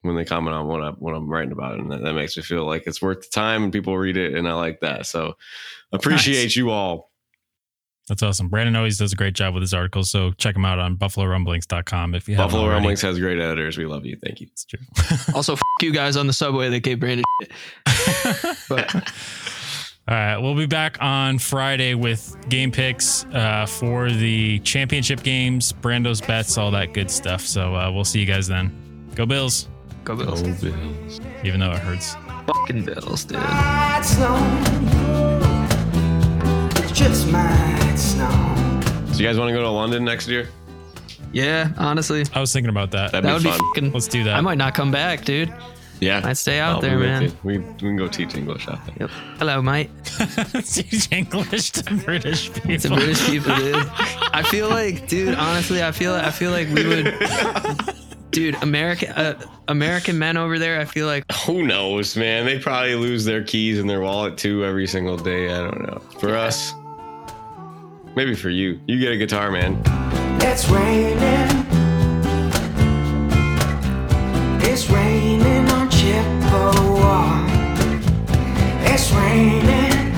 when 0.01 0.15
they 0.15 0.25
comment 0.25 0.55
on 0.55 0.67
what 0.67 0.81
I 0.81 0.89
what 0.91 1.13
I'm 1.15 1.27
writing 1.27 1.51
about, 1.51 1.79
and 1.79 1.91
that, 1.91 2.01
that 2.03 2.13
makes 2.13 2.35
me 2.37 2.43
feel 2.43 2.65
like 2.65 2.83
it's 2.87 3.01
worth 3.01 3.21
the 3.21 3.29
time 3.29 3.63
and 3.63 3.73
people 3.73 3.97
read 3.97 4.17
it, 4.17 4.33
and 4.35 4.47
I 4.47 4.53
like 4.53 4.79
that. 4.81 5.05
So 5.05 5.35
appreciate 5.91 6.43
Nice. 6.43 6.55
you 6.55 6.69
all. 6.71 7.09
That's 8.07 8.23
awesome. 8.23 8.49
Brandon 8.49 8.75
always 8.75 8.97
does 8.97 9.13
a 9.13 9.15
great 9.15 9.35
job 9.35 9.53
with 9.53 9.61
his 9.61 9.71
articles. 9.73 10.09
So 10.09 10.31
check 10.31 10.55
him 10.55 10.65
out 10.65 10.79
on 10.79 10.97
buffalorumblings.com 10.97 12.15
if 12.15 12.27
you 12.27 12.35
haven't 12.37 12.53
Buffalo. 12.53 12.67
Rumblings 12.71 13.01
has 13.03 13.19
great 13.19 13.37
editors. 13.39 13.77
We 13.77 13.85
love 13.85 14.03
you. 14.03 14.15
Thank 14.15 14.41
you. 14.41 14.47
It's 14.51 14.65
true. 14.65 14.79
Also, 15.35 15.53
f- 15.53 15.61
you 15.81 15.91
guys 15.93 16.17
on 16.17 16.25
the 16.25 16.33
subway 16.33 16.69
that 16.69 16.79
gave 16.79 16.99
Brandon. 16.99 17.23
shit. 17.87 18.57
But 18.67 18.95
All 18.95 20.15
right, 20.15 20.37
we'll 20.39 20.55
be 20.55 20.65
back 20.65 20.97
on 21.01 21.37
Friday 21.37 21.93
with 21.93 22.35
game 22.49 22.71
picks 22.71 23.25
uh, 23.25 23.67
for 23.67 24.09
the 24.09 24.57
championship 24.59 25.21
games, 25.21 25.71
Brando's 25.71 26.19
bets, 26.19 26.57
all 26.57 26.71
that 26.71 26.93
good 26.93 27.11
stuff. 27.11 27.41
So 27.41 27.75
uh, 27.75 27.91
we'll 27.91 28.05
see 28.05 28.19
you 28.19 28.25
guys 28.25 28.47
then. 28.47 28.75
Go 29.13 29.27
Bills, 29.27 29.69
go 30.17 30.25
Bills. 30.25 30.41
Oh, 30.41 30.53
Bills. 30.61 31.19
even 31.43 31.59
though 31.59 31.71
it 31.71 31.79
hurts. 31.79 32.15
Fucking 32.47 32.83
Bills, 32.85 33.25
dude. 33.25 33.37
Might 33.39 34.01
snow. 34.03 34.35
It 36.83 36.93
just 36.93 37.31
might 37.31 37.95
snow. 37.95 38.81
So 39.13 39.19
you 39.19 39.25
guys 39.27 39.37
want 39.37 39.49
to 39.49 39.53
go 39.53 39.61
to 39.61 39.69
London 39.69 40.03
next 40.03 40.27
year? 40.27 40.49
Yeah, 41.31 41.71
honestly, 41.77 42.25
I 42.33 42.39
was 42.39 42.51
thinking 42.51 42.69
about 42.71 42.89
that. 42.91 43.11
That'd 43.11 43.25
that 43.29 43.29
be 43.29 43.33
would 43.35 43.43
be 43.43 43.49
fun. 43.51 43.59
fucking. 43.75 43.91
Let's 43.93 44.07
do 44.07 44.23
that. 44.23 44.35
I 44.35 44.41
might 44.41 44.57
not 44.57 44.73
come 44.73 44.89
back, 44.91 45.25
dude. 45.25 45.53
yeah, 45.99 46.21
I'd 46.23 46.37
stay 46.37 46.59
out 46.59 46.79
Oh, 46.79 46.81
there, 46.81 46.97
we 46.97 47.05
man. 47.05 47.31
We, 47.43 47.57
we 47.59 47.73
can 47.77 47.97
go 47.97 48.07
teach 48.07 48.33
English 48.33 48.67
out 48.67 48.83
there. 48.87 48.95
Yep. 49.01 49.09
Hello, 49.37 49.61
mate. 49.61 49.91
Teach 50.65 51.11
English 51.11 51.69
to 51.71 51.93
British 52.03 52.51
people. 52.51 52.71
It's 52.71 52.85
a 52.85 52.89
British 52.89 53.23
people, 53.29 53.55
dude. 53.57 53.75
I 54.33 54.41
feel 54.49 54.69
like, 54.69 55.07
dude. 55.07 55.35
Honestly, 55.35 55.83
I 55.83 55.91
feel. 55.91 56.15
I 56.15 56.31
feel 56.31 56.49
like 56.49 56.67
we 56.69 56.87
would, 56.87 57.05
dude. 58.31 58.55
American, 58.61 59.09
uh, 59.11 59.39
American 59.67 60.17
men 60.19 60.37
over 60.37 60.59
there. 60.59 60.79
I 60.79 60.85
feel 60.85 61.07
like 61.07 61.23
Who 61.45 61.65
knows, 61.65 62.15
man? 62.15 62.45
They 62.45 62.59
probably 62.59 62.95
lose 62.95 63.25
their 63.25 63.43
keys 63.43 63.79
and 63.79 63.89
their 63.89 64.01
wallet 64.01 64.37
too 64.37 64.63
every 64.65 64.87
single 64.87 65.17
day. 65.17 65.53
I 65.53 65.57
don't 65.59 65.81
know. 65.81 65.99
For 66.19 66.35
us, 66.35 66.73
maybe 68.15 68.35
for 68.35 68.49
you, 68.49 68.79
you 68.87 68.99
get 68.99 69.11
a 69.11 69.17
guitar, 69.17 69.51
man. 69.51 69.81
It's 70.41 70.67
raining. 70.69 71.65
It's 74.61 74.89
raining 74.89 75.69
on 75.69 75.89
Chippewa. 75.89 77.45
It's 78.85 79.11
raining 79.11 80.13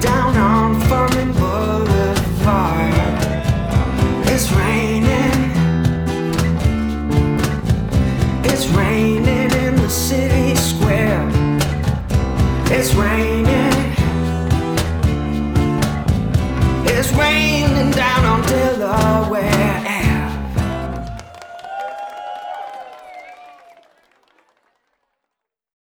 down 0.00 0.36
on 0.36 0.80
Fuhrmann 0.82 1.32
Boulevard. 1.38 2.97
raining 8.70 9.50
in 9.64 9.76
the 9.76 9.88
city 9.88 10.54
square. 10.56 11.28
It's 12.70 12.94
raining. 12.94 13.74
It's 16.86 17.12
raining 17.12 17.90
down 17.92 18.24
on 18.24 18.42
Delaware. 18.42 19.57